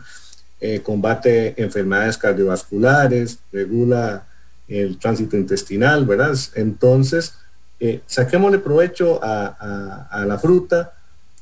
eh, 0.61 0.81
combate 0.81 1.55
enfermedades 1.63 2.19
cardiovasculares, 2.19 3.39
regula 3.53 4.27
el 4.71 4.99
tránsito 4.99 5.37
intestinal, 5.37 6.07
¿verdad? 6.07 6.39
Entonces, 6.55 7.35
eh, 7.81 8.03
saquémosle 8.07 8.59
provecho 8.59 9.19
a, 9.23 10.25
la 10.27 10.39
fruta, 10.39 10.93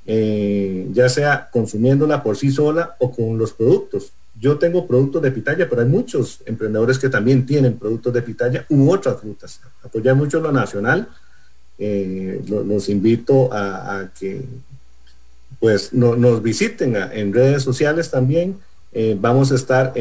eh, 0.06 0.88
ya 0.92 1.08
sea 1.08 1.48
consumiéndola 1.50 2.22
por 2.22 2.36
sí 2.36 2.50
sola 2.50 2.96
o 2.98 3.12
con 3.12 3.36
los 3.36 3.52
productos. 3.52 4.12
Yo 4.40 4.56
tengo 4.56 4.86
productos 4.86 5.20
de 5.20 5.32
pitaya, 5.32 5.68
pero 5.68 5.82
hay 5.82 5.88
muchos 5.88 6.40
emprendedores 6.46 6.98
que 6.98 7.08
también 7.08 7.44
tienen 7.44 7.76
productos 7.76 8.14
de 8.14 8.22
pitaya 8.22 8.64
u 8.70 8.90
otras 8.90 9.20
frutas. 9.20 9.60
Apoyar 9.82 10.14
mucho 10.14 10.40
lo 10.40 10.52
nacional. 10.52 11.08
Eh, 11.76 12.40
los 12.48 12.88
invito 12.88 13.50
a, 13.52 14.08
que 14.18 14.42
pues 15.60 15.92
nos 15.92 16.40
visiten 16.42 16.94
en 16.96 17.32
redes 17.32 17.64
sociales 17.64 18.10
también. 18.10 18.56
vamos 19.20 19.50
a 19.50 19.56
estar 19.56 19.92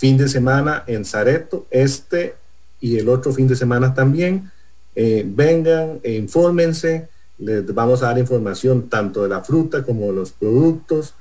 fin 0.00 0.16
de 0.16 0.28
semana 0.28 0.82
en 0.86 1.04
Zareto, 1.04 1.66
este 1.70 2.34
y 2.80 2.96
el 2.96 3.10
otro 3.10 3.34
fin 3.34 3.46
de 3.46 3.54
semana 3.54 3.92
también. 3.92 4.50
Eh, 4.96 5.24
vengan, 5.26 6.00
e 6.02 6.14
infórmense, 6.14 7.06
les 7.38 7.66
vamos 7.74 8.02
a 8.02 8.06
dar 8.06 8.18
información 8.18 8.88
tanto 8.88 9.22
de 9.22 9.28
la 9.28 9.42
fruta 9.42 9.82
como 9.82 10.06
de 10.06 10.14
los 10.14 10.30
productos. 10.32 11.12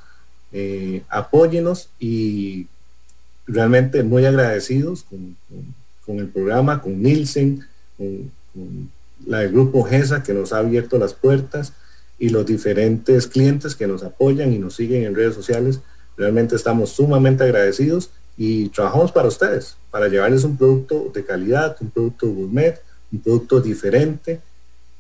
Eh, 0.54 1.04
apóyenos 1.10 1.90
y 2.00 2.68
realmente 3.46 4.02
muy 4.02 4.26
agradecidos 4.26 5.04
con, 5.04 6.18
el 6.18 6.28
programa, 6.30 6.82
con 6.82 7.04
Nielsen, 7.04 7.66
con, 7.98 8.32
la 9.28 9.40
del 9.40 9.52
grupo 9.52 9.84
GESA 9.84 10.24
que 10.24 10.34
nos 10.34 10.54
ha 10.54 10.60
abierto 10.60 10.98
las 10.98 11.14
puertas 11.14 11.74
y 12.18 12.30
los 12.30 12.46
diferentes 12.46 13.28
clientes 13.28 13.76
que 13.76 13.88
nos 13.88 14.04
apoyan 14.04 14.54
y 14.54 14.58
nos 14.58 14.78
siguen 14.78 15.04
en 15.04 15.16
redes 15.16 15.36
sociales. 15.36 15.82
Realmente 16.16 16.56
estamos 16.56 16.92
sumamente 16.92 17.44
agradecidos 17.44 18.12
y 18.42 18.70
trabajamos 18.70 19.12
para 19.12 19.28
ustedes, 19.28 19.76
para 19.92 20.08
llevarles 20.08 20.46
un 20.46 20.56
producto 20.56 21.12
de 21.14 21.26
calidad, 21.26 21.76
un 21.82 21.92
producto 21.92 22.26
gourmet, 22.26 22.82
un 23.12 23.20
producto 23.20 23.60
diferente 23.60 24.40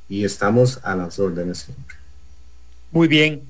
y 0.09 0.25
estamos 0.25 0.77
a 0.83 0.93
las 0.93 1.17
órdenes 1.19 1.59
siempre. 1.59 1.95
Muy 2.91 3.07
bien. 3.07 3.43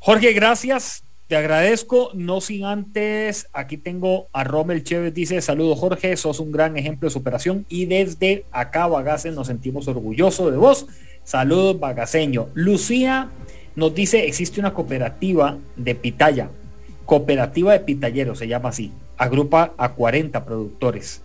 Jorge, 0.00 0.32
gracias. 0.32 1.04
Te 1.28 1.36
agradezco, 1.36 2.10
no 2.14 2.40
sin 2.40 2.64
antes, 2.64 3.46
aquí 3.52 3.76
tengo 3.76 4.26
a 4.32 4.42
Rommel 4.44 4.82
Chévez, 4.82 5.12
dice, 5.12 5.42
saludo 5.42 5.76
Jorge, 5.76 6.16
sos 6.16 6.40
un 6.40 6.50
gran 6.50 6.78
ejemplo 6.78 7.06
de 7.06 7.12
superación 7.12 7.66
y 7.68 7.84
desde 7.84 8.46
acá, 8.50 8.86
Bagace, 8.86 9.30
nos 9.30 9.48
sentimos 9.48 9.86
orgullosos 9.88 10.50
de 10.50 10.56
vos. 10.56 10.86
Saludos, 11.24 11.78
Bagaceño. 11.78 12.48
Lucía 12.54 13.28
nos 13.76 13.94
dice, 13.94 14.26
existe 14.26 14.58
una 14.58 14.72
cooperativa 14.72 15.58
de 15.76 15.94
Pitaya, 15.94 16.48
Cooperativa 17.08 17.72
de 17.72 17.80
Pitalleros, 17.80 18.38
se 18.38 18.48
llama 18.48 18.68
así. 18.68 18.92
Agrupa 19.16 19.72
a 19.78 19.94
40 19.94 20.44
productores. 20.44 21.22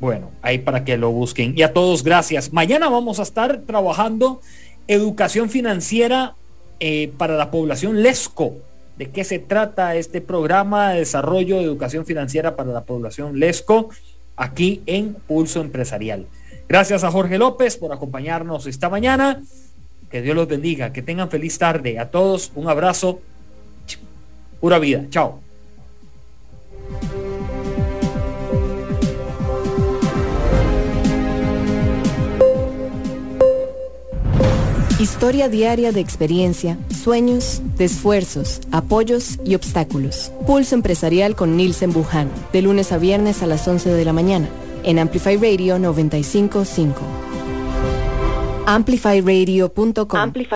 Bueno, 0.00 0.30
ahí 0.40 0.56
para 0.56 0.86
que 0.86 0.96
lo 0.96 1.10
busquen. 1.10 1.52
Y 1.54 1.60
a 1.60 1.74
todos, 1.74 2.02
gracias. 2.02 2.50
Mañana 2.50 2.88
vamos 2.88 3.20
a 3.20 3.24
estar 3.24 3.58
trabajando 3.66 4.40
educación 4.86 5.50
financiera 5.50 6.34
eh, 6.80 7.12
para 7.18 7.36
la 7.36 7.50
población 7.50 8.02
LESCO. 8.02 8.54
¿De 8.96 9.10
qué 9.10 9.22
se 9.22 9.38
trata 9.38 9.96
este 9.96 10.22
programa 10.22 10.92
de 10.92 11.00
desarrollo 11.00 11.58
de 11.58 11.64
educación 11.64 12.06
financiera 12.06 12.56
para 12.56 12.72
la 12.72 12.84
población 12.84 13.38
LESCO? 13.38 13.90
Aquí 14.34 14.80
en 14.86 15.12
Pulso 15.12 15.60
Empresarial. 15.60 16.24
Gracias 16.70 17.04
a 17.04 17.10
Jorge 17.10 17.36
López 17.36 17.76
por 17.76 17.92
acompañarnos 17.92 18.66
esta 18.66 18.88
mañana. 18.88 19.42
Que 20.10 20.22
Dios 20.22 20.34
los 20.34 20.48
bendiga. 20.48 20.90
Que 20.90 21.02
tengan 21.02 21.28
feliz 21.28 21.58
tarde. 21.58 21.98
A 21.98 22.10
todos 22.10 22.50
un 22.54 22.70
abrazo 22.70 23.20
Pura 24.60 24.78
vida. 24.78 25.06
Chao. 25.10 25.40
Historia 35.00 35.48
diaria 35.48 35.92
de 35.92 36.00
experiencia, 36.00 36.78
sueños, 36.90 37.62
de 37.76 37.84
esfuerzos, 37.84 38.60
apoyos 38.72 39.38
y 39.44 39.54
obstáculos. 39.54 40.32
Pulso 40.46 40.74
empresarial 40.74 41.34
con 41.34 41.56
Nielsen 41.56 41.92
Buján, 41.92 42.30
de 42.52 42.62
lunes 42.62 42.92
a 42.92 42.98
viernes 42.98 43.42
a 43.42 43.46
las 43.46 43.66
11 43.66 43.90
de 43.90 44.04
la 44.04 44.12
mañana, 44.12 44.48
en 44.84 44.98
Amplify 44.98 45.36
Radio 45.36 45.78
955. 45.78 47.00
AmplifyRadio.com. 48.66 50.32